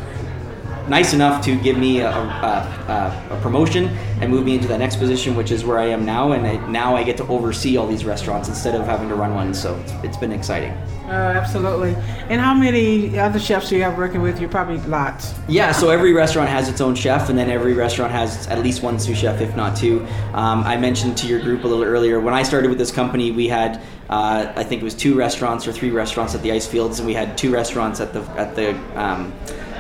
nice 0.87 1.13
enough 1.13 1.43
to 1.45 1.59
give 1.61 1.77
me 1.77 1.99
a, 1.99 2.09
a, 2.09 3.27
a, 3.31 3.35
a 3.35 3.41
promotion 3.41 3.87
and 4.19 4.29
move 4.29 4.45
me 4.45 4.55
into 4.55 4.67
the 4.67 4.77
next 4.77 4.97
position, 4.97 5.35
which 5.35 5.51
is 5.51 5.63
where 5.63 5.79
I 5.79 5.85
am 5.85 6.05
now. 6.05 6.31
And 6.33 6.45
I, 6.45 6.55
now 6.67 6.95
I 6.95 7.03
get 7.03 7.17
to 7.17 7.27
oversee 7.27 7.77
all 7.77 7.87
these 7.87 8.05
restaurants 8.05 8.49
instead 8.49 8.75
of 8.75 8.85
having 8.85 9.09
to 9.09 9.15
run 9.15 9.33
one. 9.33 9.53
So 9.53 9.75
it's, 9.77 9.93
it's 10.03 10.17
been 10.17 10.31
exciting. 10.31 10.71
Oh, 11.05 11.13
absolutely. 11.13 11.93
And 12.29 12.39
how 12.39 12.53
many 12.53 13.19
other 13.19 13.39
chefs 13.39 13.69
do 13.69 13.75
you 13.75 13.83
have 13.83 13.97
working 13.97 14.21
with 14.21 14.39
you? 14.39 14.47
Probably 14.47 14.77
lots. 14.87 15.33
Yeah, 15.49 15.73
so 15.73 15.89
every 15.89 16.13
restaurant 16.13 16.49
has 16.49 16.69
its 16.69 16.79
own 16.79 16.95
chef, 16.95 17.29
and 17.29 17.37
then 17.37 17.49
every 17.49 17.73
restaurant 17.73 18.13
has 18.13 18.47
at 18.47 18.59
least 18.59 18.81
one 18.81 18.97
sous 18.97 19.17
chef, 19.17 19.41
if 19.41 19.53
not 19.55 19.75
two. 19.75 20.05
Um, 20.33 20.63
I 20.63 20.77
mentioned 20.77 21.17
to 21.17 21.27
your 21.27 21.41
group 21.41 21.65
a 21.65 21.67
little 21.67 21.83
earlier 21.83 22.21
when 22.21 22.33
I 22.33 22.43
started 22.43 22.69
with 22.69 22.77
this 22.77 22.91
company, 22.91 23.31
we 23.31 23.49
had 23.49 23.81
uh, 24.09 24.51
I 24.55 24.63
think 24.63 24.81
it 24.81 24.83
was 24.83 24.93
two 24.93 25.15
restaurants 25.15 25.67
or 25.67 25.71
three 25.71 25.89
restaurants 25.89 26.35
at 26.35 26.41
the 26.41 26.51
ice 26.51 26.67
fields, 26.67 26.99
and 26.99 27.07
we 27.07 27.13
had 27.13 27.37
two 27.37 27.51
restaurants 27.51 28.01
at 28.01 28.13
the 28.13 28.21
at 28.37 28.55
the 28.55 28.75
um, 29.01 29.33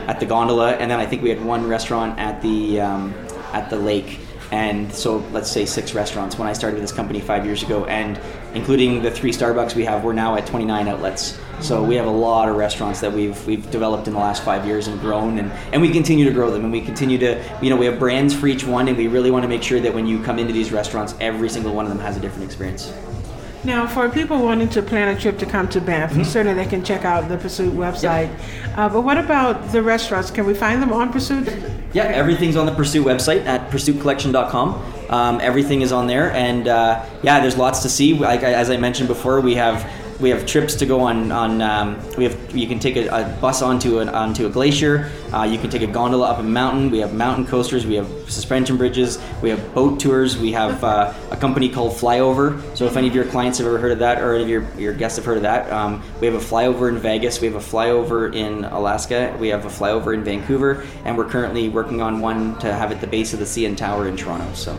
at 0.07 0.19
the 0.19 0.25
gondola, 0.25 0.71
and 0.73 0.89
then 0.89 0.99
I 0.99 1.05
think 1.05 1.21
we 1.21 1.29
had 1.29 1.43
one 1.43 1.67
restaurant 1.67 2.19
at 2.19 2.41
the 2.41 2.81
um, 2.81 3.13
at 3.53 3.69
the 3.69 3.77
lake. 3.77 4.19
And 4.51 4.93
so 4.93 5.17
let's 5.31 5.49
say 5.49 5.65
six 5.65 5.93
restaurants 5.93 6.37
when 6.37 6.45
I 6.45 6.51
started 6.51 6.81
this 6.81 6.91
company 6.91 7.21
five 7.21 7.45
years 7.45 7.63
ago, 7.63 7.85
and 7.85 8.19
including 8.53 9.01
the 9.01 9.09
three 9.09 9.31
Starbucks 9.31 9.75
we 9.75 9.85
have, 9.85 10.03
we're 10.03 10.11
now 10.11 10.35
at 10.35 10.45
29 10.45 10.89
outlets. 10.89 11.39
So 11.61 11.81
we 11.81 11.95
have 11.95 12.05
a 12.05 12.11
lot 12.11 12.49
of 12.49 12.57
restaurants 12.57 12.99
that 12.99 13.13
we've 13.13 13.47
we've 13.47 13.69
developed 13.71 14.07
in 14.07 14.13
the 14.13 14.19
last 14.19 14.43
five 14.43 14.65
years 14.65 14.87
and 14.87 14.99
grown, 14.99 15.39
and, 15.39 15.51
and 15.71 15.81
we 15.81 15.89
continue 15.91 16.25
to 16.25 16.31
grow 16.31 16.51
them, 16.51 16.63
and 16.63 16.71
we 16.71 16.81
continue 16.81 17.17
to 17.19 17.41
you 17.61 17.69
know 17.69 17.77
we 17.77 17.85
have 17.85 17.97
brands 17.97 18.33
for 18.33 18.47
each 18.47 18.65
one, 18.65 18.87
and 18.89 18.97
we 18.97 19.07
really 19.07 19.31
want 19.31 19.43
to 19.43 19.49
make 19.49 19.63
sure 19.63 19.79
that 19.79 19.93
when 19.93 20.05
you 20.05 20.21
come 20.21 20.37
into 20.37 20.51
these 20.51 20.71
restaurants, 20.71 21.15
every 21.21 21.49
single 21.49 21.73
one 21.73 21.85
of 21.85 21.89
them 21.89 21.99
has 21.99 22.17
a 22.17 22.19
different 22.19 22.43
experience. 22.43 22.93
Now, 23.63 23.85
for 23.85 24.09
people 24.09 24.41
wanting 24.41 24.69
to 24.69 24.81
plan 24.81 25.15
a 25.15 25.19
trip 25.19 25.37
to 25.39 25.45
come 25.45 25.69
to 25.69 25.79
Banff, 25.79 26.11
Mm-hmm. 26.11 26.23
certainly 26.23 26.63
they 26.63 26.69
can 26.69 26.83
check 26.83 27.05
out 27.05 27.29
the 27.29 27.37
Pursuit 27.37 27.73
website. 27.73 28.29
Uh, 28.75 28.89
but 28.89 29.01
what 29.01 29.17
about 29.19 29.71
the 29.71 29.83
restaurants? 29.83 30.31
Can 30.31 30.45
we 30.47 30.53
find 30.55 30.81
them 30.81 30.91
on 30.91 31.11
Pursuit? 31.11 31.47
Yeah, 31.93 32.03
everything's 32.05 32.55
on 32.55 32.65
the 32.65 32.71
Pursuit 32.73 33.05
website 33.05 33.45
at 33.45 33.69
pursuitcollection.com. 33.69 34.83
Um, 35.11 35.39
everything 35.41 35.81
is 35.81 35.91
on 35.91 36.07
there, 36.07 36.31
and 36.31 36.67
uh, 36.67 37.05
yeah, 37.21 37.39
there's 37.39 37.57
lots 37.57 37.81
to 37.81 37.89
see. 37.89 38.13
Like 38.15 38.41
as 38.43 38.69
I 38.71 38.77
mentioned 38.77 39.07
before, 39.09 39.41
we 39.41 39.55
have 39.55 39.85
we 40.21 40.29
have 40.29 40.45
trips 40.45 40.75
to 40.75 40.85
go 40.85 41.01
on 41.01 41.31
on 41.31 41.61
um, 41.61 41.99
we 42.15 42.23
have 42.25 42.55
you 42.55 42.67
can 42.67 42.79
take 42.79 42.95
a, 42.95 43.07
a 43.07 43.37
bus 43.41 43.61
onto 43.61 43.99
an 43.99 44.09
onto 44.09 44.45
a 44.45 44.49
glacier. 44.49 45.09
Uh, 45.33 45.43
you 45.43 45.57
can 45.57 45.69
take 45.69 45.81
a 45.81 45.87
gondola 45.87 46.27
up 46.27 46.39
a 46.39 46.43
mountain. 46.43 46.91
We 46.91 46.99
have 46.99 47.13
mountain 47.13 47.45
coasters. 47.45 47.85
We 47.85 47.95
have 47.95 48.07
suspension 48.29 48.77
bridges. 48.77 49.19
We 49.41 49.49
have 49.49 49.73
boat 49.73 49.99
tours. 49.99 50.37
We 50.37 50.51
have 50.51 50.83
uh, 50.83 51.13
a 51.31 51.37
company 51.37 51.69
called 51.69 51.93
Flyover. 51.93 52.61
So 52.77 52.85
if 52.85 52.95
any 52.97 53.07
of 53.07 53.15
your 53.15 53.25
clients 53.25 53.57
have 53.57 53.67
ever 53.67 53.79
heard 53.79 53.91
of 53.91 53.99
that, 53.99 54.21
or 54.21 54.35
any 54.35 54.43
of 54.43 54.49
your, 54.49 54.79
your 54.79 54.93
guests 54.93 55.17
have 55.17 55.25
heard 55.25 55.37
of 55.37 55.43
that, 55.43 55.71
um, 55.71 56.03
we 56.19 56.27
have 56.27 56.35
a 56.35 56.45
flyover 56.45 56.89
in 56.89 56.97
Vegas. 56.97 57.41
We 57.41 57.47
have 57.47 57.55
a 57.55 57.59
flyover 57.59 58.33
in 58.35 58.65
Alaska. 58.65 59.35
We 59.39 59.47
have 59.47 59.65
a 59.65 59.69
flyover 59.69 60.13
in 60.13 60.23
Vancouver, 60.23 60.85
and 61.05 61.17
we're 61.17 61.29
currently 61.29 61.69
working 61.69 62.01
on 62.01 62.19
one 62.19 62.59
to 62.59 62.71
have 62.71 62.91
at 62.91 63.01
the 63.01 63.07
base 63.07 63.33
of 63.33 63.39
the 63.39 63.45
CN 63.45 63.75
Tower 63.75 64.07
in 64.07 64.17
Toronto. 64.17 64.53
So 64.53 64.77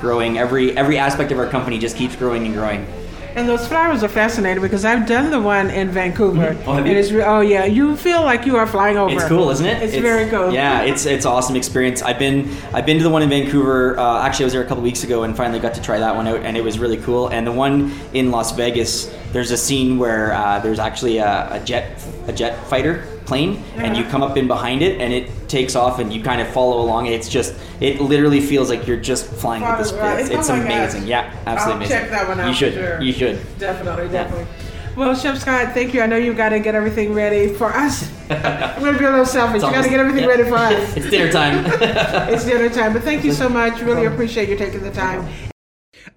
growing 0.00 0.38
every 0.38 0.76
every 0.76 0.96
aspect 0.96 1.30
of 1.30 1.38
our 1.38 1.46
company 1.46 1.78
just 1.78 1.96
keeps 1.96 2.16
growing 2.16 2.46
and 2.46 2.54
growing. 2.54 2.86
And 3.34 3.48
those 3.48 3.66
flowers 3.66 4.02
are 4.02 4.08
fascinating 4.08 4.62
because 4.62 4.84
I've 4.84 5.06
done 5.06 5.30
the 5.30 5.40
one 5.40 5.70
in 5.70 5.90
Vancouver. 5.90 6.56
Oh, 6.66 6.74
have 6.74 6.86
you? 6.86 6.94
It's, 6.94 7.10
re- 7.10 7.22
oh 7.22 7.40
yeah, 7.40 7.64
you 7.64 7.96
feel 7.96 8.22
like 8.22 8.46
you 8.46 8.56
are 8.56 8.66
flying 8.66 8.96
over. 8.96 9.14
It's 9.14 9.24
cool, 9.26 9.50
isn't 9.50 9.64
it? 9.64 9.82
It's, 9.82 9.96
very 9.96 10.28
cool. 10.30 10.52
Yeah, 10.52 10.82
it's 10.82 11.06
it's 11.06 11.26
awesome 11.26 11.56
experience. 11.56 12.02
I've 12.02 12.18
been 12.18 12.50
I've 12.72 12.86
been 12.86 12.98
to 12.98 13.04
the 13.04 13.10
one 13.10 13.22
in 13.22 13.28
Vancouver. 13.28 13.98
Uh, 13.98 14.22
actually, 14.22 14.44
I 14.44 14.46
was 14.46 14.52
there 14.52 14.62
a 14.62 14.66
couple 14.66 14.82
weeks 14.82 15.04
ago 15.04 15.22
and 15.22 15.36
finally 15.36 15.60
got 15.60 15.74
to 15.74 15.82
try 15.82 15.98
that 15.98 16.14
one 16.14 16.26
out, 16.26 16.40
and 16.42 16.56
it 16.56 16.64
was 16.64 16.78
really 16.78 16.98
cool. 16.98 17.28
And 17.28 17.46
the 17.46 17.52
one 17.52 17.92
in 18.12 18.30
Las 18.30 18.52
Vegas, 18.52 19.14
there's 19.32 19.50
a 19.50 19.56
scene 19.56 19.98
where 19.98 20.32
uh, 20.32 20.58
there's 20.60 20.78
actually 20.78 21.18
a, 21.18 21.48
a 21.52 21.60
jet 21.64 22.02
a 22.26 22.32
jet 22.32 22.64
fighter 22.66 23.06
plane, 23.26 23.62
and 23.76 23.96
you 23.96 24.04
come 24.04 24.22
up 24.22 24.36
in 24.36 24.46
behind 24.48 24.82
it, 24.82 25.00
and 25.00 25.12
it 25.12 25.30
takes 25.50 25.74
off, 25.76 25.98
and 25.98 26.12
you 26.12 26.22
kind 26.22 26.40
of 26.40 26.48
follow 26.48 26.80
along. 26.80 27.06
It's 27.06 27.28
just 27.28 27.54
it 27.80 28.00
literally 28.00 28.40
feels 28.40 28.70
like 28.70 28.86
you're 28.86 28.96
just 29.00 29.26
flying 29.26 29.62
with 29.62 29.78
this. 29.78 29.92
Right. 29.92 30.20
It's, 30.20 30.30
it's 30.30 30.48
Oh 30.48 30.54
amazing. 30.54 31.02
gosh. 31.02 31.08
Yeah, 31.08 31.34
absolutely 31.46 31.86
I'll 31.86 31.92
amazing. 31.92 31.98
check 31.98 32.10
that 32.10 32.28
one 32.28 32.40
out 32.40 32.48
You 32.48 32.54
should. 32.54 32.74
sure. 32.74 33.00
You 33.02 33.12
should. 33.12 33.58
Definitely, 33.58 34.08
definitely. 34.08 34.46
Well, 34.96 35.14
Chef 35.14 35.38
Scott, 35.38 35.72
thank 35.72 35.94
you. 35.94 36.02
I 36.02 36.06
know 36.06 36.16
you've 36.16 36.36
got 36.36 36.48
to 36.50 36.58
get 36.58 36.74
everything 36.74 37.14
ready 37.14 37.54
for 37.54 37.72
us. 37.72 38.10
I'm 38.28 38.80
going 38.80 38.92
to 38.92 38.98
be 38.98 39.04
a 39.04 39.10
little 39.10 39.24
selfish. 39.24 39.62
You 39.62 39.70
got 39.70 39.84
to 39.84 39.88
get 39.90 40.00
everything 40.00 40.26
ready 40.28 40.42
for 40.44 40.56
us. 40.56 40.96
it's 40.96 41.08
dinner 41.10 41.32
time. 41.32 41.64
It's 42.32 42.44
dinner 42.44 42.68
time. 42.68 42.92
But 42.92 43.02
thank 43.02 43.24
you 43.24 43.32
so 43.32 43.48
much. 43.48 43.80
Really 43.80 44.06
um, 44.06 44.12
appreciate 44.12 44.48
you 44.48 44.56
taking 44.56 44.82
the 44.82 44.90
time. 44.90 45.49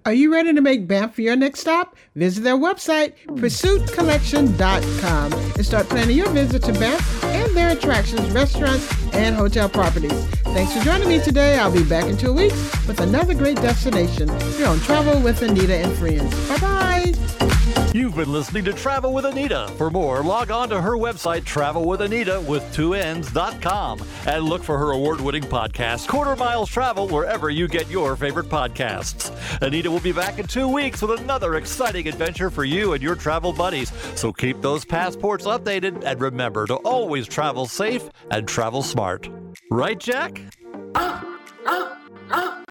Are 0.04 0.12
you 0.12 0.32
ready 0.32 0.52
to 0.52 0.60
make 0.60 0.86
Banff 0.86 1.18
your 1.18 1.36
next 1.36 1.60
stop? 1.60 1.96
Visit 2.14 2.42
their 2.42 2.56
website, 2.56 3.14
pursuitcollection.com, 3.26 5.32
and 5.32 5.66
start 5.66 5.88
planning 5.88 6.16
your 6.16 6.28
visit 6.30 6.62
to 6.64 6.72
Banff 6.74 7.24
and 7.24 7.56
their 7.56 7.70
attractions, 7.70 8.28
restaurants, 8.30 8.88
and 9.14 9.34
hotel 9.34 9.68
properties. 9.68 10.26
Thanks 10.54 10.76
for 10.76 10.84
joining 10.84 11.08
me 11.08 11.20
today. 11.20 11.58
I'll 11.58 11.72
be 11.72 11.84
back 11.84 12.04
in 12.04 12.16
two 12.16 12.32
weeks 12.32 12.54
with 12.86 13.00
another 13.00 13.34
great 13.34 13.56
destination 13.56 14.28
here 14.52 14.68
on 14.68 14.78
Travel 14.80 15.20
with 15.20 15.40
Annita 15.40 15.84
and 15.84 15.92
Friends. 15.96 16.48
Bye 16.48 16.58
bye. 16.58 17.43
You've 17.94 18.16
been 18.16 18.32
listening 18.32 18.64
to 18.64 18.72
Travel 18.72 19.14
with 19.14 19.24
Annita. 19.24 19.70
For 19.76 19.88
more, 19.88 20.24
log 20.24 20.50
on 20.50 20.68
to 20.70 20.80
her 20.80 20.96
website, 20.96 21.42
travelwithanita 21.42 22.44
with 22.44 22.74
two 22.74 22.94
N's.com, 22.94 24.02
and 24.26 24.42
look 24.42 24.64
for 24.64 24.76
her 24.76 24.90
award 24.90 25.20
winning 25.20 25.44
podcast, 25.44 26.08
Quarter 26.08 26.34
Miles 26.34 26.68
Travel, 26.68 27.06
wherever 27.06 27.50
you 27.50 27.68
get 27.68 27.88
your 27.88 28.16
favorite 28.16 28.48
podcasts. 28.48 29.30
Annita 29.60 29.86
will 29.86 30.00
be 30.00 30.10
back 30.10 30.40
in 30.40 30.48
two 30.48 30.66
weeks 30.66 31.02
with 31.02 31.20
another 31.20 31.54
exciting 31.54 32.08
adventure 32.08 32.50
for 32.50 32.64
you 32.64 32.94
and 32.94 33.02
your 33.02 33.14
travel 33.14 33.52
buddies. 33.52 33.92
So 34.16 34.32
keep 34.32 34.60
those 34.60 34.84
passports 34.84 35.44
updated 35.44 36.02
and 36.04 36.20
remember 36.20 36.66
to 36.66 36.74
always 36.78 37.28
travel 37.28 37.64
safe 37.66 38.10
and 38.32 38.48
travel 38.48 38.82
smart. 38.82 39.30
Right, 39.70 40.00
Jack? 40.00 40.40